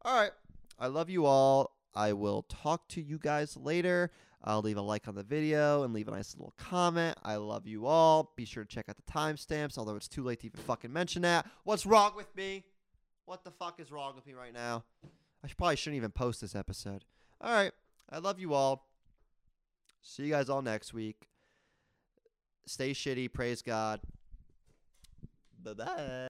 all 0.03 0.19
right. 0.19 0.31
I 0.79 0.87
love 0.87 1.09
you 1.09 1.25
all. 1.25 1.77
I 1.95 2.13
will 2.13 2.43
talk 2.43 2.87
to 2.89 3.01
you 3.01 3.19
guys 3.19 3.55
later. 3.55 4.11
I'll 4.43 4.61
leave 4.61 4.77
a 4.77 4.81
like 4.81 5.07
on 5.07 5.15
the 5.15 5.23
video 5.23 5.83
and 5.83 5.93
leave 5.93 6.07
a 6.07 6.11
nice 6.11 6.35
little 6.35 6.53
comment. 6.57 7.17
I 7.23 7.37
love 7.37 7.65
you 7.65 7.85
all. 7.85 8.33
Be 8.35 8.43
sure 8.45 8.63
to 8.63 8.69
check 8.69 8.89
out 8.89 8.97
the 8.97 9.11
timestamps, 9.11 9.77
although 9.77 9.95
it's 9.95 10.09
too 10.09 10.23
late 10.23 10.41
to 10.41 10.47
even 10.47 10.59
fucking 10.61 10.91
mention 10.91 11.21
that. 11.21 11.45
What's 11.63 11.85
wrong 11.85 12.11
with 12.15 12.35
me? 12.35 12.65
What 13.25 13.45
the 13.45 13.51
fuck 13.51 13.79
is 13.79 13.91
wrong 13.91 14.15
with 14.15 14.25
me 14.27 14.33
right 14.33 14.53
now? 14.53 14.83
I 15.43 15.47
probably 15.57 15.77
shouldn't 15.77 15.97
even 15.97 16.11
post 16.11 16.41
this 16.41 16.55
episode. 16.55 17.05
All 17.39 17.53
right. 17.53 17.71
I 18.09 18.17
love 18.19 18.39
you 18.39 18.53
all. 18.53 18.87
See 20.01 20.23
you 20.23 20.31
guys 20.31 20.49
all 20.49 20.61
next 20.61 20.93
week. 20.93 21.29
Stay 22.65 22.91
shitty. 22.91 23.31
Praise 23.31 23.61
God. 23.61 24.01
Bye 25.63 25.73
bye. 25.73 26.21